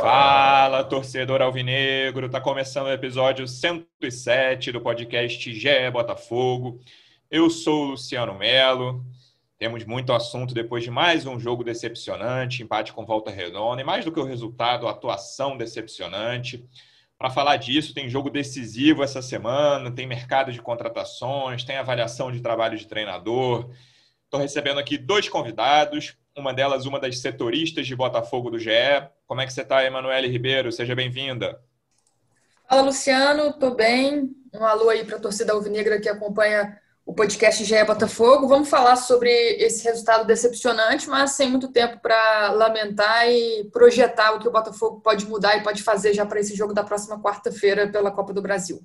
Fala, 0.00 0.82
torcedor 0.82 1.42
alvinegro! 1.42 2.30
Tá 2.30 2.40
começando 2.40 2.86
o 2.86 2.90
episódio 2.90 3.46
107 3.46 4.72
do 4.72 4.80
podcast 4.80 5.52
GE 5.52 5.90
Botafogo. 5.92 6.80
Eu 7.30 7.50
sou 7.50 7.84
o 7.84 7.90
Luciano 7.90 8.34
Melo. 8.34 9.04
Temos 9.58 9.84
muito 9.84 10.14
assunto 10.14 10.54
depois 10.54 10.82
de 10.82 10.90
mais 10.90 11.26
um 11.26 11.38
jogo 11.38 11.62
decepcionante, 11.62 12.62
empate 12.62 12.94
com 12.94 13.04
volta 13.04 13.30
redonda, 13.30 13.82
e 13.82 13.84
mais 13.84 14.02
do 14.02 14.10
que 14.10 14.18
o 14.18 14.24
resultado, 14.24 14.88
atuação 14.88 15.58
decepcionante. 15.58 16.66
Para 17.18 17.28
falar 17.28 17.58
disso, 17.58 17.92
tem 17.92 18.08
jogo 18.08 18.30
decisivo 18.30 19.02
essa 19.02 19.20
semana, 19.20 19.90
tem 19.90 20.06
mercado 20.06 20.50
de 20.50 20.62
contratações, 20.62 21.62
tem 21.62 21.76
avaliação 21.76 22.32
de 22.32 22.40
trabalho 22.40 22.78
de 22.78 22.86
treinador. 22.86 23.70
Estou 24.24 24.40
recebendo 24.40 24.80
aqui 24.80 24.96
dois 24.96 25.28
convidados 25.28 26.16
uma 26.36 26.54
delas, 26.54 26.86
uma 26.86 27.00
das 27.00 27.18
setoristas 27.18 27.86
de 27.86 27.96
Botafogo 27.96 28.50
do 28.50 28.58
GE. 28.58 28.70
Como 29.26 29.40
é 29.40 29.46
que 29.46 29.52
você 29.52 29.62
está, 29.62 29.84
Emanuele 29.84 30.28
Ribeiro? 30.28 30.70
Seja 30.70 30.94
bem-vinda. 30.94 31.60
Fala, 32.68 32.82
Luciano. 32.82 33.50
Estou 33.50 33.74
bem. 33.74 34.30
Um 34.54 34.64
alô 34.64 34.88
aí 34.88 35.04
para 35.04 35.16
a 35.16 35.20
torcida 35.20 35.52
alvinegra 35.52 36.00
que 36.00 36.08
acompanha 36.08 36.78
o 37.04 37.12
podcast 37.12 37.64
GE 37.64 37.84
Botafogo. 37.84 38.46
Vamos 38.46 38.68
falar 38.68 38.96
sobre 38.96 39.30
esse 39.30 39.84
resultado 39.84 40.26
decepcionante, 40.26 41.08
mas 41.08 41.32
sem 41.32 41.48
muito 41.48 41.72
tempo 41.72 41.98
para 42.00 42.52
lamentar 42.52 43.28
e 43.28 43.68
projetar 43.72 44.32
o 44.32 44.38
que 44.38 44.48
o 44.48 44.52
Botafogo 44.52 45.00
pode 45.00 45.26
mudar 45.26 45.56
e 45.56 45.62
pode 45.62 45.82
fazer 45.82 46.14
já 46.14 46.24
para 46.24 46.40
esse 46.40 46.54
jogo 46.54 46.72
da 46.72 46.84
próxima 46.84 47.20
quarta-feira 47.20 47.88
pela 47.90 48.12
Copa 48.12 48.32
do 48.32 48.42
Brasil. 48.42 48.80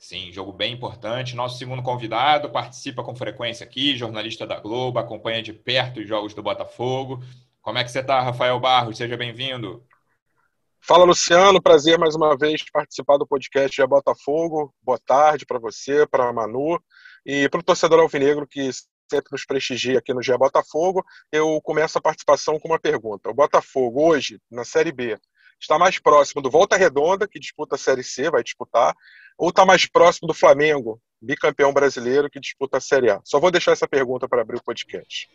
Sim, 0.00 0.32
jogo 0.32 0.50
bem 0.50 0.72
importante. 0.72 1.36
Nosso 1.36 1.58
segundo 1.58 1.82
convidado 1.82 2.48
participa 2.48 3.04
com 3.04 3.14
frequência 3.14 3.64
aqui, 3.64 3.94
jornalista 3.94 4.46
da 4.46 4.58
Globo, 4.58 4.98
acompanha 4.98 5.42
de 5.42 5.52
perto 5.52 6.00
os 6.00 6.08
jogos 6.08 6.32
do 6.32 6.42
Botafogo. 6.42 7.22
Como 7.60 7.76
é 7.76 7.84
que 7.84 7.90
você 7.90 8.00
está, 8.00 8.18
Rafael 8.18 8.58
Barros? 8.58 8.96
Seja 8.96 9.14
bem-vindo. 9.14 9.84
Fala, 10.80 11.04
Luciano. 11.04 11.60
Prazer 11.60 11.98
mais 11.98 12.14
uma 12.14 12.34
vez 12.34 12.64
participar 12.72 13.18
do 13.18 13.26
podcast 13.26 13.76
de 13.76 13.86
Botafogo. 13.86 14.74
Boa 14.82 14.98
tarde 14.98 15.44
para 15.44 15.58
você, 15.58 16.06
para 16.06 16.30
a 16.30 16.32
Manu 16.32 16.82
e 17.24 17.46
para 17.50 17.60
o 17.60 17.62
torcedor 17.62 18.00
alvinegro 18.00 18.46
que 18.46 18.70
sempre 18.72 19.30
nos 19.30 19.44
prestigia 19.44 19.98
aqui 19.98 20.14
no 20.14 20.22
GE 20.22 20.34
Botafogo. 20.38 21.04
Eu 21.30 21.60
começo 21.60 21.98
a 21.98 22.00
participação 22.00 22.58
com 22.58 22.68
uma 22.68 22.80
pergunta. 22.80 23.28
O 23.28 23.34
Botafogo, 23.34 24.02
hoje, 24.08 24.40
na 24.50 24.64
Série 24.64 24.92
B, 24.92 25.18
está 25.60 25.78
mais 25.78 25.98
próximo 25.98 26.42
do 26.42 26.50
Volta 26.50 26.76
Redonda, 26.76 27.28
que 27.28 27.38
disputa 27.38 27.74
a 27.74 27.78
Série 27.78 28.02
C, 28.02 28.30
vai 28.30 28.42
disputar, 28.42 28.94
ou 29.38 29.50
está 29.50 29.64
mais 29.64 29.86
próximo 29.86 30.26
do 30.26 30.34
Flamengo, 30.34 31.00
bicampeão 31.20 31.72
brasileiro, 31.72 32.30
que 32.30 32.40
disputa 32.40 32.78
a 32.78 32.80
Série 32.80 33.10
A? 33.10 33.20
Só 33.24 33.38
vou 33.38 33.50
deixar 33.50 33.72
essa 33.72 33.88
pergunta 33.88 34.28
para 34.28 34.42
abrir 34.42 34.56
o 34.56 34.64
podcast. 34.64 35.28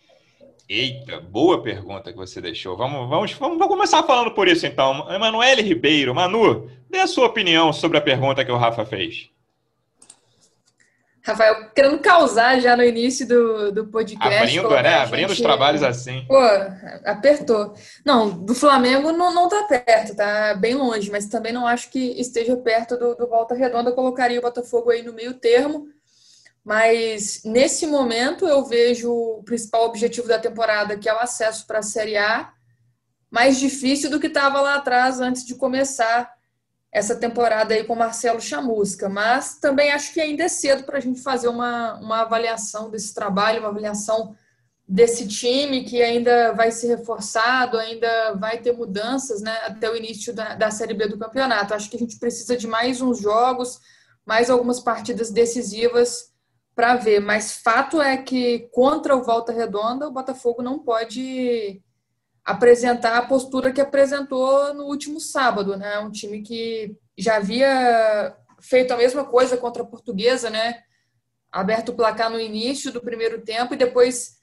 Eita, 0.67 1.19
boa 1.19 1.61
pergunta 1.61 2.11
que 2.11 2.17
você 2.17 2.41
deixou. 2.41 2.75
Vamos, 2.75 3.07
vamos, 3.07 3.31
vamos, 3.33 3.57
vamos 3.59 3.73
começar 3.73 4.01
falando 4.01 4.31
por 4.31 4.47
isso 4.47 4.65
então. 4.65 5.07
Emanuele 5.13 5.61
Ribeiro, 5.61 6.15
Manu, 6.15 6.69
dê 6.89 6.99
a 6.99 7.07
sua 7.07 7.27
opinião 7.27 7.71
sobre 7.71 7.99
a 7.99 8.01
pergunta 8.01 8.43
que 8.43 8.51
o 8.51 8.57
Rafa 8.57 8.83
fez. 8.83 9.29
Rafael, 11.25 11.71
querendo 11.73 11.97
causar 11.97 12.59
já 12.59 12.77
no 12.77 12.83
início 12.83 13.27
do, 13.27 13.71
do 13.71 13.87
podcast. 13.87 14.37
Abrindo, 14.37 14.69
né? 14.69 14.83
Gente... 14.83 15.07
Abrindo 15.07 15.31
os 15.31 15.41
trabalhos 15.41 15.81
assim. 15.81 16.23
Pô, 16.27 16.39
apertou. 17.03 17.73
Não, 18.05 18.29
do 18.29 18.53
Flamengo 18.53 19.11
não, 19.11 19.33
não 19.33 19.49
tá 19.49 19.63
perto, 19.63 20.15
tá 20.15 20.53
bem 20.53 20.75
longe, 20.75 21.09
mas 21.09 21.25
também 21.25 21.51
não 21.51 21.65
acho 21.65 21.89
que 21.89 21.99
esteja 22.21 22.55
perto 22.57 22.95
do, 22.95 23.15
do 23.15 23.27
Volta 23.27 23.55
Redonda. 23.55 23.89
Eu 23.89 23.95
colocaria 23.95 24.37
o 24.37 24.41
Botafogo 24.43 24.91
aí 24.91 25.01
no 25.01 25.13
meio 25.13 25.33
termo. 25.33 25.87
Mas 26.63 27.41
nesse 27.43 27.87
momento 27.87 28.47
eu 28.47 28.63
vejo 28.63 29.11
o 29.11 29.43
principal 29.43 29.85
objetivo 29.85 30.27
da 30.27 30.37
temporada, 30.37 30.95
que 30.95 31.09
é 31.09 31.13
o 31.13 31.19
acesso 31.19 31.65
para 31.65 31.79
a 31.79 31.83
Série 31.83 32.17
A, 32.17 32.51
mais 33.31 33.59
difícil 33.59 34.11
do 34.11 34.19
que 34.19 34.27
estava 34.27 34.61
lá 34.61 34.75
atrás 34.75 35.19
antes 35.19 35.43
de 35.43 35.55
começar 35.55 36.31
essa 36.95 37.13
temporada 37.13 37.73
aí 37.73 37.83
com 37.83 37.93
Marcelo 37.93 38.39
Chamusca, 38.39 39.09
mas 39.09 39.59
também 39.59 39.91
acho 39.91 40.13
que 40.13 40.21
ainda 40.21 40.45
é 40.45 40.47
cedo 40.47 40.85
para 40.85 40.97
a 40.97 41.01
gente 41.01 41.21
fazer 41.21 41.49
uma, 41.49 41.95
uma 41.95 42.21
avaliação 42.21 42.89
desse 42.89 43.13
trabalho, 43.13 43.59
uma 43.59 43.67
avaliação 43.67 44.33
desse 44.87 45.27
time 45.27 45.83
que 45.83 46.01
ainda 46.01 46.53
vai 46.53 46.71
ser 46.71 46.87
reforçado, 46.87 47.77
ainda 47.77 48.35
vai 48.35 48.59
ter 48.59 48.71
mudanças 48.71 49.41
né, 49.41 49.51
até 49.65 49.91
o 49.91 49.97
início 49.97 50.33
da, 50.33 50.55
da 50.55 50.71
Série 50.71 50.93
B 50.93 51.09
do 51.09 51.19
campeonato. 51.19 51.73
Acho 51.73 51.89
que 51.89 51.97
a 51.97 51.99
gente 51.99 52.17
precisa 52.17 52.55
de 52.55 52.65
mais 52.65 53.01
uns 53.01 53.19
jogos, 53.19 53.81
mais 54.25 54.49
algumas 54.49 54.79
partidas 54.79 55.29
decisivas 55.29 56.31
para 56.73 56.95
ver, 56.95 57.19
mas 57.19 57.57
fato 57.57 58.01
é 58.01 58.15
que 58.15 58.69
contra 58.71 59.17
o 59.17 59.23
Volta 59.23 59.51
Redonda, 59.51 60.07
o 60.07 60.13
Botafogo 60.13 60.61
não 60.61 60.79
pode 60.79 61.83
apresentar 62.45 63.17
a 63.17 63.25
postura 63.25 63.73
que 63.73 63.81
apresentou 63.81 64.71
no 64.75 64.83
último 64.85 65.19
sábado, 65.19 65.75
né? 65.75 65.97
Um 65.99 66.11
time 66.11 66.43
que 66.43 66.95
já 67.17 67.37
havia 67.37 68.37
feito 68.61 68.93
a 68.93 68.97
mesma 68.97 69.25
coisa 69.25 69.57
contra 69.57 69.81
a 69.81 69.85
Portuguesa, 69.85 70.49
né? 70.51 70.83
Aberto 71.51 71.89
o 71.89 71.95
placar 71.95 72.29
no 72.29 72.39
início 72.39 72.91
do 72.91 73.01
primeiro 73.01 73.41
tempo 73.41 73.73
e 73.73 73.77
depois 73.77 74.35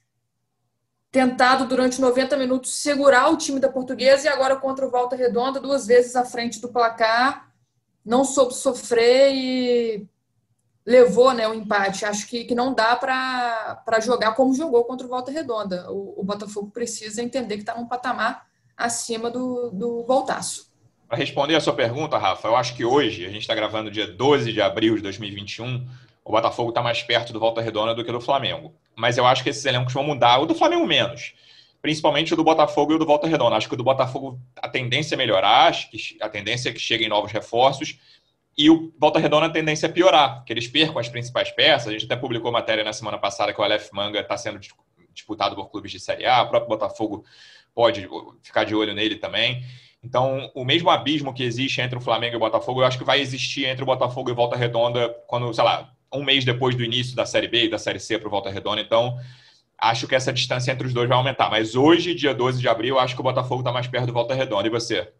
tentado 1.12 1.66
durante 1.66 2.00
90 2.00 2.36
minutos 2.36 2.74
segurar 2.74 3.28
o 3.28 3.36
time 3.36 3.60
da 3.60 3.68
Portuguesa 3.68 4.26
e 4.26 4.28
agora 4.28 4.56
contra 4.56 4.86
o 4.86 4.90
Volta 4.90 5.14
Redonda, 5.14 5.60
duas 5.60 5.86
vezes 5.86 6.16
à 6.16 6.24
frente 6.24 6.60
do 6.60 6.72
placar, 6.72 7.52
não 8.04 8.24
soube 8.24 8.54
sofrer 8.54 9.32
e 9.32 10.08
levou 10.84 11.32
né, 11.32 11.48
o 11.48 11.54
empate. 11.54 12.04
Acho 12.04 12.26
que, 12.26 12.44
que 12.44 12.54
não 12.54 12.74
dá 12.74 12.96
para 12.96 14.00
jogar 14.00 14.34
como 14.34 14.54
jogou 14.54 14.84
contra 14.84 15.06
o 15.06 15.10
Volta 15.10 15.30
Redonda. 15.30 15.90
O, 15.90 16.20
o 16.20 16.24
Botafogo 16.24 16.70
precisa 16.70 17.22
entender 17.22 17.56
que 17.56 17.62
está 17.62 17.74
num 17.74 17.86
patamar 17.86 18.46
acima 18.76 19.30
do, 19.30 19.70
do 19.70 20.04
Voltaço. 20.04 20.70
Para 21.08 21.18
responder 21.18 21.54
a 21.54 21.60
sua 21.60 21.74
pergunta, 21.74 22.16
Rafa, 22.16 22.48
eu 22.48 22.56
acho 22.56 22.74
que 22.74 22.84
hoje, 22.84 23.26
a 23.26 23.28
gente 23.28 23.42
está 23.42 23.54
gravando 23.54 23.90
dia 23.90 24.06
12 24.06 24.52
de 24.52 24.62
abril 24.62 24.96
de 24.96 25.02
2021, 25.02 25.86
o 26.24 26.30
Botafogo 26.30 26.70
está 26.70 26.80
mais 26.80 27.02
perto 27.02 27.32
do 27.32 27.40
Volta 27.40 27.60
Redonda 27.60 27.94
do 27.94 28.04
que 28.04 28.10
do 28.10 28.20
Flamengo. 28.20 28.74
Mas 28.96 29.18
eu 29.18 29.26
acho 29.26 29.42
que 29.42 29.50
esses 29.50 29.64
elencos 29.64 29.92
vão 29.92 30.04
mudar, 30.04 30.38
o 30.38 30.46
do 30.46 30.54
Flamengo 30.54 30.86
menos. 30.86 31.34
Principalmente 31.82 32.32
o 32.32 32.36
do 32.36 32.44
Botafogo 32.44 32.92
e 32.92 32.94
o 32.94 32.98
do 32.98 33.04
Volta 33.04 33.26
Redonda. 33.26 33.56
Acho 33.56 33.68
que 33.68 33.74
o 33.74 33.76
do 33.76 33.84
Botafogo 33.84 34.38
a 34.56 34.68
tendência 34.68 35.14
é 35.14 35.18
melhorar, 35.18 35.68
acho 35.68 35.90
que 35.90 36.16
a 36.20 36.28
tendência 36.28 36.70
é 36.70 36.72
que 36.72 36.80
cheguem 36.80 37.08
novos 37.08 37.30
reforços 37.30 37.98
e 38.56 38.68
o 38.68 38.92
Volta 38.98 39.18
Redonda 39.18 39.46
a 39.46 39.50
tendência 39.50 39.86
é 39.86 39.88
piorar, 39.88 40.44
que 40.44 40.52
eles 40.52 40.68
percam 40.68 40.98
as 40.98 41.08
principais 41.08 41.50
peças. 41.50 41.88
A 41.88 41.92
gente 41.92 42.04
até 42.04 42.16
publicou 42.16 42.52
matéria 42.52 42.84
na 42.84 42.92
semana 42.92 43.18
passada 43.18 43.52
que 43.52 43.60
o 43.60 43.64
Aleph 43.64 43.90
Manga 43.92 44.20
está 44.20 44.36
sendo 44.36 44.60
disputado 45.12 45.54
por 45.54 45.70
clubes 45.70 45.90
de 45.90 46.00
Série 46.00 46.26
A, 46.26 46.42
o 46.42 46.48
próprio 46.48 46.68
Botafogo 46.68 47.24
pode 47.74 48.08
ficar 48.42 48.64
de 48.64 48.74
olho 48.74 48.94
nele 48.94 49.16
também. 49.16 49.64
Então, 50.02 50.50
o 50.54 50.64
mesmo 50.64 50.90
abismo 50.90 51.32
que 51.32 51.44
existe 51.44 51.80
entre 51.80 51.96
o 51.96 52.00
Flamengo 52.00 52.34
e 52.34 52.36
o 52.36 52.40
Botafogo, 52.40 52.80
eu 52.80 52.86
acho 52.86 52.98
que 52.98 53.04
vai 53.04 53.20
existir 53.20 53.66
entre 53.66 53.82
o 53.82 53.86
Botafogo 53.86 54.30
e 54.30 54.34
Volta 54.34 54.56
Redonda 54.56 55.08
quando, 55.26 55.52
sei 55.54 55.62
lá, 55.62 55.92
um 56.12 56.24
mês 56.24 56.44
depois 56.44 56.74
do 56.74 56.82
início 56.82 57.14
da 57.14 57.24
Série 57.24 57.48
B 57.48 57.64
e 57.64 57.70
da 57.70 57.78
Série 57.78 58.00
C 58.00 58.18
para 58.18 58.26
o 58.26 58.30
Volta 58.30 58.50
Redonda. 58.50 58.80
Então, 58.80 59.16
acho 59.78 60.06
que 60.08 60.14
essa 60.14 60.32
distância 60.32 60.72
entre 60.72 60.86
os 60.86 60.92
dois 60.92 61.08
vai 61.08 61.16
aumentar. 61.16 61.48
Mas 61.48 61.74
hoje, 61.76 62.14
dia 62.14 62.34
12 62.34 62.60
de 62.60 62.68
abril, 62.68 62.98
acho 62.98 63.14
que 63.14 63.20
o 63.20 63.24
Botafogo 63.24 63.60
está 63.60 63.72
mais 63.72 63.86
perto 63.86 64.06
do 64.06 64.12
Volta 64.12 64.34
Redonda. 64.34 64.66
E 64.66 64.70
você? 64.70 65.12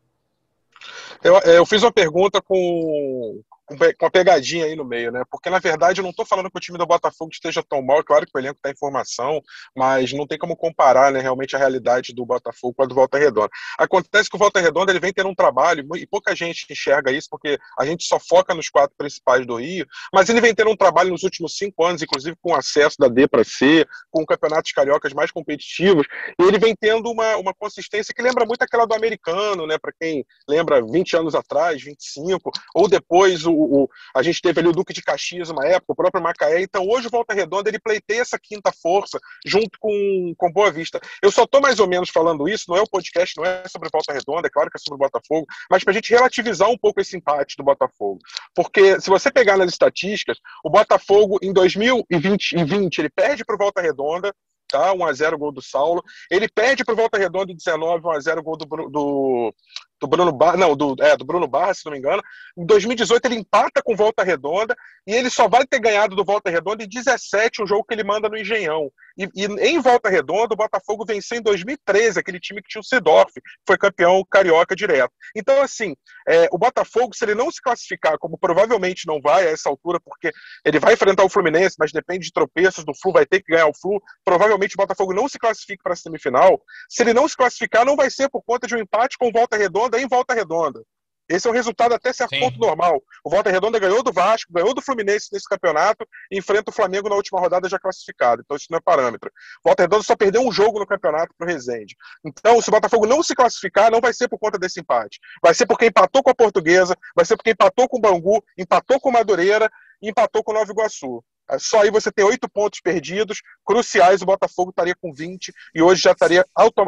Eu, 1.23 1.39
eu 1.41 1.67
fiz 1.67 1.83
uma 1.83 1.93
pergunta 1.93 2.41
com, 2.43 3.41
com 3.67 3.75
uma 3.75 4.11
pegadinha 4.11 4.67
aí 4.67 4.75
no 4.75 4.85
meio, 4.85 5.13
né? 5.13 5.23
Porque, 5.31 5.49
na 5.49 5.59
verdade, 5.59 6.01
eu 6.01 6.03
não 6.03 6.11
estou 6.11 6.27
falando 6.27 6.51
que 6.51 6.57
o 6.57 6.61
time 6.61 6.79
do 6.79 6.87
Botafogo 6.87 7.31
esteja 7.33 7.63
tão 7.63 7.83
mal, 7.83 8.03
claro 8.05 8.27
que 8.27 8.33
o 8.35 8.39
elenco 8.39 8.57
está 8.57 8.71
em 8.71 8.77
formação, 8.77 9.41
mas 9.77 10.13
não 10.13 10.27
tem 10.27 10.39
como 10.39 10.57
comparar, 10.57 11.13
né, 11.13 11.21
realmente 11.21 11.55
a 11.55 11.59
realidade 11.59 12.13
do 12.13 12.27
Botafogo 12.27 12.75
com 12.75 12.83
a 12.83 12.87
do 12.87 12.95
Volta 12.95 13.19
Redonda. 13.19 13.51
Acontece 13.79 14.29
que 14.29 14.37
o 14.37 14.39
Volta 14.39 14.61
Redonda 14.61 14.93
ele 14.93 15.01
vem 15.01 15.13
tendo 15.13 15.29
um 15.29 15.35
trabalho, 15.35 15.87
e 15.97 16.07
pouca 16.07 16.35
gente 16.35 16.67
enxerga 16.71 17.11
isso, 17.13 17.29
porque 17.31 17.59
a 17.79 17.85
gente 17.85 18.05
só 18.05 18.19
foca 18.19 18.55
nos 18.55 18.69
quatro 18.69 18.95
principais 18.97 19.47
do 19.47 19.57
Rio, 19.57 19.87
mas 20.13 20.29
ele 20.29 20.41
vem 20.41 20.55
tendo 20.55 20.71
um 20.71 20.77
trabalho 20.77 21.11
nos 21.11 21.23
últimos 21.23 21.57
cinco 21.57 21.85
anos, 21.85 22.03
inclusive 22.03 22.37
com 22.41 22.55
acesso 22.55 22.97
da 22.99 23.09
D 23.09 23.29
para 23.29 23.45
C, 23.45 23.87
com 24.11 24.25
campeonatos 24.27 24.73
cariocas 24.73 25.13
mais 25.13 25.31
competitivos, 25.31 26.07
e 26.39 26.43
ele 26.43 26.59
vem 26.59 26.75
tendo 26.75 27.11
uma, 27.11 27.37
uma 27.37 27.55
consistência 27.55 28.13
que 28.15 28.23
lembra 28.23 28.45
muito 28.45 28.63
aquela 28.63 28.87
do 28.87 28.95
americano, 28.95 29.67
né? 29.67 29.79
Para 29.79 29.93
quem 29.93 30.25
lembra 30.49 30.83
20 30.85 31.17
anos 31.17 31.35
atrás, 31.35 31.83
25, 31.83 32.51
ou 32.75 32.89
depois 32.89 33.45
o 33.45 33.52
o, 33.53 33.85
o, 33.85 33.89
a 34.15 34.23
gente 34.23 34.41
teve 34.41 34.61
ali 34.61 34.69
o 34.69 34.73
Duque 34.73 34.93
de 34.93 35.03
Caxias 35.03 35.51
uma 35.51 35.67
época, 35.67 35.93
o 35.93 35.97
próprio 35.97 36.23
Macaé. 36.23 36.63
Então 36.63 36.87
hoje 36.89 37.07
o 37.07 37.11
Volta 37.11 37.35
Redonda 37.35 37.69
ele 37.69 37.79
pleiteia 37.79 38.21
essa 38.21 38.39
quinta 38.39 38.73
força 38.73 39.19
junto 39.47 39.79
com, 39.79 40.35
com 40.37 40.53
Boa 40.53 40.71
Vista. 40.71 41.01
Eu 41.23 41.31
só 41.31 41.45
estou 41.45 41.61
mais 41.61 41.79
ou 41.79 41.89
menos 41.89 42.11
falando 42.11 42.49
isso, 42.49 42.67
não 42.69 42.77
é 42.77 42.81
o 42.81 42.89
podcast, 42.89 43.37
não 43.37 43.45
é 43.45 43.65
sobre 43.69 43.89
Volta 43.93 44.13
Redonda, 44.13 44.49
é 44.49 44.51
claro 44.51 44.71
que 44.71 44.79
é 44.79 44.81
sobre 44.81 44.97
o 44.97 44.99
Botafogo, 44.99 45.47
mas 45.71 45.85
para 45.85 45.93
a 45.93 45.95
gente 45.95 46.11
relativizar 46.11 46.69
um 46.69 46.79
pouco 46.79 47.01
esse 47.01 47.17
empate 47.17 47.57
do 47.57 47.65
Botafogo. 47.65 48.19
Porque 48.55 49.01
se 49.01 49.09
você 49.09 49.31
pegar 49.31 49.57
nas 49.57 49.71
estatísticas, 49.71 50.39
o 50.65 50.71
Botafogo 50.71 51.39
em 51.43 51.53
2020 51.53 52.99
ele 52.99 53.11
perde 53.11 53.45
para 53.45 53.55
o 53.55 53.59
Volta 53.59 53.81
Redonda, 53.81 54.33
tá? 54.73 54.95
1x0 54.95 55.37
gol 55.37 55.53
do 55.53 55.63
Saulo. 55.63 56.03
Ele 56.31 56.49
perde 56.49 56.85
para 56.85 56.95
o 56.95 56.97
Volta 56.97 57.19
Redonda 57.19 57.53
em 57.53 57.57
19, 57.57 58.03
1x0 58.03 58.43
gol 58.43 58.57
do, 58.57 58.67
do, 58.89 59.55
do 60.03 60.09
Bruno 60.09 60.33
Barra, 60.33 60.57
não, 60.57 60.77
do, 60.77 60.97
é, 60.99 61.17
do 61.17 61.25
Bruno 61.25 61.47
Barra, 61.47 61.73
se 61.75 61.85
não 61.85 61.93
me 61.93 61.99
engano. 61.99 62.21
Em 62.59 62.67
2018 62.67 63.25
ele 63.27 63.37
empata 63.37 63.81
com 63.83 63.95
Volta 63.95 64.25
Redonda 64.25 64.75
e 65.07 65.15
ele 65.15 65.31
só 65.31 65.49
vai 65.49 65.65
ter 65.65 65.79
ganhado 65.79 66.17
do 66.17 66.25
Volta 66.25 66.51
Redonda 66.51 66.83
em 66.83 66.89
17, 66.89 67.63
um 67.63 67.67
jogo 67.67 67.85
que 67.85 67.95
ele 67.95 68.03
manda 68.03 68.29
no 68.29 68.37
Engenhão. 68.37 68.91
E, 69.17 69.29
e 69.35 69.47
em 69.69 69.81
Volta 69.81 70.09
Redonda, 70.09 70.55
o 70.55 70.57
Botafogo 70.57 71.05
venceu 71.07 71.39
em 71.39 71.43
2013, 71.43 72.19
aquele 72.19 72.41
time 72.41 72.63
que 72.63 72.69
tinha 72.69 72.81
o 72.81 72.85
Sidorf, 72.85 73.33
foi 73.67 73.79
campeão 73.79 74.25
carioca 74.29 74.75
direto. 74.75 75.13
Então, 75.37 75.61
assim, 75.61 75.95
é, 76.27 76.49
o 76.51 76.59
Botafogo, 76.59 77.15
se 77.15 77.25
ele 77.25 77.35
não 77.35 77.51
se 77.51 77.61
classificar, 77.61 78.19
como 78.19 78.39
provavelmente 78.39 79.07
não 79.07 79.21
vai 79.21 79.47
a 79.47 79.51
essa 79.51 79.69
altura, 79.69 80.01
porque 80.05 80.31
ele 80.65 80.81
vai 80.81 80.95
enfrentar 80.95 81.25
o 81.25 81.29
Fluminense, 81.29 81.77
mas 81.79 81.93
depende 81.93 82.27
de 82.27 82.33
tropeços 82.33 82.85
do 82.85 82.95
Flu, 82.95 83.13
vai 83.13 83.27
ter 83.27 83.41
que 83.41 83.53
ganhar 83.53 83.67
o 83.67 83.75
Flu, 83.75 84.01
provavelmente 84.25 84.75
o 84.75 84.79
Botafogo 84.79 85.13
não 85.13 85.29
se 85.29 85.39
classifique 85.39 85.83
para 85.83 85.93
a 85.93 85.97
semifinal. 85.97 86.61
Se 86.89 87.03
ele 87.03 87.13
não 87.13 87.29
se 87.29 87.37
classificar, 87.37 87.85
não 87.85 87.97
vai 87.97 88.11
ser 88.11 88.29
por 88.29 88.43
conta 88.43 88.67
de 88.67 88.75
um 88.75 88.79
empate 88.79 89.19
com 89.19 89.31
Volta 89.31 89.57
Redonda 89.57 89.92
Redonda 89.93 90.01
em 90.01 90.09
Volta 90.09 90.35
Redonda. 90.35 90.83
Esse 91.29 91.47
é 91.47 91.51
um 91.51 91.55
resultado 91.55 91.95
até 91.95 92.13
certo 92.13 92.35
Sim. 92.35 92.41
ponto 92.41 92.59
normal. 92.59 93.01
O 93.25 93.31
Volta 93.31 93.49
Redonda 93.49 93.79
ganhou 93.79 94.03
do 94.03 94.13
Vasco, 94.13 94.53
ganhou 94.53 94.75
do 94.75 94.83
Fluminense 94.83 95.29
nesse 95.33 95.49
campeonato 95.49 96.07
e 96.31 96.39
enfrenta 96.39 96.71
o 96.71 96.75
Flamengo 96.75 97.09
na 97.09 97.15
última 97.15 97.41
rodada 97.41 97.69
já 97.69 97.79
classificado. 97.79 98.43
Então 98.45 98.57
isso 98.57 98.67
não 98.71 98.79
é 98.79 98.81
parâmetro. 98.81 99.31
O 99.65 99.69
Volta 99.69 99.85
Redonda 99.85 100.03
só 100.03 100.17
perdeu 100.17 100.43
um 100.43 100.53
jogo 100.53 100.79
no 100.79 100.87
campeonato 100.87 101.33
para 101.39 101.47
o 101.47 101.49
Resende. 101.49 101.95
Então, 102.25 102.61
se 102.61 102.69
o 102.69 102.73
Botafogo 102.73 103.07
não 103.07 103.23
se 103.23 103.35
classificar, 103.35 103.91
não 103.91 104.01
vai 104.01 104.13
ser 104.13 104.29
por 104.29 104.39
conta 104.39 104.59
desse 104.59 104.81
empate. 104.81 105.21
Vai 105.43 105.55
ser 105.55 105.65
porque 105.65 105.87
empatou 105.87 106.23
com 106.23 106.31
a 106.31 106.35
Portuguesa, 106.35 106.95
vai 107.15 107.25
ser 107.25 107.37
porque 107.37 107.51
empatou 107.51 107.89
com 107.89 107.99
o 107.99 108.01
Bangu, 108.01 108.45
empatou 108.59 109.01
com 109.01 109.09
o 109.09 109.13
Madureira 109.13 109.71
e 110.03 110.11
empatou 110.11 110.43
com 110.43 110.51
o 110.51 110.55
Nova 110.55 110.71
Iguaçu. 110.71 111.25
É, 111.53 111.59
só 111.59 111.83
aí 111.83 111.91
você 111.91 112.11
tem 112.11 112.25
oito 112.25 112.49
pontos 112.49 112.81
perdidos, 112.81 113.43
cruciais, 113.65 114.23
o 114.23 114.27
Botafogo 114.27 114.71
estaria 114.71 114.95
com 115.01 115.13
20 115.13 115.53
e 115.75 115.83
hoje 115.83 116.03
já 116.03 116.13
estaria, 116.13 116.45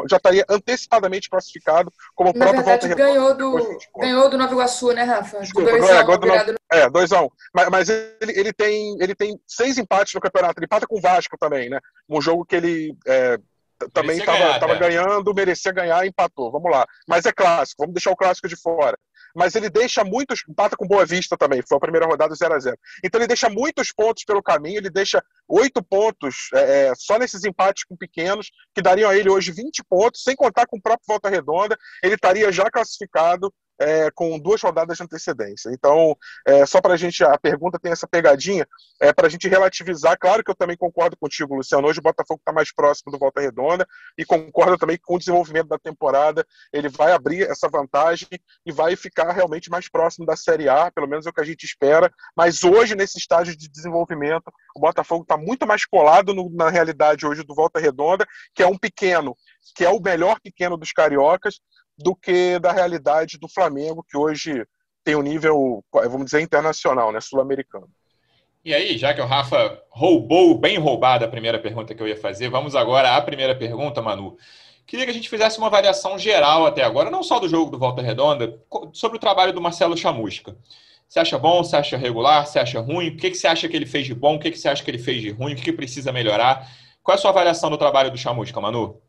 já 0.09 0.17
estaria 0.17 0.45
antecipadamente 0.49 1.29
classificado 1.29 1.91
como 2.15 2.31
o 2.31 2.33
Na 2.33 2.45
próprio 2.45 2.63
verdade, 2.63 2.87
Volta 2.87 3.03
ganhou 3.03 3.35
do, 3.35 3.79
ganhou 3.97 4.29
do 4.29 4.37
Nova 4.37 4.53
Iguaçu, 4.53 4.91
né, 4.91 5.03
Rafa? 5.03 5.39
Desculpa, 5.39 5.71
dois 5.71 5.89
é, 5.89 6.03
do, 6.03 6.55
é, 6.71 6.89
2x1. 6.89 7.23
Um. 7.23 7.29
Mas, 7.53 7.69
mas 7.69 7.89
ele, 7.89 8.39
ele, 8.39 8.53
tem, 8.53 8.97
ele 8.99 9.15
tem 9.15 9.39
seis 9.47 9.77
empates 9.77 10.13
no 10.13 10.21
campeonato, 10.21 10.59
ele 10.59 10.65
empata 10.65 10.87
com 10.87 10.97
o 10.97 11.01
Vasco 11.01 11.37
também, 11.39 11.69
né? 11.69 11.79
Um 12.09 12.21
jogo 12.21 12.45
que 12.45 12.55
ele 12.55 12.95
é, 13.07 13.37
também 13.93 14.17
estava 14.17 14.73
é. 14.73 14.79
ganhando, 14.79 15.33
merecia 15.33 15.71
ganhar 15.71 16.05
empatou. 16.05 16.51
Vamos 16.51 16.71
lá. 16.71 16.85
Mas 17.07 17.25
é 17.25 17.31
clássico, 17.31 17.83
vamos 17.83 17.93
deixar 17.93 18.11
o 18.11 18.15
clássico 18.15 18.47
de 18.47 18.55
fora 18.55 18.97
mas 19.35 19.53
ele 19.55 19.69
deixa 19.69 20.03
muitos. 20.03 20.43
Empata 20.47 20.77
com 20.77 20.87
Boa 20.87 21.05
Vista 21.05 21.37
também, 21.37 21.61
foi 21.67 21.77
a 21.77 21.81
primeira 21.81 22.05
rodada 22.05 22.33
0 22.33 22.53
a 22.53 22.59
0 22.59 22.77
Então 23.03 23.19
ele 23.19 23.27
deixa 23.27 23.49
muitos 23.49 23.91
pontos 23.91 24.23
pelo 24.23 24.41
caminho, 24.41 24.77
ele 24.77 24.89
deixa 24.89 25.21
oito 25.47 25.83
pontos 25.83 26.49
é, 26.53 26.87
é, 26.87 26.93
só 26.95 27.19
nesses 27.19 27.43
empates 27.43 27.83
com 27.83 27.95
pequenos, 27.95 28.49
que 28.73 28.81
dariam 28.81 29.09
a 29.09 29.15
ele 29.15 29.29
hoje 29.29 29.51
20 29.51 29.83
pontos, 29.89 30.23
sem 30.23 30.35
contar 30.35 30.65
com 30.65 30.77
o 30.77 30.81
próprio 30.81 31.05
Volta 31.07 31.29
Redonda, 31.29 31.77
ele 32.01 32.15
estaria 32.15 32.51
já 32.51 32.69
classificado 32.69 33.53
é, 33.79 34.09
com 34.11 34.39
duas 34.39 34.61
rodadas 34.61 34.97
de 34.97 35.03
antecedência. 35.03 35.69
Então, 35.71 36.15
é, 36.45 36.65
só 36.65 36.81
para 36.81 36.93
a 36.93 36.97
gente, 36.97 37.23
a 37.23 37.37
pergunta 37.37 37.79
tem 37.79 37.91
essa 37.91 38.07
pegadinha, 38.07 38.67
é 39.01 39.11
para 39.13 39.27
a 39.27 39.29
gente 39.29 39.47
relativizar. 39.47 40.17
Claro 40.19 40.43
que 40.43 40.51
eu 40.51 40.55
também 40.55 40.77
concordo 40.77 41.17
contigo, 41.17 41.55
Luciano. 41.55 41.87
Hoje 41.87 41.99
o 41.99 42.03
Botafogo 42.03 42.39
está 42.39 42.51
mais 42.51 42.73
próximo 42.73 43.11
do 43.11 43.17
Volta 43.17 43.41
Redonda 43.41 43.87
e 44.17 44.25
concordo 44.25 44.77
também 44.77 44.97
que 44.97 45.03
com 45.03 45.15
o 45.15 45.19
desenvolvimento 45.19 45.67
da 45.67 45.77
temporada 45.77 46.45
ele 46.71 46.89
vai 46.89 47.11
abrir 47.11 47.43
essa 47.43 47.69
vantagem 47.69 48.27
e 48.65 48.71
vai 48.71 48.95
ficar 48.95 49.31
realmente 49.31 49.69
mais 49.69 49.89
próximo 49.89 50.25
da 50.25 50.35
Série 50.35 50.69
A, 50.69 50.91
pelo 50.91 51.07
menos 51.07 51.25
é 51.25 51.29
o 51.29 51.33
que 51.33 51.41
a 51.41 51.45
gente 51.45 51.63
espera. 51.63 52.11
Mas 52.35 52.63
hoje, 52.63 52.95
nesse 52.95 53.17
estágio 53.17 53.55
de 53.55 53.69
desenvolvimento, 53.69 54.51
o 54.75 54.79
Botafogo 54.79 55.23
está 55.23 55.37
muito 55.37 55.65
mais 55.65 55.85
colado 55.85 56.33
no, 56.33 56.49
na 56.49 56.69
realidade 56.69 57.25
hoje 57.25 57.43
do 57.43 57.55
Volta 57.55 57.79
Redonda, 57.79 58.25
que 58.53 58.63
é 58.63 58.67
um 58.67 58.77
pequeno, 58.77 59.35
que 59.75 59.83
é 59.85 59.89
o 59.89 59.99
melhor 59.99 60.39
pequeno 60.41 60.77
dos 60.77 60.91
cariocas, 60.91 61.59
do 61.97 62.15
que 62.15 62.59
da 62.59 62.71
realidade 62.71 63.37
do 63.37 63.47
Flamengo, 63.47 64.05
que 64.07 64.17
hoje 64.17 64.65
tem 65.03 65.15
um 65.15 65.21
nível, 65.21 65.83
vamos 65.93 66.25
dizer, 66.25 66.41
internacional, 66.41 67.11
né, 67.11 67.21
sul-americano. 67.21 67.87
E 68.63 68.73
aí, 68.73 68.97
já 68.97 69.13
que 69.13 69.21
o 69.21 69.25
Rafa 69.25 69.79
roubou, 69.89 70.57
bem 70.57 70.79
roubada 70.79 71.25
a 71.25 71.29
primeira 71.29 71.59
pergunta 71.59 71.93
que 71.93 72.01
eu 72.01 72.07
ia 72.07 72.17
fazer, 72.17 72.49
vamos 72.49 72.75
agora 72.75 73.15
à 73.15 73.21
primeira 73.21 73.55
pergunta, 73.55 74.01
Manu. 74.01 74.35
Queria 74.87 75.05
que 75.05 75.11
a 75.11 75.13
gente 75.13 75.29
fizesse 75.29 75.59
uma 75.59 75.67
avaliação 75.67 76.17
geral 76.17 76.65
até 76.65 76.83
agora, 76.83 77.11
não 77.11 77.21
só 77.21 77.39
do 77.39 77.47
jogo 77.47 77.69
do 77.69 77.77
Volta 77.77 78.01
Redonda, 78.01 78.59
sobre 78.91 79.17
o 79.17 79.19
trabalho 79.19 79.53
do 79.53 79.61
Marcelo 79.61 79.95
Chamusca. 79.95 80.55
Você 81.07 81.19
acha 81.19 81.37
bom, 81.37 81.63
você 81.63 81.75
acha 81.75 81.97
regular, 81.97 82.47
você 82.47 82.57
acha 82.57 82.79
ruim? 82.79 83.09
O 83.09 83.17
que, 83.17 83.29
que 83.29 83.37
você 83.37 83.47
acha 83.47 83.69
que 83.69 83.75
ele 83.75 83.85
fez 83.85 84.07
de 84.07 84.15
bom? 84.15 84.35
O 84.35 84.39
que, 84.39 84.49
que 84.49 84.57
você 84.57 84.67
acha 84.67 84.83
que 84.83 84.89
ele 84.89 84.97
fez 84.97 85.21
de 85.21 85.29
ruim? 85.29 85.53
O 85.53 85.55
que, 85.55 85.61
que 85.61 85.73
precisa 85.73 86.11
melhorar? 86.11 86.67
Qual 87.03 87.13
é 87.13 87.17
a 87.17 87.21
sua 87.21 87.29
avaliação 87.29 87.69
do 87.69 87.77
trabalho 87.77 88.09
do 88.09 88.17
Chamusca, 88.17 88.59
Manu? 88.59 88.99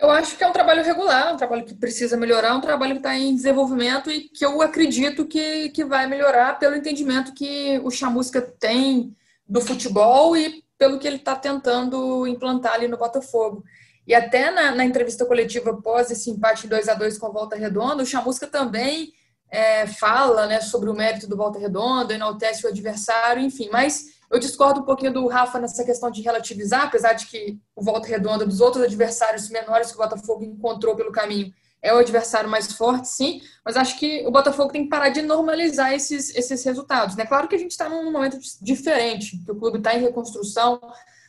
Eu 0.00 0.10
acho 0.10 0.36
que 0.38 0.42
é 0.42 0.46
um 0.46 0.52
trabalho 0.52 0.82
regular, 0.82 1.34
um 1.34 1.36
trabalho 1.36 1.64
que 1.64 1.74
precisa 1.74 2.16
melhorar, 2.16 2.56
um 2.56 2.60
trabalho 2.60 2.92
que 2.92 3.00
está 3.00 3.14
em 3.14 3.34
desenvolvimento 3.34 4.10
e 4.10 4.30
que 4.30 4.44
eu 4.44 4.62
acredito 4.62 5.26
que, 5.26 5.68
que 5.68 5.84
vai 5.84 6.06
melhorar 6.06 6.58
pelo 6.58 6.74
entendimento 6.74 7.34
que 7.34 7.78
o 7.84 7.90
Chamusca 7.90 8.40
tem 8.40 9.14
do 9.46 9.60
futebol 9.60 10.34
e 10.34 10.64
pelo 10.78 10.98
que 10.98 11.06
ele 11.06 11.16
está 11.16 11.36
tentando 11.36 12.26
implantar 12.26 12.74
ali 12.74 12.88
no 12.88 12.96
Botafogo. 12.96 13.62
E 14.06 14.14
até 14.14 14.50
na, 14.50 14.74
na, 14.74 14.86
entrevista 14.86 15.26
coletiva 15.26 15.70
após 15.70 16.10
esse 16.10 16.30
empate 16.30 16.66
2 16.66 16.88
a 16.88 16.94
2 16.94 17.18
com 17.18 17.26
a 17.26 17.30
Volta 17.30 17.54
Redonda, 17.54 18.02
o 18.02 18.06
Chamusca 18.06 18.46
também 18.46 19.12
é, 19.50 19.86
fala 19.86 20.46
né, 20.46 20.62
sobre 20.62 20.88
o 20.88 20.94
mérito 20.94 21.28
do 21.28 21.36
Volta 21.36 21.58
Redonda, 21.58 22.14
enaltece 22.14 22.64
o 22.64 22.70
adversário, 22.70 23.42
enfim, 23.42 23.68
mas 23.70 24.18
eu 24.30 24.38
discordo 24.38 24.80
um 24.80 24.84
pouquinho 24.84 25.12
do 25.12 25.26
Rafa 25.26 25.58
nessa 25.58 25.84
questão 25.84 26.10
de 26.10 26.22
relativizar, 26.22 26.84
apesar 26.84 27.14
de 27.14 27.26
que 27.26 27.58
o 27.74 27.82
Volta 27.82 28.08
Redonda 28.08 28.46
dos 28.46 28.60
outros 28.60 28.84
adversários 28.84 29.48
menores 29.48 29.90
que 29.90 29.98
o 29.98 30.02
Botafogo 30.02 30.44
encontrou 30.44 30.94
pelo 30.94 31.10
caminho 31.10 31.52
é 31.82 31.94
o 31.94 31.98
adversário 31.98 32.48
mais 32.48 32.72
forte, 32.72 33.08
sim, 33.08 33.40
mas 33.64 33.76
acho 33.76 33.98
que 33.98 34.26
o 34.26 34.30
Botafogo 34.30 34.70
tem 34.70 34.84
que 34.84 34.90
parar 34.90 35.08
de 35.08 35.22
normalizar 35.22 35.92
esses, 35.94 36.34
esses 36.36 36.62
resultados. 36.62 37.16
Né? 37.16 37.24
Claro 37.24 37.48
que 37.48 37.54
a 37.54 37.58
gente 37.58 37.70
está 37.70 37.88
num 37.88 38.12
momento 38.12 38.38
diferente, 38.60 39.38
que 39.44 39.50
o 39.50 39.56
clube 39.56 39.78
está 39.78 39.94
em 39.94 40.02
reconstrução, 40.02 40.78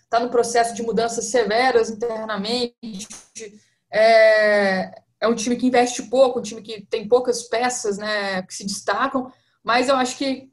está 0.03 0.19
no 0.19 0.29
processo 0.29 0.75
de 0.75 0.83
mudanças 0.83 1.25
severas 1.25 1.89
internamente, 1.89 3.07
é, 3.89 4.91
é 5.21 5.27
um 5.27 5.35
time 5.35 5.55
que 5.55 5.67
investe 5.67 6.03
pouco, 6.03 6.39
um 6.39 6.43
time 6.43 6.61
que 6.61 6.81
tem 6.81 7.07
poucas 7.07 7.43
peças 7.43 7.97
né, 7.97 8.41
que 8.41 8.53
se 8.53 8.65
destacam, 8.65 9.31
mas 9.63 9.87
eu 9.87 9.95
acho 9.95 10.17
que 10.17 10.50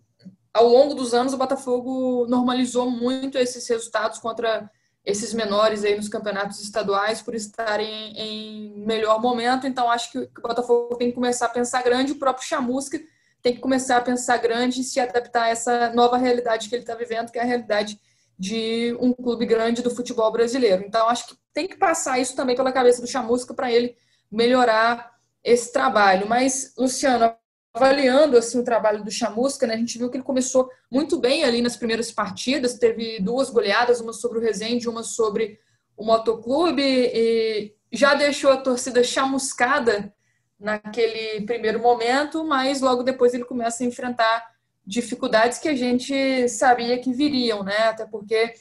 ao 0.59 0.67
longo 0.67 0.95
dos 0.95 1.15
anos, 1.15 1.33
o 1.33 1.38
Botafogo 1.38 2.27
normalizou 2.29 2.91
muito 2.91 3.38
esses 3.38 3.67
resultados 3.69 4.19
contra 4.19 4.69
esses 5.05 5.33
menores 5.33 5.85
aí 5.85 5.97
nos 5.97 6.09
campeonatos 6.09 6.61
estaduais 6.61 7.23
por 7.23 7.35
estarem 7.35 8.12
em 8.17 8.85
melhor 8.85 9.23
momento. 9.23 9.69
Então, 9.69 9.88
acho 9.88 10.11
que 10.11 10.19
o 10.19 10.43
Botafogo 10.43 10.97
tem 10.97 11.09
que 11.09 11.15
começar 11.15 11.47
a 11.47 11.50
pensar 11.50 11.83
grande, 11.83 12.12
o 12.12 12.19
próprio 12.19 12.47
Chamusca 12.47 12.99
tem 13.41 13.55
que 13.55 13.61
começar 13.61 13.99
a 13.99 14.00
pensar 14.00 14.37
grande 14.38 14.81
e 14.81 14.85
se 14.85 14.99
adaptar 14.99 15.45
a 15.45 15.49
essa 15.49 15.91
nova 15.91 16.17
realidade 16.17 16.69
que 16.69 16.75
ele 16.75 16.83
está 16.83 16.97
vivendo, 16.97 17.31
que 17.31 17.38
é 17.38 17.43
a 17.43 17.47
realidade 17.47 18.00
de 18.37 18.97
um 19.00 19.12
clube 19.12 19.47
grande 19.47 19.81
do 19.81 19.95
futebol 19.95 20.31
brasileiro. 20.33 20.83
Então, 20.85 21.09
acho 21.09 21.29
que 21.29 21.37
tem 21.55 21.69
que 21.69 21.77
passar 21.77 22.19
isso 22.19 22.35
também 22.35 22.57
pela 22.57 22.73
cabeça 22.73 23.00
do 23.00 23.07
Chamusca 23.07 23.55
para 23.55 23.71
ele 23.71 23.97
melhorar 24.31 25.12
esse 25.45 25.73
trabalho. 25.73 26.29
Mas, 26.29 26.75
Luciano, 26.77 27.33
avaliando 27.78 28.37
assim 28.37 28.58
o 28.58 28.64
trabalho 28.64 29.04
do 29.04 29.11
Chamusca, 29.11 29.66
né, 29.66 29.75
a 29.75 29.78
gente 29.78 29.97
viu 29.97 30.11
que 30.11 30.16
ele 30.16 30.25
começou 30.25 30.68
muito 30.90 31.18
bem 31.18 31.44
ali 31.44 31.62
nas 31.62 31.76
primeiras 31.76 32.11
partidas, 32.11 32.75
teve 32.75 33.20
duas 33.20 33.49
goleadas, 33.50 34.00
uma 34.00 34.12
sobre 34.12 34.38
o 34.38 34.40
Resende, 34.40 34.88
uma 34.88 35.04
sobre 35.04 35.58
o 35.97 36.04
Motoclube, 36.04 36.82
e 36.82 37.73
já 37.92 38.14
deixou 38.14 38.50
a 38.50 38.56
torcida 38.56 39.02
chamuscada 39.02 40.12
naquele 40.58 41.42
primeiro 41.47 41.80
momento, 41.80 42.44
mas 42.44 42.80
logo 42.80 43.02
depois 43.02 43.32
ele 43.32 43.44
começa 43.44 43.82
a 43.82 43.87
enfrentar 43.87 44.44
dificuldades 44.85 45.58
que 45.58 45.68
a 45.68 45.75
gente 45.75 46.49
sabia 46.49 46.99
que 46.99 47.12
viriam, 47.12 47.62
né? 47.62 47.78
Até 47.88 48.06
porque 48.06 48.54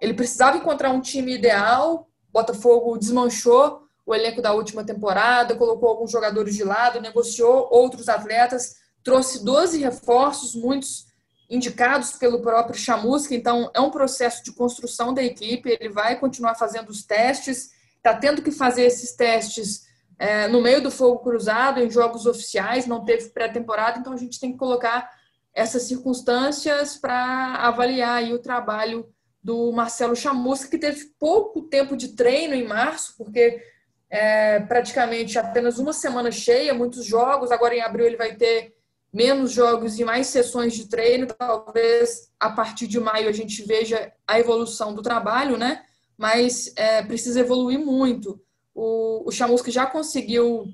ele 0.00 0.14
precisava 0.14 0.56
encontrar 0.56 0.90
um 0.90 1.00
time 1.00 1.34
ideal, 1.34 2.08
Botafogo 2.32 2.96
desmanchou 2.96 3.83
o 4.06 4.14
elenco 4.14 4.42
da 4.42 4.52
última 4.52 4.84
temporada, 4.84 5.56
colocou 5.56 5.88
alguns 5.88 6.10
jogadores 6.10 6.54
de 6.54 6.64
lado, 6.64 7.00
negociou 7.00 7.68
outros 7.70 8.08
atletas, 8.08 8.76
trouxe 9.02 9.44
12 9.44 9.78
reforços, 9.78 10.54
muitos 10.54 11.06
indicados 11.48 12.12
pelo 12.12 12.40
próprio 12.40 12.78
Chamusca, 12.78 13.34
então 13.34 13.70
é 13.74 13.80
um 13.80 13.90
processo 13.90 14.42
de 14.42 14.52
construção 14.52 15.12
da 15.12 15.22
equipe, 15.22 15.68
ele 15.68 15.88
vai 15.88 16.18
continuar 16.18 16.54
fazendo 16.54 16.88
os 16.88 17.04
testes, 17.04 17.70
está 17.96 18.14
tendo 18.14 18.42
que 18.42 18.50
fazer 18.50 18.82
esses 18.82 19.14
testes 19.14 19.84
é, 20.18 20.48
no 20.48 20.60
meio 20.60 20.82
do 20.82 20.90
fogo 20.90 21.18
cruzado, 21.18 21.80
em 21.80 21.90
jogos 21.90 22.26
oficiais, 22.26 22.86
não 22.86 23.04
teve 23.04 23.28
pré-temporada, 23.30 23.98
então 23.98 24.12
a 24.12 24.16
gente 24.16 24.40
tem 24.40 24.52
que 24.52 24.58
colocar 24.58 25.10
essas 25.52 25.82
circunstâncias 25.82 26.96
para 26.96 27.56
avaliar 27.56 28.16
aí 28.16 28.32
o 28.32 28.38
trabalho 28.38 29.08
do 29.42 29.70
Marcelo 29.72 30.16
Chamusca, 30.16 30.68
que 30.68 30.78
teve 30.78 31.12
pouco 31.18 31.62
tempo 31.62 31.96
de 31.96 32.08
treino 32.08 32.54
em 32.54 32.66
março, 32.66 33.14
porque 33.16 33.62
é, 34.10 34.60
praticamente 34.60 35.38
apenas 35.38 35.78
uma 35.78 35.92
semana 35.92 36.30
cheia, 36.30 36.74
muitos 36.74 37.04
jogos. 37.04 37.50
Agora 37.50 37.74
em 37.74 37.80
abril 37.80 38.06
ele 38.06 38.16
vai 38.16 38.36
ter 38.36 38.74
menos 39.12 39.52
jogos 39.52 39.98
e 39.98 40.04
mais 40.04 40.26
sessões 40.26 40.74
de 40.74 40.88
treino. 40.88 41.26
Talvez 41.26 42.30
a 42.38 42.50
partir 42.50 42.86
de 42.86 42.98
maio 42.98 43.28
a 43.28 43.32
gente 43.32 43.62
veja 43.64 44.12
a 44.26 44.38
evolução 44.38 44.94
do 44.94 45.02
trabalho, 45.02 45.56
né? 45.56 45.82
Mas 46.16 46.72
é, 46.76 47.02
precisa 47.02 47.40
evoluir 47.40 47.78
muito. 47.78 48.40
O, 48.74 49.28
o 49.28 49.30
Chamusca 49.30 49.70
já 49.70 49.86
conseguiu 49.86 50.64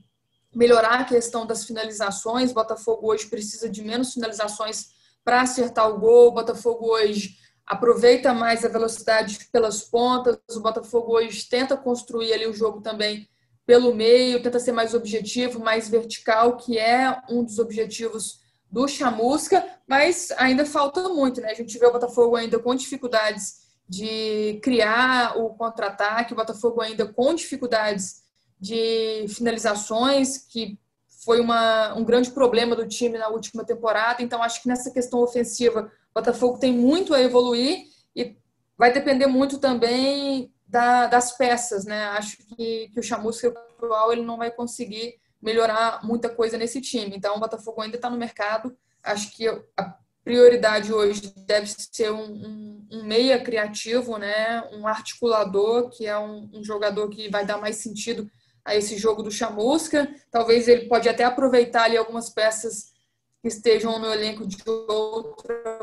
melhorar 0.54 1.00
a 1.00 1.04
questão 1.04 1.46
das 1.46 1.64
finalizações. 1.64 2.52
Botafogo 2.52 3.12
hoje 3.12 3.26
precisa 3.26 3.68
de 3.68 3.82
menos 3.82 4.12
finalizações 4.12 4.88
para 5.24 5.42
acertar 5.42 5.88
o 5.88 5.98
gol. 5.98 6.32
Botafogo 6.32 6.92
hoje 6.92 7.36
aproveita 7.70 8.34
mais 8.34 8.64
a 8.64 8.68
velocidade 8.68 9.46
pelas 9.52 9.80
pontas. 9.80 10.36
O 10.56 10.60
Botafogo 10.60 11.12
hoje 11.12 11.48
tenta 11.48 11.76
construir 11.76 12.32
ali 12.32 12.44
o 12.44 12.52
jogo 12.52 12.80
também 12.80 13.28
pelo 13.64 13.94
meio, 13.94 14.42
tenta 14.42 14.58
ser 14.58 14.72
mais 14.72 14.92
objetivo, 14.92 15.60
mais 15.60 15.88
vertical, 15.88 16.56
que 16.56 16.76
é 16.76 17.22
um 17.30 17.44
dos 17.44 17.60
objetivos 17.60 18.40
do 18.68 18.88
Chamusca, 18.88 19.64
mas 19.86 20.32
ainda 20.32 20.66
falta 20.66 21.08
muito, 21.10 21.40
né? 21.40 21.52
A 21.52 21.54
gente 21.54 21.78
vê 21.78 21.86
o 21.86 21.92
Botafogo 21.92 22.34
ainda 22.34 22.58
com 22.58 22.74
dificuldades 22.74 23.60
de 23.88 24.58
criar 24.64 25.38
o 25.38 25.50
contra-ataque, 25.50 26.32
o 26.32 26.36
Botafogo 26.36 26.80
ainda 26.80 27.06
com 27.06 27.32
dificuldades 27.32 28.24
de 28.58 29.26
finalizações, 29.28 30.38
que 30.38 30.76
foi 31.24 31.40
uma, 31.40 31.94
um 31.94 32.02
grande 32.02 32.32
problema 32.32 32.74
do 32.74 32.88
time 32.88 33.16
na 33.16 33.28
última 33.28 33.64
temporada. 33.64 34.24
Então, 34.24 34.42
acho 34.42 34.60
que 34.60 34.68
nessa 34.68 34.90
questão 34.90 35.20
ofensiva, 35.20 35.92
Botafogo 36.14 36.58
tem 36.58 36.72
muito 36.72 37.14
a 37.14 37.20
evoluir 37.20 37.84
e 38.14 38.36
vai 38.76 38.92
depender 38.92 39.26
muito 39.26 39.58
também 39.58 40.52
da, 40.66 41.06
das 41.06 41.36
peças, 41.36 41.84
né? 41.84 42.04
Acho 42.08 42.36
que, 42.38 42.88
que 42.92 43.00
o 43.00 43.02
Chamusca 43.02 43.48
atual 43.48 44.12
ele 44.12 44.22
não 44.22 44.36
vai 44.36 44.50
conseguir 44.50 45.20
melhorar 45.42 46.04
muita 46.04 46.28
coisa 46.28 46.56
nesse 46.56 46.80
time. 46.80 47.16
Então, 47.16 47.36
o 47.36 47.40
Botafogo 47.40 47.80
ainda 47.80 47.96
está 47.96 48.10
no 48.10 48.16
mercado. 48.16 48.76
Acho 49.02 49.34
que 49.34 49.48
a 49.48 49.96
prioridade 50.22 50.92
hoje 50.92 51.32
deve 51.46 51.66
ser 51.66 52.12
um, 52.12 52.24
um, 52.24 52.88
um 52.92 53.04
meia 53.04 53.42
criativo, 53.42 54.16
né? 54.18 54.62
Um 54.72 54.86
articulador, 54.86 55.90
que 55.90 56.06
é 56.06 56.18
um, 56.18 56.50
um 56.52 56.62
jogador 56.62 57.08
que 57.08 57.28
vai 57.28 57.44
dar 57.44 57.58
mais 57.58 57.76
sentido 57.76 58.30
a 58.64 58.76
esse 58.76 58.96
jogo 58.98 59.22
do 59.22 59.30
Chamusca. 59.30 60.12
Talvez 60.30 60.68
ele 60.68 60.86
pode 60.86 61.08
até 61.08 61.24
aproveitar 61.24 61.84
ali 61.84 61.96
algumas 61.96 62.30
peças 62.30 62.92
que 63.40 63.48
estejam 63.48 63.98
no 63.98 64.12
elenco 64.12 64.46
de 64.46 64.58
outra 64.66 65.79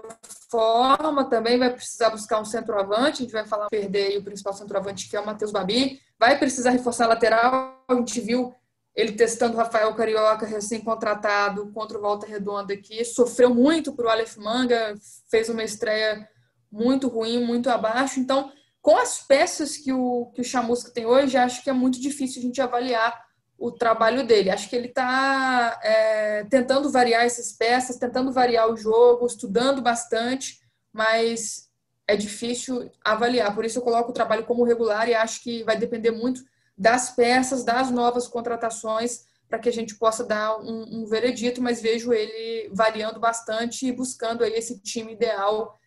forma. 0.50 1.30
Também 1.30 1.58
vai 1.58 1.74
precisar 1.74 2.10
buscar 2.10 2.40
um 2.40 2.46
centroavante. 2.46 3.22
A 3.22 3.26
gente 3.26 3.32
vai 3.32 3.46
falar 3.46 3.68
perder 3.70 4.18
o 4.18 4.24
principal 4.24 4.54
centroavante, 4.54 5.10
que 5.10 5.16
é 5.16 5.20
o 5.20 5.26
Matheus 5.26 5.52
Babi. 5.52 6.00
Vai 6.20 6.38
precisar 6.38 6.72
reforçar 6.72 7.06
a 7.06 7.10
lateral. 7.10 7.84
A 7.88 7.96
gente 7.96 8.20
viu 8.20 8.54
ele 8.96 9.12
testando 9.12 9.54
o 9.54 9.58
Rafael 9.58 9.94
Carioca, 9.94 10.46
recém-contratado, 10.46 11.72
contra 11.72 12.00
o 12.00 12.02
Volta 12.02 12.26
Redonda 12.26 12.74
aqui. 12.74 13.06
Sofreu 13.06 13.54
muito 13.54 13.94
para 13.94 14.08
o 14.08 14.10
Aleph 14.10 14.38
Manga, 14.38 14.96
fez 15.30 15.50
uma 15.50 15.64
estreia 15.64 16.28
muito 16.72 17.08
ruim, 17.08 17.46
muito 17.46 17.70
abaixo. 17.70 18.20
Então, 18.20 18.52
com 18.82 18.98
as 18.98 19.20
peças 19.20 19.78
que 19.78 19.94
o, 19.94 20.32
que 20.34 20.42
o 20.42 20.44
Chamusca 20.44 20.90
tem 20.92 21.06
hoje, 21.06 21.38
acho 21.38 21.64
que 21.64 21.70
é 21.70 21.74
muito 21.74 22.02
difícil 22.02 22.42
a 22.42 22.46
gente 22.46 22.60
avaliar 22.60 23.27
o 23.58 23.72
trabalho 23.72 24.26
dele. 24.26 24.50
Acho 24.50 24.70
que 24.70 24.76
ele 24.76 24.88
está 24.88 25.80
é, 25.84 26.44
tentando 26.46 26.92
variar 26.92 27.24
essas 27.24 27.52
peças, 27.52 27.98
tentando 27.98 28.32
variar 28.32 28.70
o 28.70 28.78
jogo, 28.78 29.26
estudando 29.26 29.82
bastante, 29.82 30.60
mas 30.94 31.68
é 32.08 32.16
difícil 32.16 32.92
avaliar. 33.04 33.54
Por 33.54 33.66
isso 33.66 33.80
eu 33.80 33.84
coloco 33.84 34.12
o 34.12 34.14
trabalho 34.14 34.46
como 34.46 34.64
regular 34.64 35.10
e 35.10 35.16
acho 35.16 35.42
que 35.42 35.64
vai 35.64 35.78
depender 35.78 36.12
muito 36.12 36.42
das 36.78 37.16
peças, 37.16 37.64
das 37.64 37.90
novas 37.90 38.28
contratações, 38.28 39.26
para 39.50 39.60
que 39.60 39.70
a 39.70 39.74
gente 39.74 39.96
possa 39.96 40.24
dar 40.24 40.58
um, 40.60 41.02
um, 41.02 41.06
veredito, 41.06 41.62
mas 41.62 41.82
vejo 41.82 42.14
ele 42.14 42.70
variando 42.74 43.20
bastante 43.20 43.88
e 43.88 43.92
buscando 43.92 44.44
aí 44.44 44.54
esse 44.54 44.80
time 44.82 45.14
ideal 45.14 45.80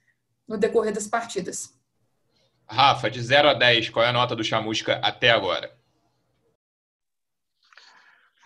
no 0.48 0.58
decorrer 0.58 0.92
das 0.92 1.06
partidas. 1.06 1.78
Rafa, 2.66 3.10
de 3.10 3.22
0 3.22 3.50
a 3.50 3.54
10, 3.54 3.90
qual 3.90 4.04
é 4.04 4.08
a 4.08 4.12
nota 4.12 4.34
do 4.34 4.42
Chamusca 4.42 5.00
até 5.02 5.30
agora? 5.30 5.79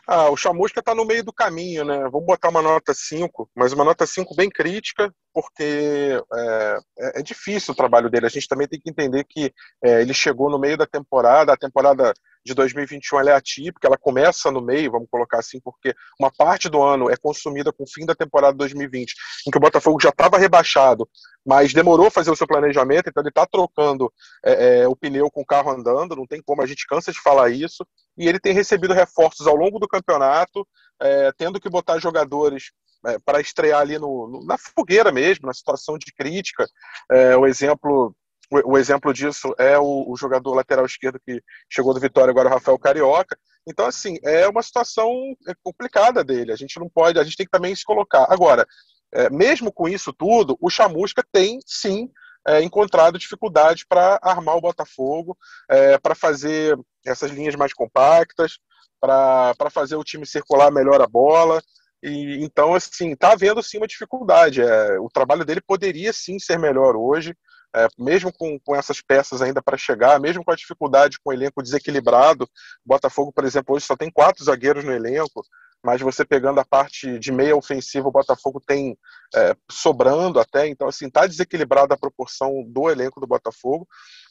Ah, 0.06 0.28
o 0.30 0.36
Chamusca 0.36 0.80
está 0.80 0.94
no 0.94 1.04
meio 1.04 1.24
do 1.24 1.32
caminho, 1.32 1.84
né? 1.84 1.98
Vamos 2.10 2.26
botar 2.26 2.50
uma 2.50 2.60
nota 2.60 2.92
5, 2.92 3.50
mas 3.54 3.72
uma 3.72 3.84
nota 3.84 4.06
5 4.06 4.34
bem 4.34 4.50
crítica, 4.50 5.14
porque 5.34 6.22
é, 6.32 6.78
é, 6.98 7.20
é, 7.20 7.22
difícil 7.22 7.72
o 7.72 7.76
trabalho 7.76 8.08
dele. 8.08 8.26
A 8.26 8.30
gente 8.30 8.46
também 8.46 8.68
tem 8.68 8.80
que 8.80 8.88
entender 8.88 9.24
que 9.24 9.52
é, 9.82 10.00
ele 10.00 10.14
chegou 10.14 10.48
no 10.48 10.60
meio 10.60 10.78
da 10.78 10.86
temporada, 10.86 11.52
a 11.52 11.56
temporada 11.56 12.14
de 12.44 12.54
2021 12.54 13.20
é 13.28 13.32
atípica, 13.32 13.88
ela 13.88 13.96
começa 13.96 14.50
no 14.50 14.60
meio, 14.60 14.92
vamos 14.92 15.08
colocar 15.10 15.38
assim, 15.38 15.58
porque 15.60 15.94
uma 16.20 16.30
parte 16.30 16.68
do 16.68 16.82
ano 16.82 17.10
é 17.10 17.16
consumida 17.16 17.72
com 17.72 17.84
o 17.84 17.88
fim 17.88 18.04
da 18.04 18.14
temporada 18.14 18.56
2020, 18.56 19.14
em 19.46 19.50
que 19.50 19.56
o 19.56 19.60
Botafogo 19.60 19.98
já 20.00 20.10
estava 20.10 20.38
rebaixado, 20.38 21.08
mas 21.44 21.72
demorou 21.72 22.08
a 22.08 22.10
fazer 22.10 22.30
o 22.30 22.36
seu 22.36 22.46
planejamento, 22.46 23.08
então 23.08 23.22
ele 23.22 23.30
está 23.30 23.46
trocando 23.46 24.12
é, 24.44 24.82
é, 24.82 24.88
o 24.88 24.94
pneu 24.94 25.30
com 25.30 25.40
o 25.40 25.46
carro 25.46 25.70
andando, 25.70 26.14
não 26.14 26.26
tem 26.26 26.42
como, 26.42 26.60
a 26.60 26.66
gente 26.66 26.86
cansa 26.86 27.10
de 27.10 27.20
falar 27.20 27.48
isso, 27.50 27.84
e 28.16 28.28
ele 28.28 28.38
tem 28.38 28.52
recebido 28.52 28.92
reforços 28.92 29.46
ao 29.46 29.56
longo 29.56 29.78
do 29.78 29.88
campeonato, 29.88 30.66
é, 31.00 31.32
tendo 31.32 31.58
que 31.58 31.70
botar 31.70 31.98
jogadores 31.98 32.72
é, 33.06 33.18
para 33.18 33.40
estrear 33.40 33.80
ali 33.80 33.98
no, 33.98 34.28
no, 34.28 34.44
na 34.44 34.56
fogueira 34.58 35.12
mesmo, 35.12 35.46
na 35.46 35.54
situação 35.54 35.98
de 35.98 36.12
crítica. 36.12 36.66
É, 37.10 37.36
o 37.36 37.46
exemplo 37.46 38.14
o, 38.50 38.76
exemplo 38.76 39.12
disso 39.12 39.54
é 39.58 39.78
o, 39.78 40.04
o, 40.06 40.16
jogador 40.16 40.54
lateral 40.54 40.84
esquerdo 40.84 41.18
que 41.24 41.42
chegou 41.68 41.94
do 41.94 42.00
Vitória 42.00 42.30
agora, 42.30 42.48
o 42.48 42.52
Rafael 42.52 42.78
Carioca. 42.78 43.36
Então, 43.66 43.86
assim, 43.86 44.18
é 44.22 44.46
uma 44.46 44.62
situação 44.62 45.10
é, 45.48 45.54
complicada 45.62 46.22
dele. 46.22 46.52
A 46.52 46.56
gente 46.56 46.78
não 46.78 46.88
pode, 46.88 47.18
a 47.18 47.24
gente 47.24 47.36
tem 47.36 47.46
que 47.46 47.52
também 47.52 47.74
se 47.74 47.84
colocar. 47.84 48.26
Agora, 48.28 48.66
é, 49.12 49.30
mesmo 49.30 49.72
com 49.72 49.88
isso 49.88 50.12
tudo, 50.12 50.56
o 50.60 50.68
Chamusca 50.68 51.24
tem 51.32 51.58
sim 51.66 52.10
é, 52.46 52.62
encontrado 52.62 53.18
dificuldade 53.18 53.86
para 53.88 54.18
armar 54.22 54.56
o 54.56 54.60
Botafogo, 54.60 55.36
é, 55.70 55.98
para 55.98 56.14
fazer 56.14 56.78
essas 57.06 57.30
linhas 57.30 57.54
mais 57.54 57.72
compactas, 57.72 58.58
para 59.00 59.70
fazer 59.70 59.96
o 59.96 60.04
time 60.04 60.26
circular 60.26 60.70
melhor 60.70 61.00
a 61.00 61.06
bola. 61.06 61.62
E, 62.04 62.44
então, 62.44 62.74
assim, 62.74 63.12
está 63.12 63.32
havendo 63.32 63.62
sim 63.62 63.78
uma 63.78 63.86
dificuldade. 63.86 64.60
É, 64.60 64.98
o 65.00 65.08
trabalho 65.08 65.44
dele 65.44 65.60
poderia 65.60 66.12
sim 66.12 66.38
ser 66.38 66.58
melhor 66.58 66.94
hoje 66.94 67.34
é, 67.74 67.88
mesmo 67.98 68.32
com, 68.32 68.58
com 68.60 68.76
essas 68.76 69.00
peças 69.00 69.42
ainda 69.42 69.60
para 69.60 69.76
chegar, 69.76 70.20
mesmo 70.20 70.44
com 70.44 70.52
a 70.52 70.56
dificuldade 70.56 71.18
com 71.18 71.30
o 71.30 71.32
elenco 71.32 71.62
desequilibrado, 71.62 72.48
Botafogo, 72.86 73.32
por 73.32 73.44
exemplo, 73.44 73.74
hoje 73.74 73.84
só 73.84 73.96
tem 73.96 74.10
quatro 74.10 74.44
zagueiros 74.44 74.84
no 74.84 74.92
elenco, 74.92 75.42
mas 75.82 76.00
você 76.00 76.24
pegando 76.24 76.60
a 76.60 76.64
parte 76.64 77.18
de 77.18 77.32
meia 77.32 77.56
ofensiva, 77.56 78.08
o 78.08 78.12
Botafogo 78.12 78.62
tem 78.64 78.96
é, 79.34 79.56
sobrando 79.70 80.38
até, 80.38 80.68
então 80.68 80.86
assim, 80.86 81.08
está 81.08 81.26
desequilibrada 81.26 81.94
a 81.94 81.98
proporção 81.98 82.62
do 82.68 82.88
elenco 82.88 83.20
do 83.20 83.26
Botafogo, 83.26 83.86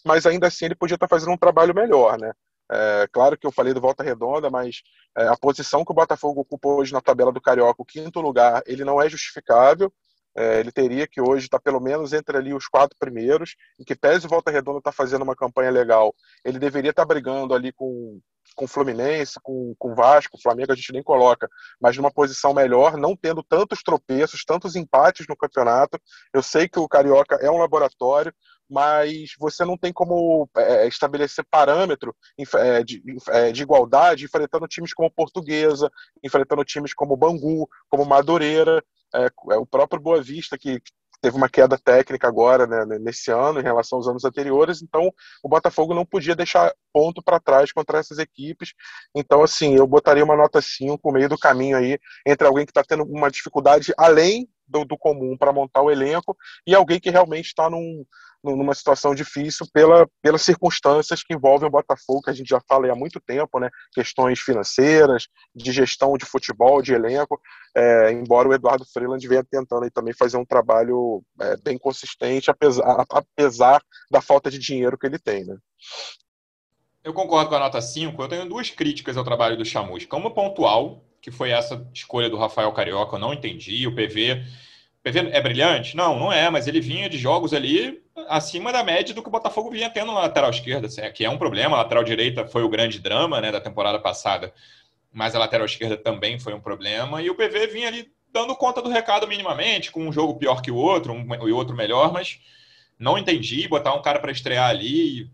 mas 0.05 0.25
ainda 0.25 0.47
assim 0.47 0.65
ele 0.65 0.75
podia 0.75 0.95
estar 0.95 1.07
tá 1.07 1.13
fazendo 1.13 1.33
um 1.33 1.37
trabalho 1.37 1.75
melhor, 1.75 2.17
né? 2.17 2.31
É, 2.73 3.07
claro 3.11 3.37
que 3.37 3.45
eu 3.45 3.51
falei 3.51 3.71
do 3.71 3.79
Volta 3.79 4.03
Redonda, 4.03 4.49
mas 4.49 4.81
é, 5.15 5.27
a 5.27 5.37
posição 5.37 5.85
que 5.85 5.91
o 5.91 5.95
Botafogo 5.95 6.41
ocupa 6.41 6.69
hoje 6.69 6.91
na 6.91 7.01
tabela 7.01 7.31
do 7.31 7.41
Carioca, 7.41 7.81
o 7.81 7.85
quinto 7.85 8.19
lugar, 8.19 8.63
ele 8.65 8.83
não 8.83 8.99
é 8.99 9.07
justificável. 9.07 9.93
É, 10.35 10.59
ele 10.59 10.71
teria 10.71 11.05
que 11.07 11.21
hoje 11.21 11.45
estar 11.45 11.59
tá 11.59 11.63
pelo 11.63 11.79
menos 11.79 12.11
entre 12.11 12.35
ali 12.35 12.55
os 12.55 12.67
quatro 12.67 12.97
primeiros, 12.99 13.55
em 13.79 13.83
que 13.83 13.95
pese 13.95 14.25
o 14.25 14.29
Volta 14.29 14.49
Redonda 14.49 14.79
está 14.79 14.91
fazendo 14.91 15.21
uma 15.21 15.35
campanha 15.35 15.69
legal, 15.69 16.15
ele 16.43 16.57
deveria 16.57 16.89
estar 16.89 17.03
tá 17.03 17.07
brigando 17.07 17.53
ali 17.53 17.71
com 17.71 18.19
com 18.55 18.67
Fluminense, 18.67 19.39
com, 19.41 19.73
com 19.77 19.95
Vasco, 19.95 20.39
Flamengo 20.41 20.71
a 20.71 20.75
gente 20.75 20.91
nem 20.91 21.01
coloca, 21.01 21.49
mas 21.81 21.97
numa 21.97 22.11
posição 22.11 22.53
melhor, 22.53 22.97
não 22.97 23.15
tendo 23.15 23.41
tantos 23.41 23.81
tropeços, 23.81 24.43
tantos 24.45 24.75
empates 24.75 25.25
no 25.27 25.35
campeonato. 25.35 25.99
Eu 26.33 26.43
sei 26.43 26.67
que 26.67 26.79
o 26.79 26.87
Carioca 26.87 27.35
é 27.41 27.49
um 27.49 27.57
laboratório, 27.57 28.33
mas 28.69 29.33
você 29.37 29.63
não 29.65 29.77
tem 29.77 29.91
como 29.91 30.49
é, 30.57 30.87
estabelecer 30.87 31.45
parâmetro 31.49 32.15
é, 32.57 32.83
de, 32.83 33.03
é, 33.29 33.51
de, 33.51 33.61
igualdade 33.61 34.25
enfrentando 34.25 34.67
times 34.67 34.93
como 34.93 35.11
Portuguesa, 35.11 35.91
enfrentando 36.23 36.63
times 36.63 36.93
como 36.93 37.17
Bangu, 37.17 37.67
como 37.89 38.05
Madureira, 38.05 38.83
é, 39.13 39.25
é, 39.25 39.57
o 39.57 39.65
próprio 39.65 40.01
Boa 40.01 40.21
Vista, 40.21 40.57
que 40.57 40.81
teve 41.21 41.37
uma 41.37 41.47
queda 41.47 41.77
técnica 41.77 42.27
agora, 42.27 42.67
né, 42.67 42.97
nesse 42.99 43.31
ano, 43.31 43.59
em 43.59 43.63
relação 43.63 43.97
aos 43.97 44.09
anos 44.09 44.25
anteriores, 44.25 44.81
então 44.81 45.09
o 45.41 45.47
Botafogo 45.47 45.93
não 45.93 46.05
podia 46.05 46.35
deixar 46.35 46.73
ponto 46.91 47.23
para 47.23 47.39
trás 47.39 47.71
contra 47.71 47.97
essas 47.97 48.19
equipes. 48.19 48.73
Então, 49.15 49.41
assim, 49.41 49.73
eu 49.73 49.87
botaria 49.87 50.23
uma 50.23 50.35
nota 50.35 50.61
5 50.61 50.99
no 51.01 51.13
meio 51.13 51.29
do 51.29 51.37
caminho 51.37 51.77
aí, 51.77 51.97
entre 52.27 52.45
alguém 52.45 52.65
que 52.65 52.71
está 52.71 52.83
tendo 52.83 53.03
uma 53.03 53.31
dificuldade 53.31 53.93
além 53.97 54.49
do, 54.73 54.83
do 54.83 54.97
comum 54.97 55.37
para 55.37 55.53
montar 55.53 55.81
o 55.81 55.91
elenco 55.91 56.35
e 56.65 56.73
alguém 56.73 56.99
que 56.99 57.11
realmente 57.11 57.45
está 57.45 57.69
num, 57.69 58.03
numa 58.43 58.73
situação 58.73 59.13
difícil 59.13 59.67
pela, 59.71 60.07
pelas 60.21 60.41
circunstâncias 60.41 61.23
que 61.23 61.33
envolvem 61.33 61.67
o 61.67 61.71
Botafogo, 61.71 62.23
que 62.23 62.31
a 62.31 62.33
gente 62.33 62.49
já 62.49 62.59
fala 62.67 62.91
há 62.91 62.95
muito 62.95 63.21
tempo, 63.21 63.59
né? 63.59 63.69
Questões 63.93 64.39
financeiras, 64.39 65.27
de 65.55 65.71
gestão 65.71 66.17
de 66.17 66.25
futebol, 66.25 66.81
de 66.81 66.93
elenco, 66.93 67.39
é, 67.75 68.11
embora 68.11 68.49
o 68.49 68.53
Eduardo 68.53 68.85
Freeland 68.91 69.25
venha 69.27 69.43
tentando 69.43 69.83
aí 69.83 69.91
também 69.91 70.13
fazer 70.13 70.37
um 70.37 70.45
trabalho 70.45 71.23
é, 71.39 71.55
bem 71.57 71.77
consistente, 71.77 72.51
apesar, 72.51 73.05
apesar 73.09 73.81
da 74.11 74.19
falta 74.19 74.49
de 74.49 74.57
dinheiro 74.57 74.97
que 74.97 75.05
ele 75.05 75.19
tem, 75.19 75.45
né? 75.45 75.55
Eu 77.03 77.13
concordo 77.13 77.49
com 77.49 77.55
a 77.55 77.59
nota 77.59 77.81
5. 77.81 78.21
Eu 78.21 78.29
tenho 78.29 78.47
duas 78.47 78.69
críticas 78.69 79.17
ao 79.17 79.25
trabalho 79.25 79.57
do 79.57 79.65
Chamusca. 79.65 80.15
Uma 80.15 80.33
pontual, 80.33 81.03
que 81.23 81.31
foi 81.31 81.51
essa 81.51 81.89
escolha 81.93 82.29
do 82.29 82.37
Rafael 82.37 82.71
Carioca, 82.73 83.15
eu 83.15 83.19
não 83.19 83.33
entendi. 83.33 83.87
O 83.87 83.95
PV 83.95 84.43
PV 85.03 85.31
é 85.31 85.41
brilhante? 85.41 85.97
Não, 85.97 86.17
não 86.17 86.31
é, 86.31 86.49
mas 86.49 86.65
ele 86.65 86.79
vinha 86.79 87.09
de 87.09 87.17
jogos 87.17 87.53
ali 87.53 88.01
acima 88.29 88.71
da 88.71 88.83
média 88.83 89.13
do 89.13 89.21
que 89.21 89.27
o 89.27 89.31
Botafogo 89.31 89.69
vinha 89.69 89.89
tendo 89.89 90.13
na 90.13 90.21
lateral 90.21 90.49
esquerda, 90.49 90.87
assim, 90.87 91.01
que 91.11 91.25
é 91.25 91.29
um 91.29 91.37
problema. 91.37 91.75
A 91.75 91.81
lateral 91.81 92.05
direita 92.05 92.45
foi 92.45 92.63
o 92.63 92.69
grande 92.69 92.99
drama 92.99 93.41
né, 93.41 93.51
da 93.51 93.59
temporada 93.59 93.99
passada, 93.99 94.53
mas 95.11 95.35
a 95.35 95.39
lateral 95.39 95.65
esquerda 95.65 95.97
também 95.97 96.39
foi 96.39 96.53
um 96.53 96.61
problema. 96.61 97.21
E 97.21 97.29
o 97.29 97.35
PV 97.35 97.67
vinha 97.67 97.89
ali 97.89 98.09
dando 98.31 98.55
conta 98.55 98.81
do 98.81 98.89
recado 98.89 99.27
minimamente, 99.27 99.91
com 99.91 100.07
um 100.07 100.11
jogo 100.11 100.35
pior 100.35 100.61
que 100.61 100.71
o 100.71 100.75
outro, 100.75 101.13
um 101.13 101.47
e 101.47 101.51
outro 101.51 101.75
melhor, 101.75 102.13
mas 102.13 102.39
não 102.97 103.17
entendi 103.17 103.67
botar 103.67 103.93
um 103.93 104.01
cara 104.01 104.19
para 104.19 104.31
estrear 104.31 104.69
ali. 104.69 105.29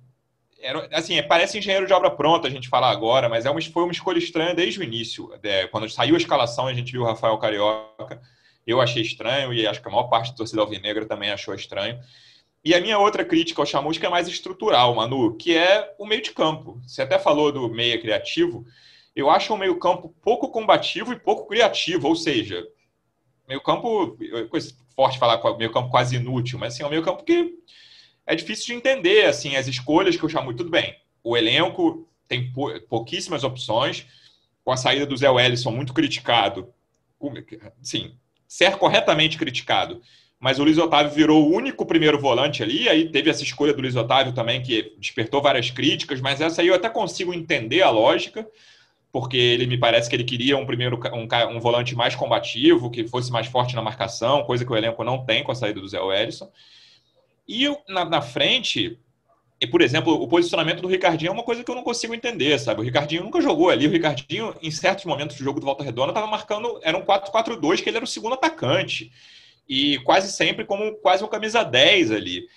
Era, 0.62 0.90
assim, 0.92 1.22
parece 1.24 1.58
engenheiro 1.58 1.88
de 1.88 1.94
obra 1.94 2.12
pronta 2.12 2.48
a 2.48 2.52
gente 2.52 2.68
falar 2.68 2.92
agora, 2.92 3.30
mas 3.30 3.46
é 3.46 3.50
uma, 3.50 3.62
foi 3.62 3.84
uma 3.84 3.92
escolha 3.92 4.18
estranha 4.18 4.54
desde 4.54 4.80
o 4.80 4.84
início. 4.84 5.32
É, 5.42 5.68
quando 5.68 5.90
saiu 5.90 6.16
a 6.16 6.18
escalação, 6.18 6.68
a 6.68 6.74
gente 6.74 6.92
viu 6.92 7.02
o 7.02 7.06
Rafael 7.06 7.38
Carioca 7.38 8.20
eu 8.72 8.80
achei 8.80 9.02
estranho 9.02 9.54
e 9.54 9.66
acho 9.66 9.82
que 9.82 9.88
a 9.88 9.92
maior 9.92 10.04
parte 10.04 10.32
da 10.32 10.38
torcida 10.38 10.62
alvinegra 10.62 11.06
também 11.06 11.32
achou 11.32 11.54
estranho. 11.56 12.00
E 12.64 12.76
a 12.76 12.82
minha 12.82 13.00
outra 13.00 13.24
crítica 13.26 13.62
ao 13.62 13.66
Chamusca 13.66 14.06
é 14.06 14.10
mais 14.10 14.28
estrutural, 14.28 14.94
Manu, 14.94 15.36
que 15.36 15.58
é 15.58 15.96
o 15.98 16.06
meio 16.06 16.22
de 16.22 16.32
campo. 16.32 16.80
Você 16.86 17.02
até 17.02 17.18
falou 17.18 17.52
do 17.52 17.70
meia 17.70 18.00
criativo. 18.00 18.66
Eu 19.16 19.30
acho 19.30 19.54
o 19.54 19.58
meio 19.58 19.80
campo 19.80 20.14
pouco 20.22 20.50
combativo 20.50 21.14
e 21.14 21.20
pouco 21.20 21.48
criativo, 21.48 22.08
ou 22.08 22.16
seja, 22.16 22.64
meio 23.48 23.62
campo, 23.62 24.18
coisa 24.50 24.74
forte 24.96 25.18
falar 25.18 25.42
meio 25.58 25.72
campo 25.72 25.90
quase 25.90 26.18
inútil, 26.18 26.60
mas 26.60 26.74
assim, 26.74 26.84
é 26.84 26.86
um 26.86 26.90
meio 26.90 27.04
campo 27.04 27.24
que 27.24 27.56
é 28.30 28.36
difícil 28.36 28.68
de 28.68 28.74
entender, 28.74 29.26
assim, 29.26 29.56
as 29.56 29.68
escolhas 29.68 30.16
que 30.16 30.24
o 30.24 30.30
Chamusca... 30.30 30.58
Tudo 30.58 30.70
bem, 30.70 30.96
o 31.24 31.36
elenco 31.36 32.08
tem 32.28 32.54
pouquíssimas 32.88 33.44
opções, 33.44 34.06
com 34.64 34.72
a 34.72 34.78
saída 34.78 35.04
do 35.04 35.18
Zé 35.18 35.28
Wellison 35.28 35.72
muito 35.72 35.96
criticado, 35.96 36.72
sim, 37.82 38.14
ser 38.48 38.78
corretamente 38.78 39.36
criticado. 39.36 40.00
Mas 40.40 40.60
o 40.60 40.64
Luiz 40.64 40.78
Otávio 40.78 41.12
virou 41.12 41.44
o 41.44 41.54
único 41.54 41.88
primeiro 41.88 42.20
volante 42.20 42.62
ali, 42.62 42.88
aí 42.88 43.10
teve 43.10 43.32
essa 43.32 43.42
escolha 43.42 43.74
do 43.74 43.82
Luiz 43.82 43.96
Otávio 43.96 44.32
também, 44.32 44.62
que 44.62 44.94
despertou 45.00 45.42
várias 45.42 45.72
críticas, 45.72 46.22
mas 46.22 46.40
essa 46.40 46.62
aí 46.62 46.68
eu 46.68 46.76
até 46.76 46.88
consigo 46.88 47.34
entender 47.34 47.82
a 47.82 47.90
lógica, 47.90 48.48
porque 49.12 49.38
ele 49.38 49.66
me 49.66 49.78
parece 49.78 50.08
que 50.08 50.16
ele 50.16 50.24
queria 50.24 50.56
um 50.56 50.68
primeiro 50.68 51.00
um, 51.14 51.28
um 51.56 51.60
volante 51.60 51.96
mais 51.96 52.14
combativo, 52.14 52.92
que 52.92 53.08
fosse 53.08 53.32
mais 53.32 53.48
forte 53.48 53.76
na 53.76 53.82
marcação, 53.82 54.44
coisa 54.44 54.64
que 54.64 54.72
o 54.72 54.78
elenco 54.78 55.04
não 55.04 55.26
tem 55.26 55.44
com 55.44 55.52
a 55.52 55.56
saída 55.56 55.82
do 55.82 55.88
Zé 55.88 56.00
Wellison. 56.00 56.48
E 57.50 57.68
na, 57.88 58.06
na 58.06 58.22
frente, 58.22 59.00
e, 59.60 59.66
por 59.66 59.82
exemplo, 59.82 60.14
o 60.14 60.28
posicionamento 60.28 60.82
do 60.82 60.88
Ricardinho 60.88 61.30
é 61.30 61.34
uma 61.34 61.42
coisa 61.42 61.64
que 61.64 61.72
eu 61.72 61.74
não 61.74 61.82
consigo 61.82 62.14
entender, 62.14 62.60
sabe? 62.60 62.80
O 62.80 62.84
Ricardinho 62.84 63.24
nunca 63.24 63.42
jogou 63.42 63.72
ali. 63.72 63.88
O 63.88 63.92
Ricardinho, 63.92 64.56
em 64.62 64.70
certos 64.70 65.04
momentos 65.04 65.36
do 65.36 65.44
jogo 65.44 65.60
do 65.60 65.66
Volta 65.66 65.84
Redonda, 65.84 66.12
estava 66.12 66.28
marcando. 66.28 66.80
Era 66.84 66.96
um 66.96 67.04
4-4-2, 67.04 67.82
que 67.82 67.90
ele 67.90 67.98
era 67.98 68.06
o 68.06 68.08
segundo 68.08 68.36
atacante. 68.36 69.12
E 69.68 69.98
quase 70.00 70.32
sempre 70.32 70.64
como 70.64 70.94
quase 70.98 71.24
um 71.24 71.28
camisa 71.28 71.64
10 71.64 72.12
ali. 72.12 72.48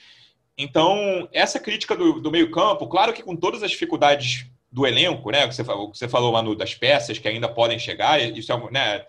Então, 0.59 1.27
essa 1.33 1.59
crítica 1.59 1.97
do, 1.97 2.21
do 2.21 2.31
meio-campo, 2.31 2.87
claro 2.87 3.15
que 3.15 3.23
com 3.23 3.35
todas 3.35 3.63
as 3.63 3.71
dificuldades 3.71 4.47
do 4.71 4.87
elenco, 4.87 5.31
né? 5.31 5.47
O 5.47 5.49
que 5.49 5.55
você 5.55 5.65
falou, 5.65 5.91
que 5.91 5.97
você 5.97 6.07
falou 6.07 6.33
Manu, 6.33 6.55
das 6.55 6.75
peças 6.75 7.19
que 7.19 7.27
ainda 7.27 7.49
podem 7.49 7.79
chegar, 7.79 8.21
isso 8.21 8.53
é, 8.53 8.71
né? 8.71 9.07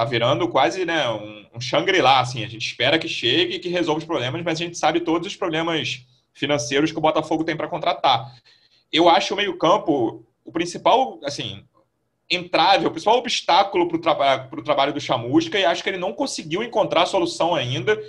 Tá 0.00 0.06
virando 0.06 0.48
quase 0.48 0.86
né, 0.86 1.06
um, 1.10 1.44
um 1.54 1.60
Shangri-La, 1.60 2.20
assim. 2.20 2.42
A 2.42 2.48
gente 2.48 2.66
espera 2.66 2.98
que 2.98 3.06
chegue 3.06 3.56
e 3.56 3.58
que 3.58 3.68
resolva 3.68 3.98
os 3.98 4.06
problemas, 4.06 4.42
mas 4.42 4.58
a 4.58 4.64
gente 4.64 4.78
sabe 4.78 5.00
todos 5.00 5.26
os 5.26 5.36
problemas 5.36 6.06
financeiros 6.32 6.90
que 6.90 6.96
o 6.96 7.02
Botafogo 7.02 7.44
tem 7.44 7.54
para 7.54 7.68
contratar. 7.68 8.34
Eu 8.90 9.10
acho 9.10 9.34
o 9.34 9.36
meio-campo 9.36 10.24
o 10.42 10.50
principal, 10.50 11.20
assim, 11.22 11.62
entrave, 12.30 12.86
o 12.86 12.90
principal 12.90 13.18
obstáculo 13.18 13.88
para 13.88 13.96
o 13.98 14.00
traba 14.00 14.48
trabalho 14.64 14.94
do 14.94 15.00
Chamusca 15.02 15.58
e 15.58 15.66
acho 15.66 15.82
que 15.82 15.90
ele 15.90 15.98
não 15.98 16.14
conseguiu 16.14 16.62
encontrar 16.62 17.04
solução 17.04 17.54
ainda 17.54 18.02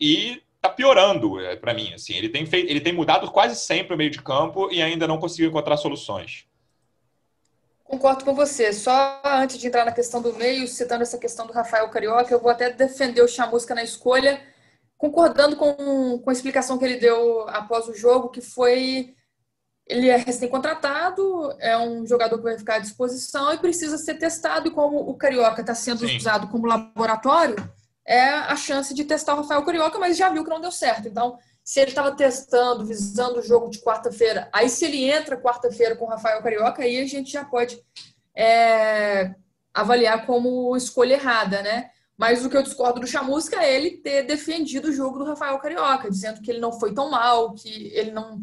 e 0.00 0.42
está 0.54 0.70
piorando 0.70 1.38
é, 1.38 1.54
para 1.54 1.74
mim. 1.74 1.92
Assim, 1.92 2.14
ele 2.14 2.30
tem 2.30 2.46
feito, 2.46 2.70
ele 2.70 2.80
tem 2.80 2.94
mudado 2.94 3.30
quase 3.30 3.56
sempre 3.60 3.94
o 3.94 3.98
meio 3.98 4.08
de 4.08 4.22
campo 4.22 4.70
e 4.72 4.80
ainda 4.80 5.06
não 5.06 5.18
conseguiu 5.18 5.50
encontrar 5.50 5.76
soluções. 5.76 6.46
Concordo 7.88 8.24
com 8.24 8.34
você. 8.34 8.72
Só 8.72 9.20
antes 9.24 9.58
de 9.58 9.66
entrar 9.66 9.84
na 9.84 9.92
questão 9.92 10.20
do 10.20 10.34
meio, 10.34 10.66
citando 10.66 11.02
essa 11.02 11.18
questão 11.18 11.46
do 11.46 11.52
Rafael 11.52 11.88
Carioca, 11.88 12.32
eu 12.32 12.40
vou 12.40 12.50
até 12.50 12.70
defender 12.70 13.22
o 13.22 13.28
Chamusca 13.28 13.74
na 13.74 13.84
escolha 13.84 14.40
concordando 14.98 15.56
com, 15.56 16.18
com 16.18 16.30
a 16.30 16.32
explicação 16.32 16.78
que 16.78 16.84
ele 16.84 16.96
deu 16.96 17.48
após 17.48 17.88
o 17.88 17.94
jogo, 17.94 18.30
que 18.30 18.40
foi 18.40 19.14
ele 19.88 20.08
é 20.08 20.16
recém-contratado, 20.16 21.54
é 21.60 21.78
um 21.78 22.04
jogador 22.04 22.38
que 22.38 22.42
vai 22.42 22.58
ficar 22.58 22.76
à 22.76 22.78
disposição 22.80 23.54
e 23.54 23.58
precisa 23.58 23.96
ser 23.96 24.14
testado. 24.14 24.66
E 24.66 24.70
como 24.72 24.98
o 24.98 25.14
Carioca 25.14 25.60
está 25.60 25.76
sendo 25.76 26.08
Sim. 26.08 26.16
usado 26.16 26.48
como 26.48 26.66
laboratório, 26.66 27.54
é 28.04 28.28
a 28.28 28.56
chance 28.56 28.92
de 28.92 29.04
testar 29.04 29.34
o 29.34 29.42
Rafael 29.42 29.64
Carioca, 29.64 29.96
mas 29.96 30.16
já 30.16 30.28
viu 30.28 30.42
que 30.42 30.50
não 30.50 30.60
deu 30.60 30.72
certo. 30.72 31.06
Então, 31.06 31.38
se 31.66 31.80
ele 31.80 31.90
estava 31.90 32.14
testando, 32.14 32.84
visando 32.84 33.40
o 33.40 33.42
jogo 33.42 33.68
de 33.68 33.80
quarta-feira, 33.80 34.48
aí 34.52 34.68
se 34.68 34.84
ele 34.84 35.10
entra 35.10 35.36
quarta-feira 35.36 35.96
com 35.96 36.04
o 36.04 36.08
Rafael 36.08 36.40
Carioca, 36.40 36.82
aí 36.82 36.96
a 37.00 37.06
gente 37.06 37.32
já 37.32 37.44
pode 37.44 37.82
é, 38.36 39.34
avaliar 39.74 40.24
como 40.26 40.76
escolha 40.76 41.14
errada, 41.14 41.62
né? 41.62 41.90
Mas 42.16 42.44
o 42.44 42.48
que 42.48 42.56
eu 42.56 42.62
discordo 42.62 43.00
do 43.00 43.06
Chamusca 43.06 43.60
é 43.60 43.74
ele 43.74 43.96
ter 43.96 44.22
defendido 44.22 44.90
o 44.90 44.92
jogo 44.92 45.18
do 45.18 45.24
Rafael 45.24 45.58
Carioca, 45.58 46.08
dizendo 46.08 46.40
que 46.40 46.52
ele 46.52 46.60
não 46.60 46.72
foi 46.72 46.94
tão 46.94 47.10
mal, 47.10 47.52
que 47.52 47.88
ele 47.92 48.12
não 48.12 48.40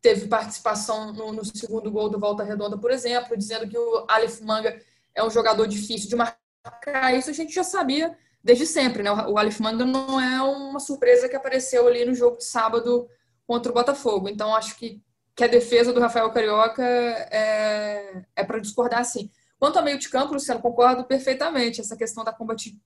teve 0.00 0.28
participação 0.28 1.12
no, 1.12 1.32
no 1.32 1.44
segundo 1.44 1.90
gol 1.90 2.08
do 2.08 2.20
Volta 2.20 2.44
Redonda, 2.44 2.78
por 2.78 2.92
exemplo, 2.92 3.36
dizendo 3.36 3.68
que 3.68 3.76
o 3.76 4.04
Aleph 4.08 4.40
Manga 4.42 4.80
é 5.12 5.24
um 5.24 5.30
jogador 5.30 5.66
difícil 5.66 6.08
de 6.08 6.14
marcar. 6.14 7.18
Isso 7.18 7.30
a 7.30 7.34
gente 7.34 7.52
já 7.52 7.64
sabia 7.64 8.16
desde 8.42 8.66
sempre, 8.66 9.02
né? 9.02 9.10
O 9.12 9.38
Aleph 9.38 9.60
Manga 9.60 9.84
não 9.84 10.20
é 10.20 10.42
uma 10.42 10.80
surpresa 10.80 11.28
que 11.28 11.36
apareceu 11.36 11.86
ali 11.86 12.04
no 12.04 12.14
jogo 12.14 12.38
de 12.38 12.44
sábado 12.44 13.08
contra 13.46 13.70
o 13.70 13.74
Botafogo. 13.74 14.28
Então, 14.28 14.54
acho 14.54 14.76
que, 14.76 15.02
que 15.34 15.44
a 15.44 15.48
defesa 15.48 15.92
do 15.92 16.00
Rafael 16.00 16.30
Carioca 16.30 16.82
é, 16.82 18.22
é 18.36 18.44
para 18.44 18.58
discordar, 18.58 19.04
sim. 19.04 19.30
Quanto 19.60 19.78
ao 19.78 19.84
meio 19.84 19.98
de 19.98 20.08
campo, 20.08 20.32
Luciano, 20.32 20.62
concordo 20.62 21.04
perfeitamente. 21.04 21.82
Essa 21.82 21.94
questão 21.94 22.24
da 22.24 22.34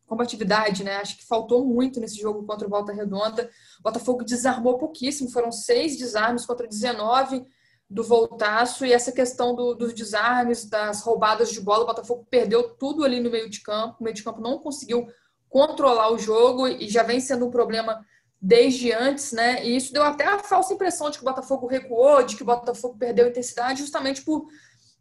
combatividade, 0.07 0.83
né? 0.83 0.97
Acho 0.97 1.17
que 1.17 1.25
faltou 1.25 1.64
muito 1.64 2.01
nesse 2.01 2.21
jogo 2.21 2.45
contra 2.45 2.67
o 2.67 2.71
Volta 2.71 2.93
Redonda. 2.93 3.49
O 3.79 3.83
Botafogo 3.85 4.25
desarmou 4.25 4.77
pouquíssimo, 4.77 5.31
foram 5.31 5.53
seis 5.53 5.97
desarmes 5.97 6.45
contra 6.45 6.67
19 6.67 7.47
do 7.88 8.03
Voltaço. 8.03 8.85
E 8.85 8.93
essa 8.93 9.12
questão 9.12 9.55
do, 9.55 9.75
dos 9.75 9.95
desarmes, 9.95 10.69
das 10.69 11.01
roubadas 11.03 11.53
de 11.53 11.61
bola, 11.61 11.85
o 11.85 11.87
Botafogo 11.87 12.27
perdeu 12.29 12.71
tudo 12.71 13.05
ali 13.05 13.21
no 13.21 13.31
meio 13.31 13.49
de 13.49 13.61
campo. 13.61 13.99
O 14.01 14.03
meio 14.03 14.17
de 14.17 14.25
campo 14.25 14.40
não 14.40 14.59
conseguiu 14.59 15.07
controlar 15.55 16.11
o 16.11 16.19
jogo 16.19 16.67
e 16.67 16.88
já 16.88 17.05
vem 17.05 17.21
sendo 17.21 17.47
um 17.47 17.51
problema 17.51 18.05
desde 18.43 18.93
antes, 18.93 19.31
né? 19.31 19.64
E 19.64 19.77
isso 19.77 19.93
deu 19.93 20.03
até 20.03 20.27
a 20.27 20.40
falsa 20.40 20.75
impressão 20.75 21.09
de 21.09 21.17
que 21.17 21.23
o 21.23 21.29
Botafogo 21.29 21.69
recuou, 21.69 22.25
de 22.25 22.35
que 22.35 22.43
o 22.43 22.45
Botafogo 22.45 22.99
perdeu 22.99 23.29
intensidade, 23.29 23.79
justamente 23.79 24.23
por 24.23 24.49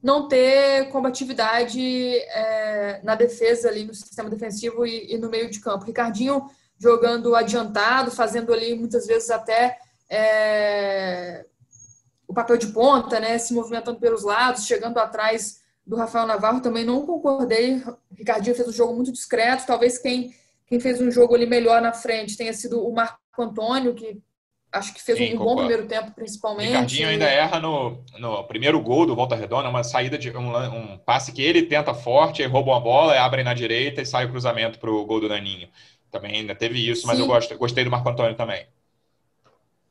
não 0.02 0.28
ter 0.28 0.90
combatividade 0.90 1.82
é, 1.82 3.02
na 3.04 3.16
defesa 3.16 3.68
ali 3.68 3.84
no 3.84 3.96
sistema 3.96 4.30
defensivo 4.30 4.86
e, 4.86 5.16
e, 5.16 5.18
no 5.18 5.28
meio 5.28 5.50
de 5.50 5.60
campo. 5.60 5.86
Ricardinho 5.86 6.48
jogando 6.78 7.36
adiantado, 7.36 8.12
fazendo 8.12 8.54
ali 8.54 8.76
muitas 8.76 9.08
vezes 9.08 9.32
até 9.32 9.80
é, 10.08 11.48
o 12.28 12.34
papel 12.34 12.58
de 12.58 12.68
ponta, 12.68 13.20
né, 13.20 13.40
se 13.40 13.56
movimentando 13.56 14.00
pelos 14.00 14.22
lados, 14.22 14.68
chegando 14.68 15.00
atrás 15.00 15.64
do 15.84 15.96
Rafael 15.96 16.28
Navarro, 16.28 16.62
também 16.62 16.86
não 16.86 17.08
concordei. 17.08 17.84
Ricardinho 18.16 18.56
fez 18.56 18.68
um 18.68 18.72
jogo 18.72 18.94
muito 18.94 19.12
discreto, 19.12 19.66
talvez 19.66 19.98
quem, 19.98 20.32
quem 20.66 20.80
fez 20.80 21.02
um 21.02 21.12
jogo 21.12 21.36
ali 21.36 21.46
melhor 21.46 21.82
na 21.82 21.94
frente 21.94 22.38
tenha 22.38 22.54
sido 22.54 22.86
o 22.86 22.94
Marco 22.94 23.20
Antônio, 23.38 23.94
que 23.94 24.22
acho 24.72 24.94
que 24.94 25.02
fez 25.02 25.18
Sim, 25.18 25.26
um 25.36 25.38
concordo. 25.38 25.56
bom 25.56 25.58
primeiro 25.68 25.88
tempo, 25.88 26.12
principalmente. 26.12 26.70
Ricardinho 26.70 27.10
ainda 27.10 27.26
erra 27.26 27.60
no, 27.60 28.04
no 28.18 28.44
primeiro 28.46 28.82
gol 28.82 29.06
do 29.06 29.16
Volta 29.16 29.36
Redonda, 29.36 29.70
uma 29.70 29.84
saída 29.84 30.18
de 30.18 30.36
um, 30.36 30.56
um 30.56 30.98
passe 30.98 31.32
que 31.32 31.42
ele 31.42 31.64
tenta 31.64 31.94
forte, 31.94 32.42
aí 32.42 32.48
rouba 32.48 32.72
uma 32.72 32.80
bola, 32.80 33.20
abre 33.20 33.44
na 33.44 33.54
direita 33.54 34.02
e 34.02 34.06
sai 34.06 34.26
o 34.26 34.32
cruzamento 34.32 34.80
para 34.80 34.90
o 34.92 35.06
gol 35.06 35.20
do 35.20 35.30
Daninho. 35.30 35.70
Também 36.12 36.36
ainda 36.36 36.56
teve 36.56 36.90
isso, 36.90 37.06
mas 37.08 37.18
Sim. 37.18 37.24
eu 37.24 37.28
gosto, 37.28 37.58
gostei 37.58 37.84
do 37.84 37.92
Marco 37.92 38.10
Antônio 38.10 38.36
também. 38.36 38.66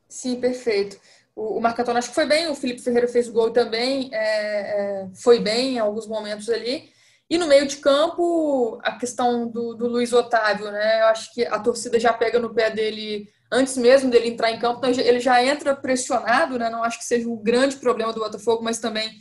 Sim, 0.07 0.39
perfeito. 0.39 0.99
O, 1.35 1.57
o 1.57 1.61
Marco 1.61 1.81
Antônio 1.81 1.99
acho 1.99 2.09
que 2.09 2.15
foi 2.15 2.25
bem, 2.25 2.47
o 2.47 2.55
Felipe 2.55 2.81
Ferreira 2.81 3.07
fez 3.07 3.27
o 3.27 3.33
gol 3.33 3.51
também, 3.51 4.09
é, 4.13 5.03
é, 5.03 5.09
foi 5.15 5.39
bem 5.39 5.75
em 5.75 5.79
alguns 5.79 6.07
momentos 6.07 6.49
ali. 6.49 6.91
E 7.29 7.37
no 7.37 7.47
meio 7.47 7.67
de 7.67 7.77
campo, 7.77 8.79
a 8.83 8.91
questão 8.97 9.47
do, 9.47 9.73
do 9.73 9.87
Luiz 9.87 10.13
Otávio, 10.13 10.71
né? 10.71 11.01
Eu 11.01 11.07
acho 11.07 11.33
que 11.33 11.45
a 11.45 11.59
torcida 11.59 11.99
já 11.99 12.13
pega 12.13 12.39
no 12.39 12.53
pé 12.53 12.69
dele 12.69 13.27
antes 13.51 13.77
mesmo 13.77 14.09
dele 14.09 14.29
entrar 14.29 14.51
em 14.51 14.59
campo, 14.59 14.79
então 14.79 15.03
ele 15.03 15.19
já 15.19 15.43
entra 15.43 15.75
pressionado, 15.75 16.57
né? 16.57 16.69
Não 16.69 16.83
acho 16.83 16.97
que 16.97 17.05
seja 17.05 17.29
um 17.29 17.37
grande 17.37 17.77
problema 17.77 18.11
do 18.11 18.19
Botafogo, 18.19 18.63
mas 18.63 18.79
também 18.79 19.11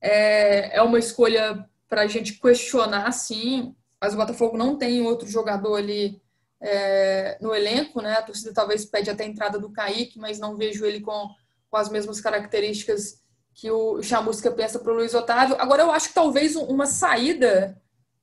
é, 0.00 0.76
é 0.78 0.82
uma 0.82 0.98
escolha 0.98 1.64
para 1.88 2.02
a 2.02 2.06
gente 2.06 2.40
questionar, 2.40 3.10
sim. 3.12 3.74
Mas 4.00 4.14
o 4.14 4.16
Botafogo 4.16 4.56
não 4.56 4.78
tem 4.78 5.02
outro 5.02 5.28
jogador 5.28 5.76
ali 5.76 6.20
é, 6.60 7.36
no 7.40 7.54
elenco, 7.54 8.00
né? 8.00 8.14
A 8.14 8.22
torcida 8.22 8.54
talvez 8.54 8.84
pede 8.84 9.10
até 9.10 9.24
a 9.24 9.26
entrada 9.26 9.58
do 9.58 9.72
Kaique, 9.72 10.18
mas 10.18 10.38
não 10.38 10.56
vejo 10.56 10.84
ele 10.84 11.00
com, 11.00 11.28
com 11.68 11.76
as 11.76 11.88
mesmas 11.88 12.20
características 12.20 13.19
que 13.54 13.70
o 13.70 14.02
Chamusca 14.02 14.50
pensa 14.50 14.78
para 14.78 14.92
o 14.92 14.96
Luiz 14.96 15.14
Otávio. 15.14 15.56
Agora, 15.58 15.82
eu 15.82 15.90
acho 15.90 16.08
que 16.08 16.14
talvez 16.14 16.56
uma 16.56 16.86
saída 16.86 17.76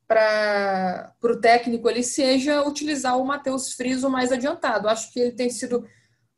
para 0.08 1.14
o 1.24 1.40
técnico 1.40 1.88
ali 1.88 2.04
seja 2.04 2.64
utilizar 2.64 3.18
o 3.18 3.26
Matheus 3.26 3.74
Friso 3.74 4.10
mais 4.10 4.32
adiantado. 4.32 4.88
Acho 4.88 5.12
que 5.12 5.20
ele 5.20 5.32
tem 5.34 5.50
sido 5.50 5.86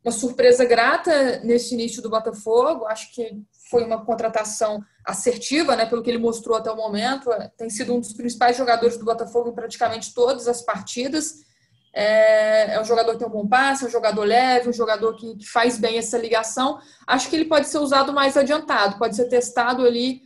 uma 0.04 0.12
surpresa 0.12 0.64
grata 0.64 1.40
nesse 1.40 1.74
início 1.74 2.02
do 2.02 2.10
Botafogo. 2.10 2.86
Acho 2.86 3.12
que 3.14 3.42
foi 3.70 3.84
uma 3.84 4.04
contratação 4.04 4.82
assertiva, 5.04 5.76
né, 5.76 5.86
pelo 5.86 6.02
que 6.02 6.10
ele 6.10 6.18
mostrou 6.18 6.56
até 6.56 6.70
o 6.70 6.76
momento. 6.76 7.30
Tem 7.56 7.70
sido 7.70 7.94
um 7.94 8.00
dos 8.00 8.12
principais 8.12 8.56
jogadores 8.56 8.96
do 8.96 9.04
Botafogo 9.04 9.50
em 9.50 9.54
praticamente 9.54 10.12
todas 10.12 10.48
as 10.48 10.62
partidas. 10.62 11.48
É, 11.92 12.74
é 12.74 12.80
um 12.80 12.84
jogador 12.84 13.12
que 13.12 13.18
tem 13.18 13.26
um 13.26 13.32
bom 13.32 13.48
passe, 13.48 13.84
é 13.84 13.88
um 13.88 13.90
jogador 13.90 14.24
leve, 14.24 14.68
um 14.68 14.72
jogador 14.72 15.16
que, 15.16 15.36
que 15.36 15.46
faz 15.46 15.78
bem 15.78 15.98
essa 15.98 16.16
ligação. 16.16 16.78
Acho 17.06 17.28
que 17.28 17.36
ele 17.36 17.46
pode 17.46 17.68
ser 17.68 17.78
usado 17.78 18.12
mais 18.12 18.36
adiantado, 18.36 18.98
pode 18.98 19.16
ser 19.16 19.26
testado 19.26 19.84
ali 19.84 20.22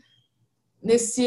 nesse 0.83 1.25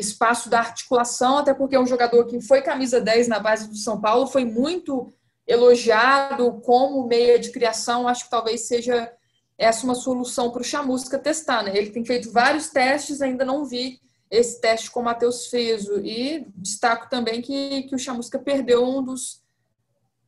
espaço 0.00 0.50
da 0.50 0.58
articulação, 0.58 1.38
até 1.38 1.54
porque 1.54 1.76
é 1.76 1.80
um 1.80 1.86
jogador 1.86 2.26
que 2.26 2.40
foi 2.40 2.60
camisa 2.60 3.00
10 3.00 3.28
na 3.28 3.38
base 3.38 3.68
do 3.68 3.76
São 3.76 4.00
Paulo, 4.00 4.26
foi 4.26 4.44
muito 4.44 5.12
elogiado 5.46 6.60
como 6.64 7.06
meia 7.06 7.38
de 7.38 7.50
criação. 7.50 8.08
Acho 8.08 8.24
que 8.24 8.30
talvez 8.30 8.62
seja 8.66 9.10
essa 9.56 9.84
uma 9.84 9.94
solução 9.94 10.50
para 10.50 10.60
o 10.60 10.64
Chamusca 10.64 11.18
testar. 11.18 11.62
Né? 11.62 11.76
Ele 11.76 11.90
tem 11.90 12.04
feito 12.04 12.30
vários 12.30 12.68
testes, 12.68 13.22
ainda 13.22 13.44
não 13.44 13.64
vi 13.64 14.00
esse 14.30 14.60
teste 14.60 14.90
com 14.90 15.00
o 15.00 15.04
Matheus 15.04 15.46
Feso. 15.46 16.00
E 16.00 16.46
destaco 16.56 17.08
também 17.08 17.40
que, 17.40 17.84
que 17.84 17.94
o 17.94 17.98
Chamusca 17.98 18.38
perdeu 18.38 18.84
um 18.84 19.02
dos 19.02 19.42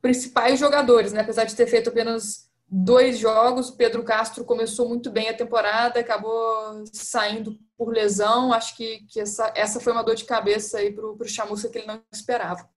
principais 0.01 0.59
jogadores, 0.59 1.13
né? 1.13 1.21
Apesar 1.21 1.45
de 1.45 1.55
ter 1.55 1.67
feito 1.67 1.91
apenas 1.91 2.51
dois 2.71 3.19
jogos, 3.19 3.69
o 3.69 3.77
Pedro 3.77 4.05
Castro 4.05 4.45
começou 4.45 4.89
muito 4.89 5.11
bem 5.11 5.29
a 5.29 5.37
temporada, 5.37 5.99
acabou 5.99 6.85
saindo 6.93 7.59
por 7.77 7.93
lesão. 7.93 8.53
Acho 8.53 8.77
que, 8.77 9.05
que 9.09 9.21
essa, 9.21 9.53
essa 9.57 9.81
foi 9.81 9.93
uma 9.93 10.05
dor 10.05 10.15
de 10.15 10.25
cabeça 10.25 10.79
aí 10.79 10.93
para 10.93 11.05
o 11.05 11.29
Chamusca 11.29 11.69
que 11.69 11.79
ele 11.79 11.87
não 11.87 12.01
esperava. 12.13 12.69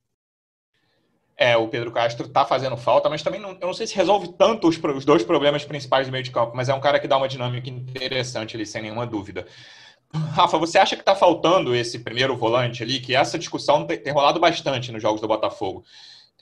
É, 1.36 1.58
o 1.58 1.68
Pedro 1.68 1.92
Castro 1.92 2.28
tá 2.28 2.46
fazendo 2.46 2.78
falta, 2.78 3.10
mas 3.10 3.24
também 3.24 3.40
não, 3.40 3.52
eu 3.52 3.68
não 3.68 3.74
sei 3.74 3.88
se 3.88 3.96
resolve 3.96 4.34
tanto 4.38 4.68
os, 4.68 4.78
os 4.78 5.06
dois 5.06 5.24
problemas 5.24 5.66
principais 5.66 6.08
do 6.08 6.12
meio 6.12 6.24
de 6.24 6.32
campo, 6.32 6.56
mas 6.56 6.70
é 6.70 6.74
um 6.74 6.80
cara 6.80 7.00
que 7.00 7.08
dá 7.08 7.18
uma 7.18 7.28
dinâmica 7.28 7.70
interessante 7.70 8.56
ali, 8.56 8.66
sem 8.66 8.84
nenhuma 8.84 9.06
dúvida. 9.06 9.46
Rafa, 10.14 10.60
você 10.60 10.78
acha 10.78 10.96
que 10.96 11.02
está 11.02 11.16
faltando 11.16 11.76
esse 11.76 12.00
primeiro 12.00 12.38
volante 12.38 12.84
ali? 12.84 13.00
Que 13.00 13.16
essa 13.16 13.40
discussão 13.40 13.86
tem, 13.86 13.98
tem 13.98 14.14
rolado 14.14 14.40
bastante 14.40 14.92
nos 14.92 15.02
jogos 15.02 15.20
do 15.20 15.28
Botafogo 15.28 15.84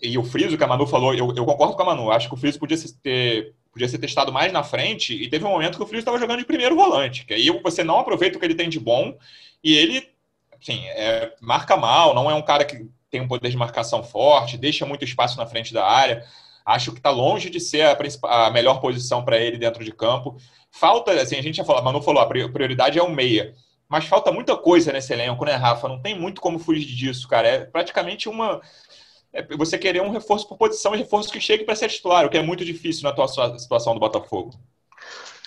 e 0.01 0.17
o 0.17 0.23
Friso 0.23 0.57
que 0.57 0.63
a 0.63 0.67
Manu 0.67 0.87
falou, 0.87 1.13
eu, 1.13 1.33
eu 1.35 1.45
concordo 1.45 1.75
com 1.75 1.81
a 1.83 1.85
Manu, 1.85 2.11
acho 2.11 2.27
que 2.27 2.33
o 2.33 2.37
Friso 2.37 2.59
podia 2.59 2.77
ser, 2.77 2.91
ter, 3.01 3.53
podia 3.71 3.87
ser 3.87 3.97
testado 3.97 4.31
mais 4.31 4.51
na 4.51 4.63
frente, 4.63 5.13
e 5.13 5.29
teve 5.29 5.45
um 5.45 5.49
momento 5.49 5.77
que 5.77 5.83
o 5.83 5.87
Friso 5.87 6.01
estava 6.01 6.17
jogando 6.17 6.39
de 6.39 6.45
primeiro 6.45 6.75
volante, 6.75 7.25
que 7.25 7.33
aí 7.33 7.49
você 7.61 7.83
não 7.83 7.99
aproveita 7.99 8.37
o 8.37 8.39
que 8.39 8.45
ele 8.45 8.55
tem 8.55 8.69
de 8.69 8.79
bom, 8.79 9.15
e 9.63 9.75
ele, 9.75 10.07
assim, 10.59 10.83
é, 10.87 11.33
marca 11.39 11.77
mal, 11.77 12.15
não 12.15 12.29
é 12.29 12.33
um 12.33 12.41
cara 12.41 12.65
que 12.65 12.87
tem 13.09 13.21
um 13.21 13.27
poder 13.27 13.49
de 13.49 13.57
marcação 13.57 14.03
forte, 14.03 14.57
deixa 14.57 14.85
muito 14.85 15.03
espaço 15.03 15.37
na 15.37 15.45
frente 15.45 15.73
da 15.73 15.85
área, 15.85 16.23
acho 16.65 16.91
que 16.91 16.99
está 16.99 17.09
longe 17.09 17.49
de 17.49 17.59
ser 17.59 17.81
a, 17.81 17.97
a 18.47 18.49
melhor 18.51 18.79
posição 18.79 19.23
para 19.23 19.37
ele 19.37 19.57
dentro 19.57 19.83
de 19.83 19.91
campo. 19.91 20.37
Falta, 20.71 21.11
assim, 21.11 21.35
a 21.35 21.41
gente 21.41 21.57
já 21.57 21.65
falou, 21.65 21.81
a 21.81 21.83
Manu 21.83 22.01
falou, 22.01 22.21
a 22.21 22.25
prioridade 22.25 22.97
é 22.97 23.03
o 23.03 23.11
meia, 23.11 23.53
mas 23.91 24.05
falta 24.05 24.31
muita 24.31 24.55
coisa 24.55 24.93
nesse 24.93 25.11
elenco, 25.11 25.43
né, 25.43 25.53
Rafa? 25.55 25.89
Não 25.89 26.01
tem 26.01 26.17
muito 26.17 26.39
como 26.39 26.57
fugir 26.57 26.85
disso, 26.95 27.27
cara. 27.27 27.45
É 27.45 27.65
praticamente 27.65 28.29
uma 28.29 28.61
é 29.33 29.43
você 29.55 29.77
querer 29.77 30.01
um 30.01 30.11
reforço 30.11 30.47
por 30.47 30.57
posição 30.57 30.93
e 30.93 30.97
reforço 30.97 31.31
que 31.31 31.39
chegue 31.39 31.63
para 31.63 31.75
ser 31.75 31.89
titular, 31.89 32.25
o 32.25 32.29
que 32.29 32.37
é 32.37 32.43
muito 32.43 32.65
difícil 32.65 33.03
na 33.03 33.09
atual 33.09 33.27
situação 33.27 33.93
do 33.93 33.99
Botafogo. 33.99 34.51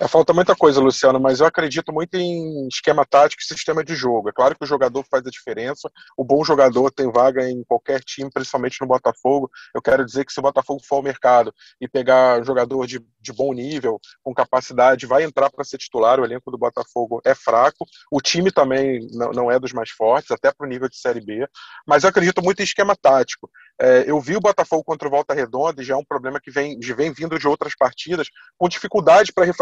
É, 0.01 0.09
falta 0.09 0.33
muita 0.33 0.57
coisa, 0.57 0.81
Luciano, 0.81 1.21
mas 1.21 1.39
eu 1.39 1.47
acredito 1.47 1.93
muito 1.93 2.17
em 2.17 2.67
esquema 2.67 3.07
tático 3.07 3.41
e 3.41 3.47
sistema 3.47 3.85
de 3.85 3.95
jogo. 3.95 4.29
É 4.29 4.33
claro 4.33 4.57
que 4.57 4.65
o 4.65 4.67
jogador 4.67 5.05
faz 5.09 5.25
a 5.25 5.31
diferença. 5.31 5.89
O 6.17 6.25
bom 6.25 6.45
jogador 6.45 6.91
tem 6.91 7.11
vaga 7.13 7.49
em 7.49 7.63
qualquer 7.63 8.01
time, 8.01 8.29
principalmente 8.29 8.81
no 8.81 8.89
Botafogo. 8.89 9.49
Eu 9.73 9.81
quero 9.81 10.05
dizer 10.05 10.25
que 10.25 10.33
se 10.33 10.41
o 10.41 10.43
Botafogo 10.43 10.83
for 10.85 10.97
ao 10.97 11.03
mercado 11.03 11.55
e 11.81 11.87
pegar 11.87 12.45
jogador 12.45 12.89
de, 12.89 13.01
de 13.21 13.33
bom 13.33 13.53
nível, 13.53 14.01
com 14.21 14.35
capacidade, 14.35 15.07
vai 15.07 15.23
entrar 15.23 15.49
para 15.49 15.65
ser 15.65 15.79
titular. 15.79 16.19
O 16.19 16.25
elenco 16.25 16.51
do 16.51 16.59
Botafogo 16.59 17.21
é 17.25 17.33
fraco. 17.33 17.87
O 18.11 18.21
time 18.21 18.51
também 18.51 19.07
não, 19.13 19.31
não 19.31 19.51
é 19.51 19.61
dos 19.61 19.73
mais 19.73 19.91
fortes, 19.91 20.33
até 20.33 20.51
para 20.51 20.67
o 20.67 20.69
nível 20.69 20.89
de 20.89 20.99
Série 20.99 21.25
B. 21.25 21.47
Mas 21.87 22.03
eu 22.03 22.11
acredito 22.11 22.43
muito 22.43 22.59
em 22.59 22.65
esquema 22.65 22.97
tático. 22.97 23.49
É, 23.81 24.09
eu 24.09 24.21
vi 24.21 24.37
o 24.37 24.41
Botafogo 24.41 24.85
contra 24.85 25.09
o 25.09 25.11
Volta 25.11 25.35
Redonda 25.35 25.83
e 25.83 25.85
já 25.85 25.95
é 25.95 25.97
um 25.97 26.05
problema 26.05 26.41
que 26.41 26.51
vem, 26.51 26.79
vem 26.79 27.13
vindo 27.13 27.39
de 27.39 27.49
outras 27.49 27.75
partidas, 27.75 28.29
com 28.57 28.69
dificuldade 28.69 29.33
para 29.33 29.53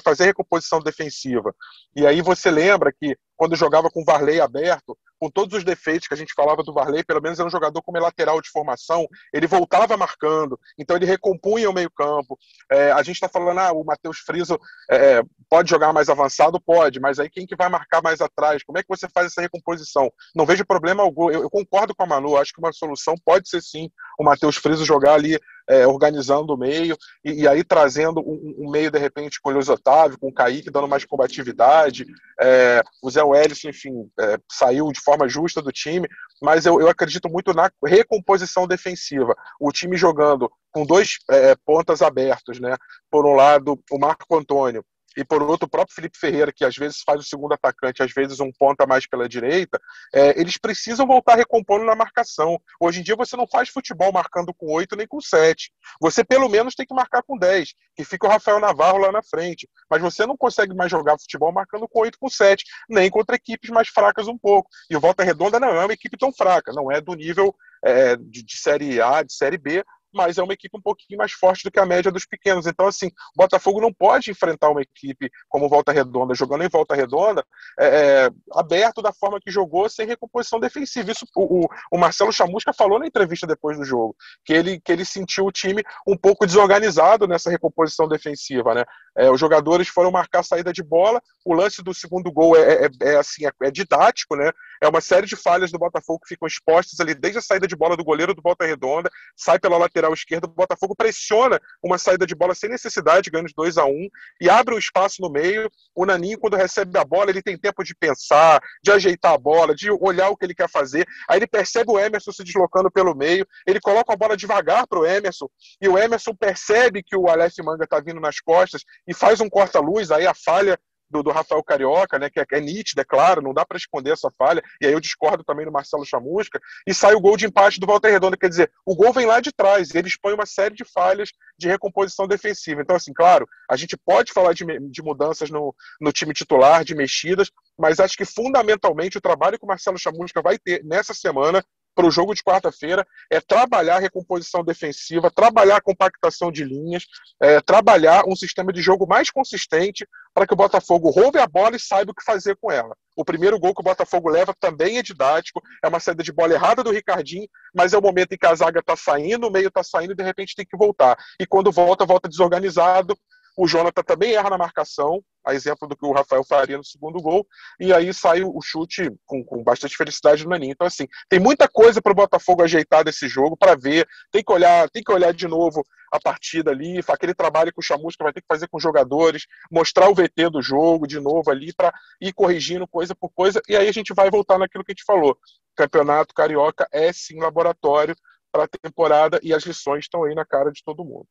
fazer 0.00 0.24
a 0.24 0.26
recomposição 0.26 0.80
defensiva. 0.80 1.54
E 1.94 2.06
aí 2.06 2.20
você 2.20 2.50
lembra 2.50 2.92
que 2.92 3.16
quando 3.36 3.56
jogava 3.56 3.90
com 3.90 4.02
o 4.02 4.04
Varley 4.04 4.40
aberto, 4.40 4.96
com 5.18 5.30
todos 5.30 5.58
os 5.58 5.64
defeitos 5.64 6.08
que 6.08 6.14
a 6.14 6.16
gente 6.16 6.34
falava 6.34 6.62
do 6.62 6.72
Varley, 6.72 7.04
pelo 7.04 7.22
menos 7.22 7.38
era 7.38 7.46
um 7.46 7.50
jogador 7.50 7.82
como 7.82 7.98
lateral 7.98 8.40
de 8.40 8.50
formação, 8.50 9.06
ele 9.32 9.46
voltava 9.46 9.96
marcando, 9.96 10.58
então 10.78 10.96
ele 10.96 11.06
recompunha 11.06 11.70
o 11.70 11.72
meio-campo. 11.72 12.38
É, 12.70 12.92
a 12.92 13.02
gente 13.02 13.16
está 13.16 13.28
falando, 13.28 13.58
ah, 13.58 13.72
o 13.72 13.84
Matheus 13.84 14.18
Friso 14.18 14.58
é, 14.90 15.22
pode 15.48 15.70
jogar 15.70 15.92
mais 15.92 16.08
avançado? 16.08 16.60
Pode, 16.60 17.00
mas 17.00 17.18
aí 17.18 17.30
quem 17.30 17.46
que 17.46 17.56
vai 17.56 17.68
marcar 17.68 18.02
mais 18.02 18.20
atrás? 18.20 18.62
Como 18.62 18.78
é 18.78 18.82
que 18.82 18.88
você 18.88 19.08
faz 19.08 19.28
essa 19.28 19.40
recomposição? 19.40 20.10
Não 20.34 20.46
vejo 20.46 20.64
problema 20.64 21.02
algum. 21.02 21.30
Eu, 21.30 21.42
eu 21.42 21.50
concordo 21.50 21.94
com 21.94 22.02
a 22.02 22.06
Manu, 22.06 22.36
acho 22.36 22.52
que 22.52 22.60
uma 22.60 22.72
solução 22.72 23.14
pode 23.24 23.48
ser 23.48 23.62
sim 23.62 23.90
o 24.18 24.24
Matheus 24.24 24.56
Friso 24.56 24.84
jogar 24.84 25.14
ali 25.14 25.38
é, 25.68 25.86
organizando 25.86 26.54
o 26.54 26.56
meio 26.56 26.96
e, 27.24 27.42
e 27.42 27.48
aí 27.48 27.64
trazendo 27.64 28.20
um, 28.20 28.66
um, 28.66 28.70
meio, 28.70 28.90
de 28.90 28.98
repente, 28.98 29.40
com 29.40 29.50
o 29.50 29.52
Luiz 29.52 29.68
Otávio, 29.68 30.18
com 30.18 30.28
o 30.28 30.32
Kaique, 30.32 30.70
dando 30.70 30.88
mais 30.88 31.04
combatividade. 31.04 32.06
É, 32.40 32.82
o 33.02 33.10
Zé 33.10 33.22
Wellison, 33.22 33.68
enfim, 33.68 34.08
é, 34.20 34.38
saiu 34.50 34.90
de 34.92 35.00
forma 35.00 35.28
justa 35.28 35.60
do 35.62 35.72
time, 35.72 36.08
mas 36.42 36.66
eu, 36.66 36.80
eu 36.80 36.88
acredito 36.88 37.28
muito 37.28 37.52
na 37.52 37.70
recomposição 37.84 38.66
defensiva. 38.66 39.34
O 39.60 39.72
time 39.72 39.96
jogando 39.96 40.50
com 40.72 40.84
dois 40.84 41.18
é, 41.30 41.56
pontas 41.64 42.02
abertos, 42.02 42.60
né? 42.60 42.76
Por 43.10 43.26
um 43.26 43.34
lado, 43.34 43.80
o 43.90 43.98
Marco 43.98 44.36
Antônio 44.36 44.84
e 45.16 45.24
por 45.24 45.42
outro, 45.42 45.66
o 45.66 45.70
próprio 45.70 45.94
Felipe 45.94 46.18
Ferreira, 46.18 46.52
que 46.52 46.64
às 46.64 46.76
vezes 46.76 47.02
faz 47.04 47.20
o 47.20 47.24
segundo 47.24 47.54
atacante, 47.54 48.02
às 48.02 48.12
vezes 48.12 48.38
um 48.40 48.50
ponta 48.52 48.86
mais 48.86 49.06
pela 49.06 49.28
direita, 49.28 49.80
é, 50.14 50.38
eles 50.38 50.58
precisam 50.58 51.06
voltar 51.06 51.36
recompondo 51.36 51.84
na 51.84 51.94
marcação. 51.94 52.60
Hoje 52.80 53.00
em 53.00 53.02
dia 53.02 53.16
você 53.16 53.36
não 53.36 53.46
faz 53.46 53.68
futebol 53.68 54.12
marcando 54.12 54.52
com 54.52 54.72
oito 54.72 54.94
nem 54.94 55.06
com 55.06 55.20
sete. 55.20 55.72
Você 56.00 56.24
pelo 56.24 56.48
menos 56.48 56.74
tem 56.74 56.86
que 56.86 56.94
marcar 56.94 57.22
com 57.22 57.38
dez, 57.38 57.74
que 57.94 58.04
fica 58.04 58.26
o 58.26 58.30
Rafael 58.30 58.60
Navarro 58.60 58.98
lá 58.98 59.10
na 59.10 59.22
frente. 59.22 59.68
Mas 59.90 60.02
você 60.02 60.26
não 60.26 60.36
consegue 60.36 60.74
mais 60.74 60.90
jogar 60.90 61.18
futebol 61.18 61.52
marcando 61.52 61.88
com 61.88 62.00
oito 62.00 62.18
com 62.18 62.28
sete, 62.28 62.64
nem 62.88 63.10
contra 63.10 63.36
equipes 63.36 63.70
mais 63.70 63.88
fracas 63.88 64.28
um 64.28 64.36
pouco. 64.36 64.68
E 64.90 64.96
o 64.96 65.00
Volta 65.00 65.24
Redonda 65.24 65.58
não 65.58 65.68
é 65.68 65.84
uma 65.84 65.92
equipe 65.92 66.16
tão 66.18 66.32
fraca, 66.32 66.72
não 66.72 66.90
é 66.92 67.00
do 67.00 67.14
nível 67.14 67.54
é, 67.84 68.16
de, 68.16 68.42
de 68.42 68.56
Série 68.56 69.00
A, 69.00 69.22
de 69.22 69.32
Série 69.32 69.58
B, 69.58 69.84
mas 70.16 70.38
é 70.38 70.42
uma 70.42 70.54
equipe 70.54 70.76
um 70.76 70.80
pouquinho 70.80 71.18
mais 71.18 71.32
forte 71.32 71.62
do 71.62 71.70
que 71.70 71.78
a 71.78 71.86
média 71.86 72.10
dos 72.10 72.24
pequenos. 72.24 72.66
Então, 72.66 72.86
assim, 72.86 73.08
o 73.08 73.36
Botafogo 73.36 73.80
não 73.80 73.92
pode 73.92 74.30
enfrentar 74.30 74.70
uma 74.70 74.82
equipe 74.82 75.30
como 75.48 75.68
Volta 75.68 75.92
Redonda, 75.92 76.34
jogando 76.34 76.64
em 76.64 76.68
Volta 76.68 76.94
Redonda, 76.94 77.44
é, 77.78 77.86
é, 77.86 78.30
aberto 78.52 79.02
da 79.02 79.12
forma 79.12 79.38
que 79.40 79.50
jogou, 79.50 79.88
sem 79.88 80.06
recomposição 80.06 80.58
defensiva. 80.58 81.12
Isso 81.12 81.26
o, 81.36 81.64
o, 81.64 81.68
o, 81.92 81.98
Marcelo 81.98 82.32
Chamusca 82.32 82.72
falou 82.72 82.98
na 82.98 83.06
entrevista 83.06 83.46
depois 83.46 83.76
do 83.76 83.84
jogo, 83.84 84.16
que 84.44 84.52
ele, 84.52 84.80
que 84.80 84.90
ele 84.90 85.04
sentiu 85.04 85.44
o 85.44 85.52
time 85.52 85.82
um 86.06 86.16
pouco 86.16 86.46
desorganizado 86.46 87.28
nessa 87.28 87.50
recomposição 87.50 88.08
defensiva. 88.08 88.74
Né? 88.74 88.84
É, 89.16 89.30
os 89.30 89.38
jogadores 89.38 89.88
foram 89.88 90.10
marcar 90.10 90.40
a 90.40 90.44
saída 90.44 90.72
de 90.72 90.82
bola, 90.82 91.20
o 91.44 91.52
lance 91.52 91.82
do 91.82 91.92
segundo 91.92 92.32
gol 92.32 92.56
é, 92.56 92.86
é, 92.86 92.88
é 93.02 93.16
assim, 93.16 93.46
é, 93.46 93.50
é 93.62 93.70
didático, 93.70 94.34
né? 94.34 94.50
É 94.82 94.88
uma 94.88 95.00
série 95.00 95.26
de 95.26 95.36
falhas 95.36 95.70
do 95.70 95.78
Botafogo 95.78 96.20
que 96.20 96.28
ficam 96.28 96.46
expostas 96.46 97.00
ali 97.00 97.14
desde 97.14 97.38
a 97.38 97.42
saída 97.42 97.66
de 97.66 97.76
bola 97.76 97.96
do 97.96 98.04
goleiro 98.04 98.34
do 98.34 98.42
Volta 98.42 98.64
Redonda, 98.64 99.10
sai 99.36 99.58
pela 99.58 99.76
lateral 99.76 100.12
esquerdo, 100.12 100.44
o 100.44 100.48
Botafogo 100.48 100.94
pressiona 100.96 101.60
uma 101.82 101.98
saída 101.98 102.26
de 102.26 102.34
bola 102.34 102.54
sem 102.54 102.70
necessidade, 102.70 103.30
ganhando 103.30 103.48
de 103.48 103.54
2 103.54 103.78
a 103.78 103.84
1 103.84 103.88
um, 103.88 104.08
e 104.40 104.50
abre 104.50 104.74
um 104.74 104.78
espaço 104.78 105.20
no 105.20 105.30
meio. 105.30 105.70
O 105.94 106.04
Naninho, 106.04 106.38
quando 106.38 106.56
recebe 106.56 106.96
a 106.98 107.04
bola, 107.04 107.30
ele 107.30 107.42
tem 107.42 107.58
tempo 107.58 107.82
de 107.82 107.94
pensar, 107.94 108.60
de 108.82 108.90
ajeitar 108.90 109.32
a 109.32 109.38
bola, 109.38 109.74
de 109.74 109.90
olhar 109.90 110.30
o 110.30 110.36
que 110.36 110.44
ele 110.44 110.54
quer 110.54 110.68
fazer. 110.68 111.06
Aí 111.28 111.38
ele 111.38 111.46
percebe 111.46 111.90
o 111.90 111.98
Emerson 111.98 112.32
se 112.32 112.44
deslocando 112.44 112.90
pelo 112.90 113.14
meio, 113.14 113.46
ele 113.66 113.80
coloca 113.80 114.12
a 114.12 114.16
bola 114.16 114.36
devagar 114.36 114.86
para 114.86 114.98
o 114.98 115.06
Emerson, 115.06 115.48
e 115.80 115.88
o 115.88 115.98
Emerson 115.98 116.34
percebe 116.34 117.02
que 117.02 117.16
o 117.16 117.28
Aleph 117.28 117.54
Manga 117.62 117.84
está 117.84 118.00
vindo 118.00 118.20
nas 118.20 118.40
costas 118.40 118.82
e 119.06 119.14
faz 119.14 119.40
um 119.40 119.48
corta-luz, 119.48 120.10
aí 120.10 120.26
a 120.26 120.34
falha 120.34 120.78
do, 121.10 121.22
do, 121.22 121.30
Rafael 121.30 121.62
Carioca, 121.62 122.18
né, 122.18 122.28
que 122.30 122.40
é, 122.40 122.44
é 122.52 122.60
nítida, 122.60 123.02
é 123.02 123.04
claro, 123.04 123.42
não 123.42 123.54
dá 123.54 123.64
para 123.64 123.76
esconder 123.76 124.12
essa 124.12 124.30
falha, 124.36 124.62
e 124.80 124.86
aí 124.86 124.92
eu 124.92 125.00
discordo 125.00 125.44
também 125.44 125.64
do 125.64 125.72
Marcelo 125.72 126.04
Chamusca, 126.04 126.60
e 126.86 126.94
sai 126.94 127.14
o 127.14 127.20
gol 127.20 127.36
de 127.36 127.46
empate 127.46 127.80
do 127.80 127.86
Walter 127.86 128.10
Redondo, 128.10 128.36
quer 128.36 128.48
dizer, 128.48 128.70
o 128.84 128.94
gol 128.94 129.12
vem 129.12 129.26
lá 129.26 129.40
de 129.40 129.52
trás, 129.52 129.90
e 129.90 129.98
ele 129.98 130.08
expõe 130.08 130.34
uma 130.34 130.46
série 130.46 130.74
de 130.74 130.84
falhas 130.84 131.30
de 131.58 131.68
recomposição 131.68 132.26
defensiva. 132.26 132.82
Então, 132.82 132.96
assim, 132.96 133.12
claro, 133.12 133.46
a 133.70 133.76
gente 133.76 133.96
pode 133.96 134.32
falar 134.32 134.52
de, 134.52 134.64
de 134.64 135.02
mudanças 135.02 135.50
no, 135.50 135.74
no 136.00 136.12
time 136.12 136.32
titular, 136.32 136.84
de 136.84 136.94
mexidas, 136.94 137.50
mas 137.78 138.00
acho 138.00 138.16
que 138.16 138.24
fundamentalmente 138.24 139.18
o 139.18 139.20
trabalho 139.20 139.58
que 139.58 139.64
o 139.64 139.68
Marcelo 139.68 139.98
Chamusca 139.98 140.42
vai 140.42 140.58
ter 140.58 140.84
nessa 140.84 141.14
semana 141.14 141.64
para 141.96 142.06
o 142.06 142.10
jogo 142.10 142.34
de 142.34 142.42
quarta-feira 142.42 143.06
é 143.30 143.40
trabalhar 143.40 143.96
a 143.96 144.00
recomposição 144.00 144.62
defensiva, 144.62 145.30
trabalhar 145.30 145.78
a 145.78 145.80
compactação 145.80 146.52
de 146.52 146.62
linhas, 146.62 147.06
é, 147.42 147.58
trabalhar 147.62 148.24
um 148.28 148.36
sistema 148.36 148.70
de 148.70 148.82
jogo 148.82 149.06
mais 149.06 149.30
consistente 149.30 150.06
para 150.34 150.46
que 150.46 150.52
o 150.52 150.56
Botafogo 150.56 151.08
roube 151.08 151.38
a 151.38 151.46
bola 151.46 151.74
e 151.74 151.80
saiba 151.80 152.12
o 152.12 152.14
que 152.14 152.22
fazer 152.22 152.54
com 152.56 152.70
ela. 152.70 152.94
O 153.16 153.24
primeiro 153.24 153.58
gol 153.58 153.74
que 153.74 153.80
o 153.80 153.84
Botafogo 153.84 154.28
leva 154.28 154.54
também 154.60 154.98
é 154.98 155.02
didático, 155.02 155.62
é 155.82 155.88
uma 155.88 155.98
saída 155.98 156.22
de 156.22 156.30
bola 156.30 156.52
errada 156.52 156.84
do 156.84 156.92
Ricardinho, 156.92 157.48
mas 157.74 157.94
é 157.94 157.98
o 157.98 158.02
momento 158.02 158.32
em 158.32 158.36
que 158.36 158.46
a 158.46 158.54
zaga 158.54 158.80
está 158.80 158.94
saindo, 158.94 159.46
o 159.46 159.50
meio 159.50 159.68
está 159.68 159.82
saindo 159.82 160.12
e 160.12 160.16
de 160.16 160.22
repente 160.22 160.54
tem 160.54 160.66
que 160.66 160.76
voltar. 160.76 161.16
E 161.40 161.46
quando 161.46 161.72
volta, 161.72 162.04
volta 162.04 162.28
desorganizado, 162.28 163.16
o 163.56 163.66
Jonathan 163.66 164.02
também 164.02 164.34
erra 164.34 164.50
na 164.50 164.58
marcação, 164.58 165.22
a 165.44 165.54
exemplo 165.54 165.88
do 165.88 165.96
que 165.96 166.04
o 166.04 166.12
Rafael 166.12 166.44
faria 166.44 166.76
no 166.76 166.84
segundo 166.84 167.20
gol, 167.22 167.46
e 167.80 167.92
aí 167.92 168.12
sai 168.12 168.42
o 168.42 168.60
chute 168.60 169.10
com, 169.24 169.42
com 169.44 169.62
bastante 169.62 169.96
felicidade 169.96 170.42
do 170.42 170.50
Naninho. 170.50 170.72
Então, 170.72 170.86
assim, 170.86 171.06
tem 171.28 171.40
muita 171.40 171.66
coisa 171.68 172.02
para 172.02 172.12
o 172.12 172.14
Botafogo 172.14 172.62
ajeitar 172.62 173.04
desse 173.04 173.28
jogo 173.28 173.56
para 173.56 173.74
ver. 173.74 174.06
Tem 174.30 174.42
que 174.42 174.52
olhar, 174.52 174.90
tem 174.90 175.02
que 175.02 175.12
olhar 175.12 175.32
de 175.32 175.48
novo 175.48 175.82
a 176.12 176.20
partida 176.20 176.70
ali, 176.70 177.00
aquele 177.08 177.34
trabalho 177.34 177.72
que 177.72 177.80
o 177.80 177.82
Chamusca 177.82 178.24
vai 178.24 178.32
ter 178.32 178.40
que 178.40 178.46
fazer 178.46 178.68
com 178.68 178.76
os 178.76 178.82
jogadores, 178.82 179.46
mostrar 179.70 180.08
o 180.08 180.14
VT 180.14 180.50
do 180.50 180.62
jogo 180.62 181.06
de 181.06 181.18
novo 181.18 181.50
ali 181.50 181.72
para 181.74 181.92
ir 182.20 182.32
corrigindo 182.32 182.86
coisa 182.86 183.14
por 183.14 183.30
coisa, 183.30 183.60
e 183.68 183.76
aí 183.76 183.88
a 183.88 183.92
gente 183.92 184.14
vai 184.14 184.30
voltar 184.30 184.58
naquilo 184.58 184.84
que 184.84 184.92
a 184.92 184.94
gente 184.94 185.04
falou. 185.04 185.36
Campeonato 185.74 186.34
Carioca 186.34 186.86
é 186.92 187.12
sim 187.12 187.40
laboratório 187.40 188.14
para 188.52 188.64
a 188.64 188.68
temporada 188.68 189.38
e 189.42 189.52
as 189.52 189.64
lições 189.64 190.04
estão 190.04 190.24
aí 190.24 190.34
na 190.34 190.44
cara 190.44 190.70
de 190.70 190.82
todo 190.82 191.04
mundo. 191.04 191.26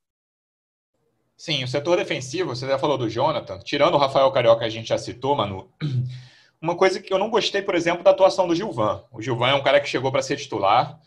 Sim, 1.37 1.63
o 1.63 1.67
setor 1.67 1.97
defensivo, 1.97 2.55
você 2.55 2.65
já 2.65 2.79
falou 2.79 2.97
do 2.97 3.09
Jonathan, 3.09 3.59
tirando 3.59 3.95
o 3.95 3.97
Rafael 3.97 4.31
Carioca, 4.31 4.65
a 4.65 4.69
gente 4.69 4.87
já 4.87 4.97
citou, 4.97 5.35
Manu. 5.35 5.69
Uma 6.61 6.75
coisa 6.75 6.99
que 6.99 7.13
eu 7.13 7.19
não 7.19 7.29
gostei, 7.29 7.61
por 7.61 7.75
exemplo, 7.75 8.03
da 8.03 8.11
atuação 8.11 8.47
do 8.47 8.55
Gilvan. 8.55 9.03
O 9.11 9.21
Gilvan 9.21 9.49
é 9.49 9.53
um 9.53 9.61
cara 9.61 9.79
que 9.79 9.89
chegou 9.89 10.11
para 10.11 10.21
ser 10.21 10.37
titular. 10.37 10.97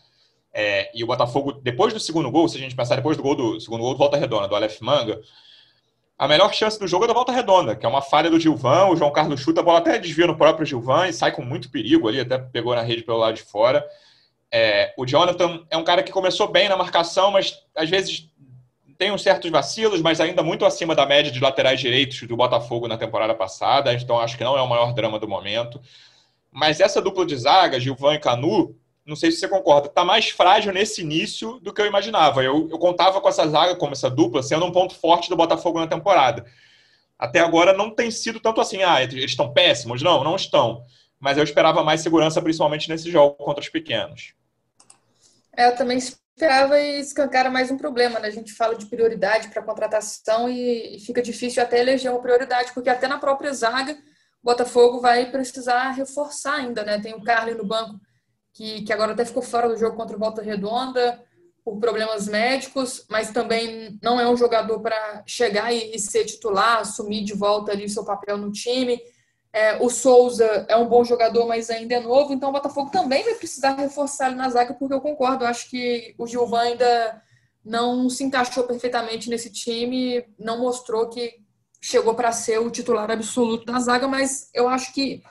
É, 0.53 0.89
e 0.95 1.03
o 1.03 1.07
Botafogo, 1.07 1.51
depois 1.51 1.93
do 1.93 1.99
segundo 1.99 2.31
gol, 2.31 2.47
se 2.47 2.57
a 2.57 2.59
gente 2.59 2.75
pensar 2.75 2.95
depois 2.95 3.17
do 3.17 3.23
gol 3.23 3.35
do 3.35 3.59
segundo 3.59 3.81
gol 3.81 3.93
do 3.93 3.97
Volta 3.97 4.17
Redonda, 4.17 4.47
do 4.47 4.55
Aleph 4.55 4.79
Manga, 4.81 5.19
a 6.17 6.27
melhor 6.27 6.53
chance 6.53 6.79
do 6.79 6.87
jogo 6.87 7.05
é 7.05 7.07
da 7.07 7.13
Volta 7.13 7.31
Redonda, 7.31 7.75
que 7.75 7.85
é 7.85 7.89
uma 7.89 8.01
falha 8.01 8.29
do 8.29 8.39
Gilvan. 8.39 8.87
O 8.87 8.95
João 8.95 9.11
Carlos 9.11 9.41
chuta, 9.41 9.61
a 9.61 9.63
bola 9.63 9.79
até 9.79 9.97
desvia 9.97 10.27
no 10.27 10.37
próprio 10.37 10.65
Gilvan 10.65 11.07
e 11.07 11.13
sai 11.13 11.31
com 11.31 11.41
muito 11.41 11.71
perigo 11.71 12.07
ali, 12.07 12.19
até 12.19 12.37
pegou 12.37 12.75
na 12.75 12.81
rede 12.81 13.03
pelo 13.03 13.17
lado 13.17 13.35
de 13.35 13.41
fora. 13.41 13.85
É, 14.51 14.93
o 14.97 15.05
Jonathan 15.05 15.65
é 15.69 15.77
um 15.77 15.83
cara 15.83 16.03
que 16.03 16.11
começou 16.11 16.47
bem 16.47 16.67
na 16.67 16.75
marcação, 16.75 17.31
mas 17.31 17.57
às 17.75 17.89
vezes 17.89 18.28
tem 18.99 19.13
uns 19.13 19.23
certos 19.23 19.49
vacilos, 19.49 20.01
mas 20.01 20.19
ainda 20.19 20.43
muito 20.43 20.65
acima 20.65 20.93
da 20.93 21.05
média 21.05 21.31
de 21.31 21.39
laterais 21.39 21.79
direitos 21.79 22.21
do 22.23 22.35
Botafogo 22.35 22.85
na 22.85 22.97
temporada 22.97 23.33
passada, 23.33 23.93
então 23.93 24.19
acho 24.19 24.37
que 24.37 24.43
não 24.43 24.57
é 24.57 24.61
o 24.61 24.67
maior 24.67 24.93
drama 24.93 25.17
do 25.17 25.25
momento. 25.25 25.79
Mas 26.51 26.81
essa 26.81 27.01
dupla 27.01 27.25
de 27.25 27.37
zaga, 27.37 27.79
Gilvan 27.79 28.15
e 28.15 28.19
Canu, 28.19 28.75
não 29.05 29.15
sei 29.15 29.31
se 29.31 29.39
você 29.39 29.47
concorda, 29.47 29.87
está 29.87 30.03
mais 30.03 30.29
frágil 30.29 30.73
nesse 30.73 30.99
início 31.01 31.61
do 31.61 31.73
que 31.73 31.81
eu 31.81 31.85
imaginava. 31.85 32.43
Eu, 32.43 32.67
eu 32.69 32.77
contava 32.77 33.21
com 33.21 33.29
essa 33.29 33.47
zaga, 33.47 33.73
como 33.77 33.93
essa 33.93 34.09
dupla, 34.09 34.43
sendo 34.43 34.65
um 34.65 34.71
ponto 34.71 34.93
forte 34.93 35.29
do 35.29 35.37
Botafogo 35.37 35.79
na 35.79 35.87
temporada. 35.87 36.45
Até 37.17 37.39
agora 37.39 37.71
não 37.71 37.95
tem 37.95 38.11
sido 38.11 38.41
tanto 38.41 38.59
assim, 38.59 38.83
ah, 38.83 39.01
eles 39.01 39.31
estão 39.31 39.53
péssimos. 39.53 40.01
Não, 40.01 40.25
não 40.25 40.35
estão. 40.35 40.83
Mas 41.17 41.37
eu 41.37 41.43
esperava 41.45 41.85
mais 41.85 42.01
segurança, 42.01 42.41
principalmente 42.41 42.89
nesse 42.89 43.09
jogo 43.09 43.35
contra 43.35 43.61
os 43.61 43.69
pequenos. 43.69 44.33
É, 45.55 45.67
eu 45.67 45.75
também 45.77 45.99
esperava 46.39 46.79
e 46.79 47.01
escancara 47.01 47.49
mais 47.49 47.69
um 47.69 47.75
problema, 47.75 48.17
né? 48.17 48.29
A 48.29 48.31
gente 48.31 48.53
fala 48.53 48.73
de 48.73 48.85
prioridade 48.85 49.49
para 49.49 49.61
contratação 49.61 50.47
e, 50.47 50.97
fica 51.05 51.21
difícil 51.21 51.61
até 51.61 51.81
eleger 51.81 52.09
uma 52.09 52.21
prioridade, 52.21 52.71
porque 52.73 52.89
até 52.89 53.09
na 53.09 53.17
própria 53.17 53.51
zaga, 53.51 53.91
o 53.91 53.97
Botafogo 54.45 55.01
vai 55.01 55.29
precisar 55.29 55.91
reforçar 55.91 56.53
ainda, 56.53 56.81
né? 56.85 56.97
Tem 57.01 57.13
o 57.13 57.21
Carlos 57.21 57.57
no 57.57 57.65
banco, 57.65 57.99
que, 58.53 58.83
que 58.83 58.93
agora 58.93 59.11
até 59.11 59.25
ficou 59.25 59.43
fora 59.43 59.67
do 59.67 59.75
jogo 59.75 59.97
contra 59.97 60.15
o 60.15 60.19
Volta 60.19 60.41
Redonda 60.41 61.21
por 61.61 61.77
problemas 61.77 62.29
médicos, 62.29 63.05
mas 63.09 63.31
também 63.31 63.99
não 64.01 64.17
é 64.17 64.29
um 64.29 64.37
jogador 64.37 64.79
para 64.79 65.21
chegar 65.27 65.73
e, 65.73 65.93
e 65.93 65.99
ser 65.99 66.23
titular, 66.23 66.79
assumir 66.79 67.25
de 67.25 67.33
volta 67.33 67.73
ali 67.73 67.83
o 67.83 67.89
seu 67.89 68.05
papel 68.05 68.37
no 68.37 68.49
time. 68.49 68.97
É, 69.51 69.81
o 69.83 69.89
Souza 69.89 70.65
é 70.67 70.75
um 70.75 70.87
bom 70.87 71.03
jogador, 71.03 71.47
mas 71.47 71.69
ainda 71.69 71.95
é 71.95 71.99
novo, 71.99 72.33
então 72.33 72.49
o 72.49 72.53
Botafogo 72.53 72.91
também 72.91 73.23
vai 73.23 73.33
precisar 73.33 73.75
reforçar 73.75 74.27
ele 74.27 74.35
na 74.35 74.49
zaga, 74.49 74.75
porque 74.75 74.93
eu 74.93 75.01
concordo, 75.01 75.43
eu 75.43 75.47
acho 75.47 75.69
que 75.69 76.13
o 76.19 76.27
Gilvan 76.27 76.59
ainda 76.59 77.21
não 77.65 78.09
se 78.09 78.23
encaixou 78.23 78.63
perfeitamente 78.65 79.29
nesse 79.29 79.51
time, 79.51 80.23
não 80.37 80.59
mostrou 80.59 81.09
que 81.09 81.33
chegou 81.81 82.13
para 82.13 82.31
ser 82.31 82.59
o 82.59 82.69
titular 82.69 83.09
absoluto 83.09 83.65
da 83.65 83.79
zaga, 83.79 84.07
mas 84.07 84.49
eu 84.53 84.67
acho 84.67 84.93
que 84.93 85.23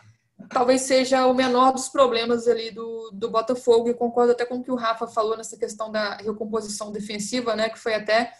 talvez 0.50 0.82
seja 0.82 1.26
o 1.26 1.34
menor 1.34 1.72
dos 1.72 1.88
problemas 1.88 2.48
ali 2.48 2.70
do, 2.70 3.10
do 3.12 3.30
Botafogo, 3.30 3.88
e 3.88 3.94
concordo 3.94 4.32
até 4.32 4.44
com 4.44 4.56
o 4.56 4.64
que 4.64 4.70
o 4.70 4.76
Rafa 4.76 5.06
falou 5.06 5.36
nessa 5.36 5.56
questão 5.56 5.92
da 5.92 6.16
recomposição 6.16 6.90
defensiva, 6.90 7.54
né, 7.54 7.68
que 7.68 7.78
foi 7.78 7.94
até 7.94 8.32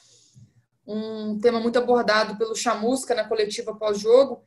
um 0.87 1.39
tema 1.39 1.61
muito 1.61 1.79
abordado 1.79 2.37
pelo 2.37 2.57
Chamusca 2.57 3.15
na 3.15 3.29
coletiva 3.29 3.77
pós-jogo, 3.77 4.43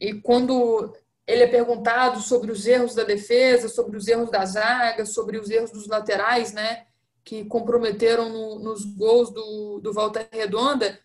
e 0.00 0.14
quando 0.14 0.94
ele 1.26 1.42
é 1.42 1.46
perguntado 1.46 2.20
sobre 2.20 2.52
os 2.52 2.66
erros 2.66 2.94
da 2.94 3.04
defesa, 3.04 3.68
sobre 3.68 3.96
os 3.96 4.06
erros 4.06 4.30
da 4.30 4.44
zaga, 4.44 5.06
sobre 5.06 5.38
os 5.38 5.48
erros 5.50 5.70
dos 5.70 5.86
laterais, 5.86 6.52
né, 6.52 6.84
que 7.24 7.44
comprometeram 7.44 8.28
no, 8.28 8.58
nos 8.58 8.84
gols 8.84 9.30
do, 9.30 9.80
do 9.80 9.92
Volta 9.92 10.28
Redonda, 10.30 10.98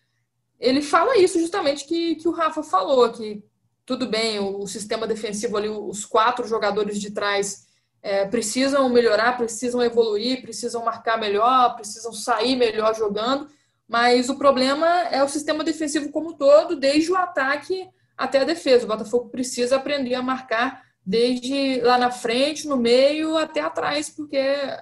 ele 0.58 0.82
fala 0.82 1.16
isso 1.16 1.40
justamente 1.40 1.86
que, 1.86 2.16
que 2.16 2.28
o 2.28 2.32
Rafa 2.32 2.62
falou, 2.62 3.10
que 3.10 3.42
tudo 3.86 4.06
bem, 4.06 4.38
o, 4.38 4.60
o 4.60 4.66
sistema 4.66 5.06
defensivo 5.06 5.56
ali, 5.56 5.68
os 5.68 6.04
quatro 6.04 6.46
jogadores 6.46 7.00
de 7.00 7.10
trás 7.10 7.66
é, 8.02 8.26
precisam 8.26 8.88
melhorar, 8.90 9.38
precisam 9.38 9.82
evoluir, 9.82 10.42
precisam 10.42 10.84
marcar 10.84 11.18
melhor, 11.18 11.74
precisam 11.76 12.12
sair 12.12 12.56
melhor 12.56 12.94
jogando, 12.94 13.48
mas 13.88 14.28
o 14.28 14.36
problema 14.36 14.86
é 15.08 15.24
o 15.24 15.28
sistema 15.28 15.64
defensivo 15.64 16.10
como 16.10 16.30
um 16.30 16.36
todo, 16.36 16.76
desde 16.76 17.10
o 17.10 17.16
ataque 17.16 17.88
até 18.20 18.38
a 18.38 18.44
defesa. 18.44 18.84
O 18.84 18.88
Botafogo 18.88 19.30
precisa 19.30 19.76
aprender 19.76 20.14
a 20.14 20.22
marcar 20.22 20.84
desde 21.04 21.80
lá 21.80 21.96
na 21.96 22.10
frente, 22.10 22.68
no 22.68 22.76
meio, 22.76 23.38
até 23.38 23.60
atrás, 23.60 24.10
porque 24.10 24.38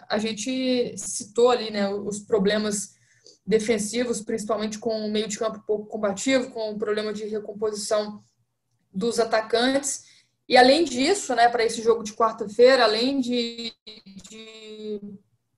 a 0.08 0.18
gente 0.18 0.92
citou 0.98 1.48
ali 1.48 1.70
né, 1.70 1.88
os 1.88 2.18
problemas 2.18 2.96
defensivos, 3.46 4.20
principalmente 4.20 4.80
com 4.80 5.06
o 5.06 5.10
meio 5.10 5.28
de 5.28 5.38
campo 5.38 5.62
pouco 5.64 5.86
combativo, 5.86 6.50
com 6.50 6.72
o 6.72 6.78
problema 6.78 7.12
de 7.12 7.26
recomposição 7.26 8.20
dos 8.92 9.20
atacantes. 9.20 10.02
E 10.48 10.56
além 10.56 10.82
disso, 10.82 11.32
né, 11.36 11.48
para 11.48 11.64
esse 11.64 11.80
jogo 11.80 12.02
de 12.02 12.14
quarta-feira, 12.14 12.82
além 12.82 13.20
de, 13.20 13.72
de 14.28 15.00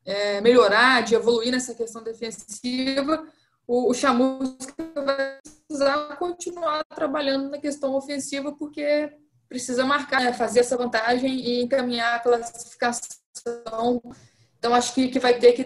é, 0.04 0.42
melhorar, 0.42 1.02
de 1.02 1.14
evoluir 1.14 1.50
nessa 1.50 1.74
questão 1.74 2.02
defensiva, 2.02 3.26
o, 3.66 3.90
o 3.90 3.94
Chamusca 3.94 4.74
vai 4.94 5.38
precisar 5.70 6.16
continuar 6.16 6.84
trabalhando 6.84 7.48
na 7.48 7.58
questão 7.58 7.94
ofensiva, 7.94 8.52
porque 8.52 9.08
precisa 9.48 9.86
marcar, 9.86 10.20
né, 10.20 10.32
fazer 10.32 10.60
essa 10.60 10.76
vantagem 10.76 11.32
e 11.32 11.62
encaminhar 11.62 12.16
a 12.16 12.18
classificação. 12.18 14.02
Então, 14.58 14.74
acho 14.74 14.92
que, 14.92 15.08
que 15.08 15.20
vai 15.20 15.38
ter 15.38 15.52
que 15.52 15.64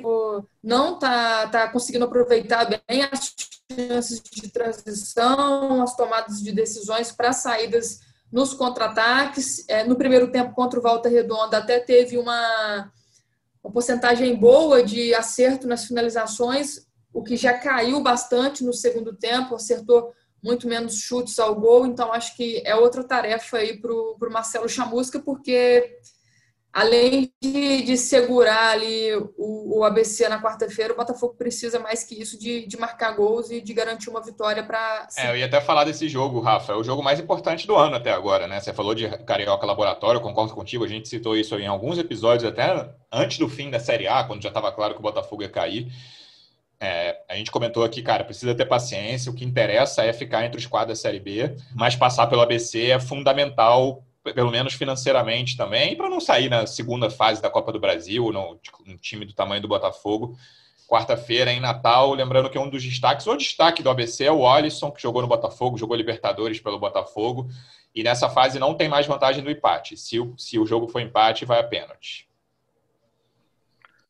não 0.62 0.98
tá, 0.98 1.48
tá 1.48 1.68
conseguindo 1.68 2.04
aproveitar 2.04 2.66
bem 2.66 3.02
as 3.10 3.34
chances 3.72 4.20
de 4.20 4.48
transição, 4.48 5.82
as 5.82 5.96
tomadas 5.96 6.42
de 6.42 6.52
decisões 6.52 7.10
para 7.10 7.32
saídas 7.32 8.00
nos 8.30 8.52
contra-ataques. 8.52 9.66
É, 9.68 9.84
no 9.84 9.96
primeiro 9.96 10.30
tempo 10.30 10.54
contra 10.54 10.78
o 10.78 10.82
Volta 10.82 11.08
Redonda, 11.08 11.58
até 11.58 11.80
teve 11.80 12.18
uma, 12.18 12.92
uma 13.62 13.72
porcentagem 13.72 14.36
boa 14.36 14.82
de 14.82 15.14
acerto 15.14 15.66
nas 15.66 15.86
finalizações, 15.86 16.86
o 17.14 17.22
que 17.22 17.36
já 17.36 17.54
caiu 17.54 18.00
bastante 18.00 18.64
no 18.64 18.72
segundo 18.72 19.14
tempo, 19.14 19.54
acertou 19.54 20.12
muito 20.42 20.68
menos 20.68 20.98
chutes 20.98 21.38
ao 21.38 21.54
gol, 21.54 21.86
então 21.86 22.12
acho 22.12 22.36
que 22.36 22.60
é 22.66 22.74
outra 22.74 23.02
tarefa 23.02 23.58
aí 23.58 23.80
para 23.80 23.92
o 23.92 24.18
Marcelo 24.30 24.68
Chamusca, 24.68 25.18
porque 25.20 25.96
além 26.70 27.32
de, 27.40 27.82
de 27.82 27.96
segurar 27.96 28.72
ali 28.72 29.14
o, 29.38 29.78
o 29.78 29.84
ABC 29.84 30.28
na 30.28 30.42
quarta-feira, 30.42 30.92
o 30.92 30.96
Botafogo 30.96 31.34
precisa 31.34 31.78
mais 31.78 32.02
que 32.02 32.20
isso 32.20 32.36
de, 32.36 32.66
de 32.66 32.76
marcar 32.76 33.12
gols 33.12 33.48
e 33.50 33.60
de 33.60 33.72
garantir 33.72 34.10
uma 34.10 34.20
vitória 34.20 34.62
para. 34.62 35.06
É, 35.16 35.30
eu 35.30 35.36
ia 35.36 35.46
até 35.46 35.60
falar 35.60 35.84
desse 35.84 36.08
jogo, 36.08 36.40
Rafa. 36.40 36.72
É 36.72 36.76
o 36.76 36.82
jogo 36.82 37.02
mais 37.02 37.20
importante 37.20 37.64
do 37.64 37.76
ano 37.76 37.94
até 37.94 38.10
agora, 38.10 38.48
né? 38.48 38.60
Você 38.60 38.72
falou 38.72 38.92
de 38.92 39.08
Carioca 39.18 39.64
Laboratório, 39.64 40.20
concordo 40.20 40.52
contigo, 40.52 40.84
a 40.84 40.88
gente 40.88 41.08
citou 41.08 41.36
isso 41.36 41.54
em 41.54 41.66
alguns 41.66 41.96
episódios, 41.96 42.44
até 42.44 42.90
antes 43.12 43.38
do 43.38 43.48
fim 43.48 43.70
da 43.70 43.78
Série 43.78 44.08
A, 44.08 44.24
quando 44.24 44.42
já 44.42 44.48
estava 44.48 44.72
claro 44.72 44.94
que 44.94 45.00
o 45.00 45.02
Botafogo 45.02 45.42
ia 45.42 45.48
cair. 45.48 45.90
É, 46.80 47.16
a 47.28 47.36
gente 47.36 47.50
comentou 47.50 47.84
aqui, 47.84 48.02
cara, 48.02 48.24
precisa 48.24 48.54
ter 48.54 48.66
paciência. 48.66 49.30
O 49.30 49.34
que 49.34 49.44
interessa 49.44 50.04
é 50.04 50.12
ficar 50.12 50.44
entre 50.44 50.58
os 50.58 50.66
quadros 50.66 50.98
da 50.98 51.02
Série 51.02 51.20
B, 51.20 51.56
mas 51.74 51.96
passar 51.96 52.26
pelo 52.26 52.42
ABC 52.42 52.90
é 52.90 53.00
fundamental, 53.00 54.04
pelo 54.22 54.50
menos 54.50 54.74
financeiramente 54.74 55.56
também, 55.56 55.96
para 55.96 56.08
não 56.08 56.20
sair 56.20 56.48
na 56.48 56.66
segunda 56.66 57.10
fase 57.10 57.40
da 57.40 57.50
Copa 57.50 57.72
do 57.72 57.80
Brasil, 57.80 58.30
no, 58.32 58.58
um 58.86 58.96
time 58.96 59.24
do 59.24 59.32
tamanho 59.32 59.62
do 59.62 59.68
Botafogo. 59.68 60.36
Quarta-feira 60.86 61.50
em 61.50 61.60
Natal, 61.60 62.12
lembrando 62.12 62.50
que 62.50 62.58
um 62.58 62.68
dos 62.68 62.82
destaques, 62.82 63.26
o 63.26 63.36
destaque 63.36 63.82
do 63.82 63.88
ABC 63.88 64.24
é 64.24 64.32
o 64.32 64.46
Alisson, 64.46 64.90
que 64.90 65.00
jogou 65.00 65.22
no 65.22 65.28
Botafogo, 65.28 65.78
jogou 65.78 65.96
Libertadores 65.96 66.60
pelo 66.60 66.78
Botafogo, 66.78 67.48
e 67.94 68.02
nessa 68.02 68.28
fase 68.28 68.58
não 68.58 68.74
tem 68.74 68.88
mais 68.88 69.06
vantagem 69.06 69.42
do 69.42 69.50
empate. 69.50 69.96
Se 69.96 70.20
o, 70.20 70.34
se 70.36 70.58
o 70.58 70.66
jogo 70.66 70.88
for 70.88 71.00
empate, 71.00 71.44
vai 71.44 71.60
a 71.60 71.64
pênalti. 71.64 72.28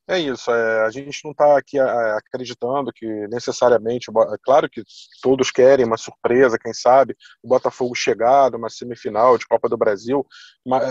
É 0.07 0.19
isso, 0.19 0.51
é, 0.51 0.85
a 0.85 0.91
gente 0.91 1.25
não 1.25 1.31
está 1.31 1.57
aqui 1.57 1.79
a, 1.79 2.19
acreditando 2.19 2.93
que 2.93 3.07
necessariamente, 3.29 4.11
é 4.11 4.37
claro 4.43 4.69
que 4.69 4.83
todos 5.23 5.51
querem 5.51 5.87
uma 5.87 5.97
surpresa, 5.97 6.59
quem 6.59 6.75
sabe, 6.75 7.17
o 7.43 7.49
Botafogo 7.49 7.95
chegar 7.95 8.51
numa 8.51 8.69
semifinal 8.69 9.39
de 9.39 9.47
Copa 9.47 9.67
do 9.67 9.79
Brasil, 9.79 10.27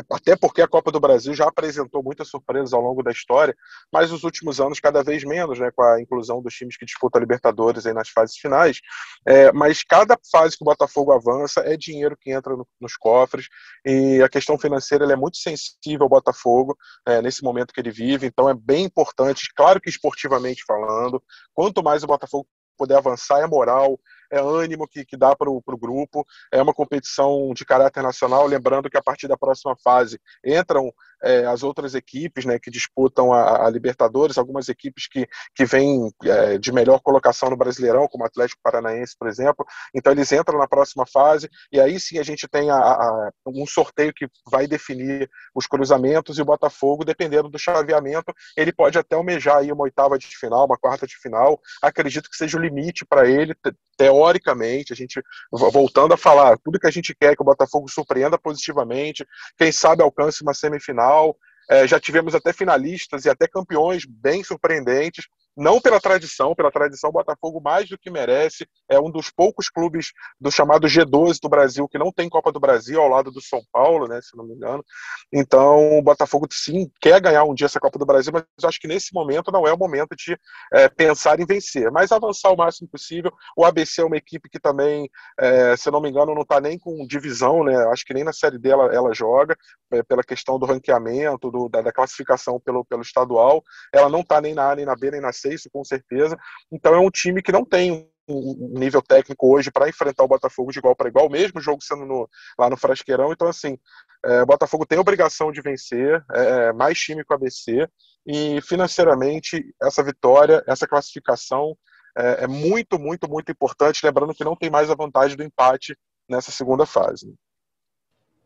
até 0.09 0.35
porque 0.35 0.61
a 0.61 0.67
Copa 0.67 0.91
do 0.91 0.99
Brasil 0.99 1.33
já 1.33 1.47
apresentou 1.47 2.03
muitas 2.03 2.27
surpresas 2.27 2.73
ao 2.73 2.81
longo 2.81 3.01
da 3.01 3.11
história, 3.11 3.55
mas 3.91 4.11
nos 4.11 4.23
últimos 4.23 4.59
anos 4.61 4.79
cada 4.79 5.03
vez 5.03 5.23
menos, 5.23 5.59
né, 5.59 5.71
com 5.75 5.81
a 5.81 6.01
inclusão 6.01 6.41
dos 6.41 6.53
times 6.53 6.77
que 6.77 6.85
disputam 6.85 7.19
a 7.19 7.21
Libertadores 7.21 7.85
aí 7.85 7.93
nas 7.93 8.09
fases 8.09 8.37
finais, 8.37 8.79
é, 9.27 9.51
mas 9.51 9.83
cada 9.83 10.17
fase 10.31 10.57
que 10.57 10.63
o 10.63 10.65
Botafogo 10.65 11.11
avança 11.11 11.61
é 11.61 11.75
dinheiro 11.75 12.17
que 12.19 12.31
entra 12.31 12.55
no, 12.55 12.67
nos 12.79 12.95
cofres, 12.95 13.47
e 13.85 14.21
a 14.21 14.29
questão 14.29 14.57
financeira 14.57 15.11
é 15.11 15.15
muito 15.15 15.37
sensível 15.37 16.03
ao 16.03 16.09
Botafogo 16.09 16.77
é, 17.07 17.21
nesse 17.21 17.43
momento 17.43 17.73
que 17.73 17.81
ele 17.81 17.91
vive, 17.91 18.27
então 18.27 18.49
é 18.49 18.53
bem 18.53 18.85
importante 18.85 19.51
claro 19.55 19.81
que 19.81 19.89
esportivamente 19.89 20.63
falando. 20.65 21.21
Quanto 21.53 21.83
mais 21.83 22.03
o 22.03 22.07
Botafogo 22.07 22.47
poder 22.77 22.95
avançar, 22.95 23.39
é 23.41 23.47
moral, 23.47 23.99
é 24.33 24.41
ânimo 24.41 24.87
que, 24.87 25.05
que 25.05 25.15
dá 25.15 25.35
para 25.35 25.49
o 25.49 25.61
grupo. 25.77 26.25
É 26.51 26.61
uma 26.61 26.73
competição 26.73 27.53
de 27.53 27.63
caráter 27.63 28.01
nacional. 28.01 28.47
Lembrando 28.47 28.89
que 28.89 28.97
a 28.97 29.03
partir 29.03 29.27
da 29.27 29.37
próxima 29.37 29.75
fase 29.83 30.19
entram 30.43 30.91
é, 31.23 31.45
as 31.45 31.63
outras 31.63 31.95
equipes 31.95 32.43
né, 32.45 32.59
que 32.59 32.69
disputam 32.69 33.31
a, 33.31 33.65
a, 33.65 33.69
Libertadores, 33.69 34.37
algumas 34.37 34.67
equipes 34.67 35.07
que, 35.07 35.27
que 35.55 35.65
vêm 35.65 36.11
é, 36.23 36.57
de 36.57 36.71
melhor 36.71 36.99
colocação 36.99 37.49
no 37.49 37.55
Brasileirão, 37.55 38.07
como 38.07 38.23
o 38.23 38.27
Atlético 38.27 38.61
Paranaense, 38.61 39.15
por 39.17 39.27
exemplo. 39.27 39.65
Então 39.95 40.11
eles 40.11 40.31
entram 40.31 40.59
na 40.59 40.67
próxima 40.67 41.05
fase 41.05 41.49
e 41.71 41.79
aí 41.79 41.99
sim 41.99 42.19
a 42.19 42.23
gente 42.23 42.47
tem 42.47 42.69
a, 42.69 42.75
a, 42.75 43.31
um 43.47 43.65
sorteio 43.65 44.13
que 44.13 44.27
vai 44.51 44.67
definir 44.67 45.29
os 45.55 45.65
cruzamentos 45.65 46.37
e 46.37 46.41
o 46.41 46.45
Botafogo, 46.45 47.05
dependendo 47.05 47.49
do 47.49 47.57
chaveamento, 47.57 48.33
ele 48.57 48.73
pode 48.73 48.97
até 48.97 49.15
almejar 49.15 49.57
aí 49.57 49.71
uma 49.71 49.83
oitava 49.83 50.17
de 50.17 50.27
final, 50.27 50.65
uma 50.65 50.77
quarta 50.77 51.07
de 51.07 51.17
final. 51.17 51.59
Acredito 51.81 52.29
que 52.29 52.35
seja 52.35 52.57
o 52.57 52.61
limite 52.61 53.05
para 53.05 53.29
ele, 53.29 53.55
teoricamente, 53.97 54.93
a 54.93 54.95
gente 54.95 55.21
voltando 55.51 56.13
a 56.13 56.17
falar, 56.17 56.57
tudo 56.57 56.79
que 56.79 56.87
a 56.87 56.91
gente 56.91 57.15
quer 57.15 57.33
é 57.33 57.35
que 57.35 57.41
o 57.41 57.45
Botafogo 57.45 57.89
surpreenda 57.89 58.37
positivamente, 58.37 59.25
quem 59.57 59.71
sabe 59.71 60.03
alcance 60.03 60.41
uma 60.41 60.53
semifinal. 60.53 61.37
É, 61.69 61.87
já 61.87 61.97
tivemos 61.97 62.35
até 62.35 62.51
finalistas 62.51 63.23
e 63.23 63.29
até 63.29 63.47
campeões 63.47 64.03
bem 64.05 64.43
surpreendentes 64.43 65.25
não 65.55 65.79
pela 65.79 65.99
tradição, 65.99 66.55
pela 66.55 66.71
tradição, 66.71 67.09
o 67.09 67.13
Botafogo 67.13 67.61
mais 67.61 67.87
do 67.87 67.97
que 67.97 68.09
merece, 68.09 68.67
é 68.89 68.99
um 68.99 69.09
dos 69.09 69.29
poucos 69.29 69.69
clubes 69.69 70.11
do 70.39 70.51
chamado 70.51 70.87
G12 70.87 71.39
do 71.41 71.49
Brasil 71.49 71.87
que 71.87 71.97
não 71.97 72.11
tem 72.11 72.29
Copa 72.29 72.51
do 72.51 72.59
Brasil, 72.59 73.01
ao 73.01 73.07
lado 73.07 73.31
do 73.31 73.41
São 73.41 73.61
Paulo, 73.71 74.07
né, 74.07 74.19
se 74.21 74.35
não 74.35 74.45
me 74.45 74.53
engano. 74.53 74.83
Então, 75.31 75.97
o 75.97 76.01
Botafogo 76.01 76.47
sim 76.51 76.91
quer 77.01 77.19
ganhar 77.21 77.43
um 77.43 77.53
dia 77.53 77.65
essa 77.65 77.79
Copa 77.79 77.99
do 77.99 78.05
Brasil, 78.05 78.31
mas 78.33 78.43
acho 78.63 78.79
que 78.79 78.87
nesse 78.87 79.13
momento 79.13 79.51
não 79.51 79.67
é 79.67 79.73
o 79.73 79.77
momento 79.77 80.15
de 80.15 80.37
é, 80.73 80.89
pensar 80.89 81.39
em 81.39 81.45
vencer, 81.45 81.91
mas 81.91 82.11
avançar 82.11 82.51
o 82.51 82.57
máximo 82.57 82.87
possível. 82.87 83.31
O 83.55 83.65
ABC 83.65 84.01
é 84.01 84.05
uma 84.05 84.17
equipe 84.17 84.49
que 84.49 84.59
também, 84.59 85.09
é, 85.39 85.75
se 85.77 85.91
não 85.91 86.01
me 86.01 86.09
engano, 86.09 86.33
não 86.33 86.41
está 86.41 86.59
nem 86.59 86.77
com 86.77 87.05
divisão, 87.07 87.63
né, 87.63 87.75
acho 87.91 88.05
que 88.05 88.13
nem 88.13 88.23
na 88.23 88.33
Série 88.33 88.57
D 88.57 88.69
ela, 88.69 88.93
ela 88.93 89.13
joga, 89.13 89.55
é, 89.91 90.03
pela 90.03 90.23
questão 90.23 90.57
do 90.57 90.65
ranqueamento, 90.65 91.51
do, 91.51 91.69
da, 91.69 91.81
da, 91.81 91.91
classificação 91.91 92.59
pelo, 92.59 92.83
pelo 92.85 93.01
estadual, 93.01 93.61
ela 93.93 94.09
não 94.09 94.21
está 94.21 94.41
nem 94.41 94.53
na 94.53 94.71
A, 94.71 94.75
nem 94.75 94.85
na 94.85 94.95
B, 94.95 95.11
nem 95.11 95.21
na 95.21 95.31
C, 95.31 95.42
isso 95.51 95.69
com 95.71 95.83
certeza. 95.83 96.37
Então 96.71 96.93
é 96.93 96.99
um 96.99 97.09
time 97.09 97.41
que 97.41 97.51
não 97.51 97.65
tem 97.65 98.07
um 98.27 98.79
nível 98.79 99.01
técnico 99.01 99.53
hoje 99.53 99.71
para 99.71 99.89
enfrentar 99.89 100.23
o 100.23 100.27
Botafogo 100.27 100.71
de 100.71 100.79
igual 100.79 100.95
para 100.95 101.09
igual, 101.09 101.29
mesmo 101.29 101.59
jogo 101.59 101.83
sendo 101.83 102.05
no, 102.05 102.29
lá 102.57 102.69
no 102.69 102.77
Frasqueirão. 102.77 103.33
Então, 103.33 103.47
assim, 103.47 103.77
é, 104.25 104.41
o 104.41 104.45
Botafogo 104.45 104.85
tem 104.85 104.97
obrigação 104.97 105.51
de 105.51 105.61
vencer, 105.61 106.23
é, 106.33 106.67
é 106.67 106.73
mais 106.73 106.97
time 106.97 107.23
com 107.23 107.33
o 107.33 107.37
ABC, 107.37 107.87
e 108.25 108.61
financeiramente, 108.61 109.73
essa 109.81 110.01
vitória, 110.03 110.63
essa 110.67 110.87
classificação 110.87 111.77
é, 112.17 112.43
é, 112.43 112.47
muito, 112.47 112.97
muito, 112.97 113.29
muito 113.29 113.51
importante. 113.51 114.05
Lembrando 114.05 114.33
que 114.33 114.43
não 114.43 114.55
tem 114.55 114.69
mais 114.69 114.89
a 114.89 114.95
vantagem 114.95 115.35
do 115.35 115.43
empate 115.43 115.97
nessa 116.29 116.51
segunda 116.51 116.85
fase. 116.85 117.33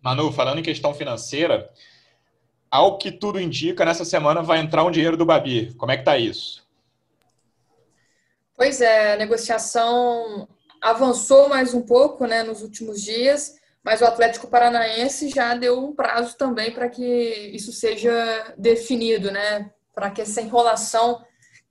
Manu, 0.01 0.31
falando 0.31 0.59
em 0.59 0.63
questão 0.63 0.93
financeira, 0.93 1.69
ao 2.71 2.97
que 2.97 3.11
tudo 3.11 3.39
indica, 3.39 3.85
nessa 3.85 4.05
semana 4.05 4.41
vai 4.41 4.59
entrar 4.59 4.83
um 4.83 4.91
dinheiro 4.91 5.17
do 5.17 5.25
Babi. 5.25 5.73
Como 5.75 5.91
é 5.91 5.97
que 5.97 6.03
tá 6.03 6.17
isso? 6.17 6.66
Pois 8.57 8.81
é, 8.81 9.13
a 9.13 9.17
negociação 9.17 10.49
avançou 10.81 11.47
mais 11.47 11.75
um 11.75 11.81
pouco 11.83 12.25
né, 12.25 12.41
nos 12.41 12.63
últimos 12.63 13.03
dias, 13.03 13.55
mas 13.83 14.01
o 14.01 14.05
Atlético 14.05 14.47
Paranaense 14.47 15.29
já 15.29 15.53
deu 15.53 15.79
um 15.79 15.93
prazo 15.93 16.35
também 16.35 16.71
para 16.71 16.89
que 16.89 17.03
isso 17.53 17.71
seja 17.71 18.11
definido, 18.57 19.29
né? 19.29 19.69
Para 19.93 20.09
que 20.09 20.23
essa 20.23 20.41
enrolação 20.41 21.23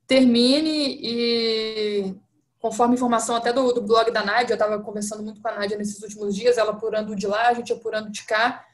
termine 0.06 0.96
e 1.02 2.14
conforme 2.60 2.94
informação 2.94 3.34
até 3.34 3.52
do, 3.52 3.72
do 3.72 3.82
blog 3.82 4.12
da 4.12 4.24
Nádia, 4.24 4.52
eu 4.52 4.56
estava 4.56 4.80
conversando 4.80 5.24
muito 5.24 5.42
com 5.42 5.48
a 5.48 5.56
Nádia 5.56 5.76
nesses 5.76 6.00
últimos 6.00 6.36
dias, 6.36 6.56
ela 6.56 6.70
apurando 6.70 7.16
de 7.16 7.26
lá, 7.26 7.48
a 7.48 7.54
gente 7.54 7.72
apurando 7.72 8.12
de 8.12 8.22
cá, 8.24 8.64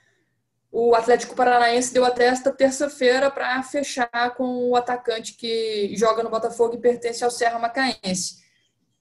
o 0.72 0.94
Atlético 0.94 1.36
Paranaense 1.36 1.92
deu 1.92 2.02
até 2.02 2.24
esta 2.24 2.50
terça-feira 2.50 3.30
para 3.30 3.62
fechar 3.62 4.34
com 4.34 4.70
o 4.70 4.74
atacante 4.74 5.34
que 5.34 5.94
joga 5.94 6.22
no 6.22 6.30
Botafogo 6.30 6.74
e 6.74 6.80
pertence 6.80 7.22
ao 7.22 7.30
Serra 7.30 7.58
Macaense. 7.58 8.40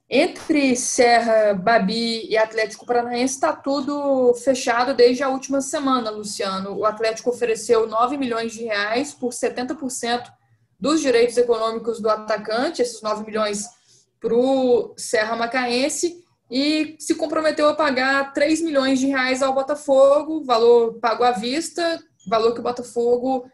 Entre 0.09 0.75
Serra, 0.75 1.53
Babi 1.53 2.27
e 2.29 2.37
Atlético 2.37 2.85
Paranaense 2.85 3.35
está 3.35 3.53
tudo 3.53 4.33
fechado 4.43 4.93
desde 4.93 5.23
a 5.23 5.29
última 5.29 5.61
semana, 5.61 6.09
Luciano. 6.09 6.75
O 6.77 6.85
Atlético 6.85 7.29
ofereceu 7.29 7.87
9 7.87 8.17
milhões 8.17 8.51
de 8.51 8.65
reais 8.65 9.13
por 9.13 9.29
70% 9.29 10.29
dos 10.77 10.99
direitos 10.99 11.37
econômicos 11.37 12.01
do 12.01 12.09
atacante, 12.09 12.81
esses 12.81 13.01
9 13.01 13.25
milhões 13.25 13.65
para 14.19 14.35
o 14.35 14.93
Serra 14.97 15.37
Macaense, 15.37 16.21
e 16.51 16.97
se 16.99 17.15
comprometeu 17.15 17.69
a 17.69 17.73
pagar 17.73 18.33
3 18.33 18.61
milhões 18.61 18.99
de 18.99 19.07
reais 19.07 19.41
ao 19.41 19.53
Botafogo, 19.53 20.43
valor 20.43 20.99
pago 20.99 21.23
à 21.23 21.31
vista, 21.31 21.97
valor 22.27 22.53
que 22.53 22.59
o 22.59 22.63
Botafogo 22.63 23.49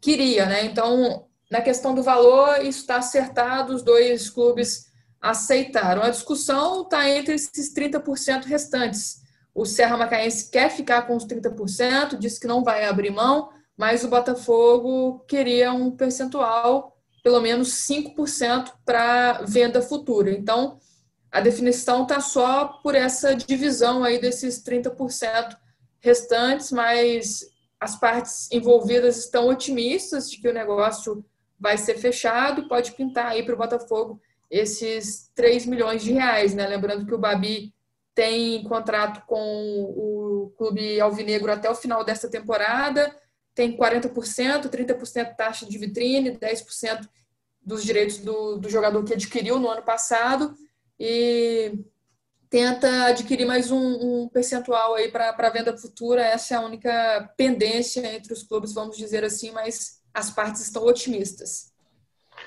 queria, 0.00 0.44
né? 0.44 0.64
Então, 0.64 1.28
na 1.48 1.60
questão 1.60 1.94
do 1.94 2.02
valor, 2.02 2.60
isso 2.64 2.80
está 2.80 2.96
acertado, 2.96 3.72
os 3.72 3.82
dois 3.82 4.28
clubes 4.28 4.86
aceitaram. 5.20 6.02
A 6.02 6.10
discussão 6.10 6.82
está 6.82 7.08
entre 7.08 7.34
esses 7.34 7.72
30% 7.72 8.44
restantes. 8.44 9.18
O 9.54 9.64
Serra 9.64 9.96
Macaense 9.96 10.50
quer 10.50 10.68
ficar 10.68 11.02
com 11.02 11.14
os 11.14 11.24
30%, 11.24 12.18
disse 12.18 12.40
que 12.40 12.48
não 12.48 12.64
vai 12.64 12.86
abrir 12.86 13.10
mão, 13.10 13.50
mas 13.76 14.02
o 14.02 14.08
Botafogo 14.08 15.20
queria 15.28 15.72
um 15.72 15.92
percentual, 15.92 16.96
pelo 17.22 17.40
menos 17.40 17.68
5% 17.88 18.72
para 18.84 19.42
venda 19.46 19.80
futura. 19.80 20.32
Então, 20.32 20.80
a 21.30 21.40
definição 21.40 22.02
está 22.02 22.20
só 22.20 22.66
por 22.82 22.94
essa 22.94 23.34
divisão 23.34 24.04
aí 24.04 24.18
desses 24.18 24.62
30% 24.62 25.56
restantes, 26.00 26.70
mas 26.70 27.44
as 27.80 27.98
partes 27.98 28.50
envolvidas 28.50 29.18
estão 29.18 29.48
otimistas 29.48 30.30
de 30.30 30.40
que 30.40 30.48
o 30.48 30.54
negócio 30.54 31.24
vai 31.58 31.76
ser 31.76 31.96
fechado, 31.98 32.68
pode 32.68 32.92
pintar 32.92 33.28
aí 33.28 33.42
para 33.42 33.54
o 33.54 33.58
Botafogo 33.58 34.20
esses 34.50 35.30
3 35.34 35.66
milhões 35.66 36.02
de 36.02 36.12
reais, 36.12 36.54
né? 36.54 36.66
Lembrando 36.66 37.04
que 37.04 37.14
o 37.14 37.18
Babi 37.18 37.74
tem 38.14 38.62
contrato 38.62 39.26
com 39.26 39.36
o 39.36 40.54
clube 40.56 41.00
alvinegro 41.00 41.52
até 41.52 41.68
o 41.68 41.74
final 41.74 42.04
desta 42.04 42.30
temporada, 42.30 43.14
tem 43.54 43.76
40%, 43.76 44.68
30% 44.68 45.36
taxa 45.36 45.66
de 45.66 45.76
vitrine, 45.76 46.30
10% 46.38 47.08
dos 47.60 47.82
direitos 47.82 48.18
do, 48.18 48.56
do 48.56 48.70
jogador 48.70 49.02
que 49.04 49.14
adquiriu 49.14 49.58
no 49.58 49.68
ano 49.68 49.82
passado 49.82 50.54
e 50.98 51.78
tenta 52.48 53.06
adquirir 53.06 53.46
mais 53.46 53.70
um, 53.70 54.24
um 54.24 54.28
percentual 54.28 54.94
aí 54.94 55.10
para 55.10 55.50
venda 55.50 55.76
futura. 55.76 56.22
Essa 56.22 56.54
é 56.54 56.56
a 56.56 56.62
única 56.64 57.32
pendência 57.36 58.06
entre 58.14 58.32
os 58.32 58.42
clubes, 58.42 58.72
vamos 58.72 58.96
dizer 58.96 59.24
assim, 59.24 59.50
mas 59.50 60.00
as 60.14 60.30
partes 60.30 60.62
estão 60.62 60.84
otimistas. 60.84 61.75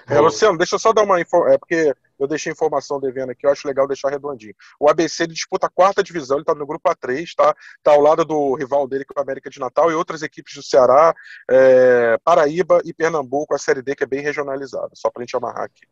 É, 0.10 0.19
Luciano, 0.19 0.58
deixa 0.58 0.76
eu 0.76 0.80
só 0.80 0.91
dar 0.91 1.04
uma 1.04 1.22
informação. 1.22 1.54
É 1.54 1.58
porque 1.58 1.93
eu 2.19 2.28
deixei 2.28 2.52
informação 2.52 3.00
devendo 3.00 3.32
aqui, 3.32 3.45
eu 3.45 3.52
acho 3.52 3.67
legal 3.67 3.88
deixar 3.88 4.10
redondinho. 4.10 4.54
O 4.80 4.89
ABC 4.89 5.26
disputa 5.26 5.67
a 5.67 5.69
quarta 5.69 6.04
divisão, 6.04 6.38
ele 6.38 6.43
está 6.43 6.54
no 6.54 6.67
grupo 6.67 6.89
A3, 6.89 7.34
tá? 7.36 7.55
Tá 7.82 7.91
ao 7.91 8.01
lado 8.01 8.26
do 8.26 8.55
rival 8.55 8.88
dele, 8.88 9.05
que 9.05 9.14
é 9.16 9.20
o 9.20 9.24
América 9.24 9.49
de 9.49 9.60
Natal, 9.60 9.89
e 9.89 9.93
outras 9.93 10.22
equipes 10.22 10.53
do 10.55 10.64
Ceará, 10.64 11.16
é, 11.49 12.18
Paraíba 12.24 12.82
e 12.84 12.93
Pernambuco, 12.93 13.55
a 13.55 13.57
Série 13.57 13.82
D, 13.82 13.95
que 13.95 14.03
é 14.03 14.07
bem 14.07 14.22
regionalizada, 14.22 14.89
só 14.93 15.10
para 15.10 15.22
a 15.22 15.24
gente 15.24 15.38
amarrar 15.38 15.64
aqui. 15.64 15.88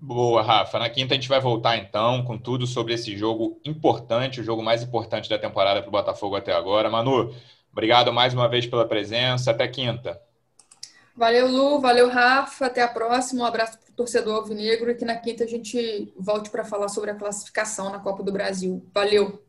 Boa, 0.00 0.42
Rafa. 0.42 0.78
Na 0.78 0.90
quinta 0.90 1.14
a 1.14 1.16
gente 1.16 1.28
vai 1.28 1.40
voltar 1.40 1.76
então 1.76 2.22
com 2.24 2.38
tudo 2.38 2.66
sobre 2.66 2.92
esse 2.94 3.16
jogo 3.16 3.60
importante, 3.64 4.40
o 4.40 4.44
jogo 4.44 4.62
mais 4.62 4.82
importante 4.82 5.28
da 5.28 5.38
temporada 5.38 5.80
para 5.80 5.88
o 5.88 5.92
Botafogo 5.92 6.36
até 6.36 6.52
agora. 6.52 6.90
Manu, 6.90 7.34
obrigado 7.72 8.12
mais 8.12 8.34
uma 8.34 8.48
vez 8.48 8.66
pela 8.66 8.86
presença. 8.86 9.50
Até 9.50 9.66
quinta. 9.66 10.20
Valeu, 11.16 11.46
Lu. 11.46 11.80
Valeu, 11.80 12.08
Rafa. 12.08 12.66
Até 12.66 12.82
a 12.82 12.88
próxima. 12.88 13.42
Um 13.42 13.46
abraço 13.46 13.78
para 13.78 13.90
o 13.90 13.94
torcedor 13.94 14.36
alvinegro 14.36 14.90
e 14.90 14.94
que 14.94 15.04
na 15.04 15.16
quinta 15.16 15.44
a 15.44 15.46
gente 15.46 16.12
volte 16.18 16.50
para 16.50 16.64
falar 16.64 16.88
sobre 16.88 17.10
a 17.10 17.14
classificação 17.14 17.90
na 17.90 18.00
Copa 18.00 18.22
do 18.22 18.32
Brasil. 18.32 18.84
Valeu. 18.92 19.42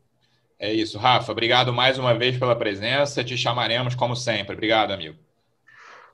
É 0.58 0.72
isso, 0.72 0.98
Rafa. 0.98 1.32
Obrigado 1.32 1.72
mais 1.72 1.98
uma 1.98 2.14
vez 2.16 2.38
pela 2.38 2.56
presença. 2.56 3.24
Te 3.24 3.36
chamaremos 3.36 3.94
como 3.94 4.14
sempre. 4.14 4.54
Obrigado, 4.54 4.92
amigo. 4.92 5.18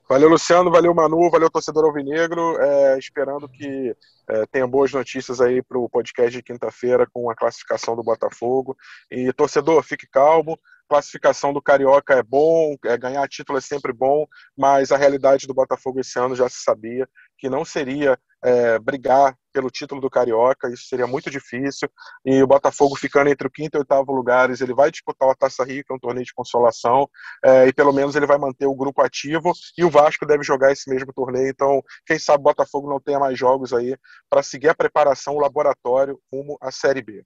Valeu, 0.09 0.27
Luciano, 0.27 0.69
valeu, 0.69 0.93
Manu, 0.93 1.29
valeu, 1.31 1.49
torcedor 1.49 1.85
Alvinegro. 1.85 2.57
É, 2.59 2.99
esperando 2.99 3.47
que 3.47 3.95
é, 4.27 4.45
tenha 4.47 4.67
boas 4.67 4.91
notícias 4.91 5.39
aí 5.39 5.61
para 5.61 5.77
o 5.77 5.87
podcast 5.87 6.31
de 6.31 6.43
quinta-feira 6.43 7.07
com 7.11 7.29
a 7.29 7.35
classificação 7.35 7.95
do 7.95 8.03
Botafogo. 8.03 8.75
E, 9.09 9.31
torcedor, 9.31 9.81
fique 9.81 10.05
calmo. 10.07 10.59
Classificação 10.93 11.51
do 11.51 11.59
Carioca 11.59 12.13
é 12.13 12.21
bom, 12.21 12.75
é, 12.85 12.95
ganhar 12.95 13.27
título 13.27 13.57
é 13.57 13.61
sempre 13.61 13.91
bom, 13.91 14.27
mas 14.55 14.91
a 14.91 14.97
realidade 14.97 15.47
do 15.47 15.53
Botafogo 15.53 15.99
esse 15.99 16.19
ano 16.19 16.35
já 16.35 16.47
se 16.47 16.61
sabia 16.63 17.09
que 17.35 17.49
não 17.49 17.65
seria 17.65 18.15
é, 18.43 18.77
brigar 18.77 19.35
pelo 19.51 19.71
título 19.71 19.99
do 19.99 20.07
Carioca, 20.07 20.71
isso 20.71 20.85
seria 20.85 21.07
muito 21.07 21.31
difícil. 21.31 21.89
E 22.23 22.43
o 22.43 22.47
Botafogo 22.47 22.95
ficando 22.95 23.31
entre 23.31 23.47
o 23.47 23.49
quinto 23.49 23.75
e 23.75 23.79
o 23.79 23.81
oitavo 23.81 24.13
lugares, 24.13 24.61
ele 24.61 24.75
vai 24.75 24.91
disputar 24.91 25.27
a 25.27 25.33
Taça 25.33 25.63
Rio, 25.63 25.83
que 25.83 25.91
é 25.91 25.95
um 25.95 25.99
torneio 25.99 26.27
de 26.27 26.33
consolação, 26.33 27.09
é, 27.43 27.65
e 27.65 27.73
pelo 27.73 27.91
menos 27.91 28.15
ele 28.15 28.27
vai 28.27 28.37
manter 28.37 28.67
o 28.67 28.75
grupo 28.75 29.01
ativo. 29.01 29.51
E 29.75 29.83
o 29.83 29.89
Vasco 29.89 30.27
deve 30.27 30.43
jogar 30.43 30.71
esse 30.71 30.87
mesmo 30.87 31.11
torneio. 31.11 31.49
Então, 31.49 31.81
quem 32.05 32.19
sabe 32.19 32.41
o 32.41 32.43
Botafogo 32.43 32.87
não 32.87 32.99
tenha 32.99 33.19
mais 33.19 33.35
jogos 33.37 33.73
aí 33.73 33.97
para 34.29 34.43
seguir 34.43 34.69
a 34.69 34.75
preparação, 34.75 35.33
o 35.33 35.39
laboratório 35.39 36.19
rumo 36.31 36.55
à 36.61 36.71
Série 36.71 37.01
B. 37.01 37.25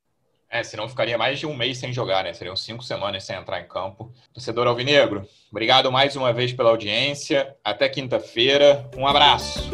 É, 0.49 0.63
senão 0.63 0.87
ficaria 0.87 1.17
mais 1.17 1.39
de 1.39 1.45
um 1.45 1.53
mês 1.53 1.77
sem 1.77 1.91
jogar, 1.91 2.23
né? 2.23 2.33
Seriam 2.33 2.55
cinco 2.55 2.83
semanas 2.83 3.23
sem 3.23 3.35
entrar 3.35 3.59
em 3.59 3.67
campo. 3.67 4.13
Torcedor 4.33 4.67
Alvinegro, 4.67 5.27
obrigado 5.51 5.91
mais 5.91 6.15
uma 6.15 6.31
vez 6.31 6.53
pela 6.53 6.69
audiência. 6.69 7.55
Até 7.63 7.89
quinta-feira. 7.89 8.89
Um 8.95 9.05
abraço. 9.05 9.69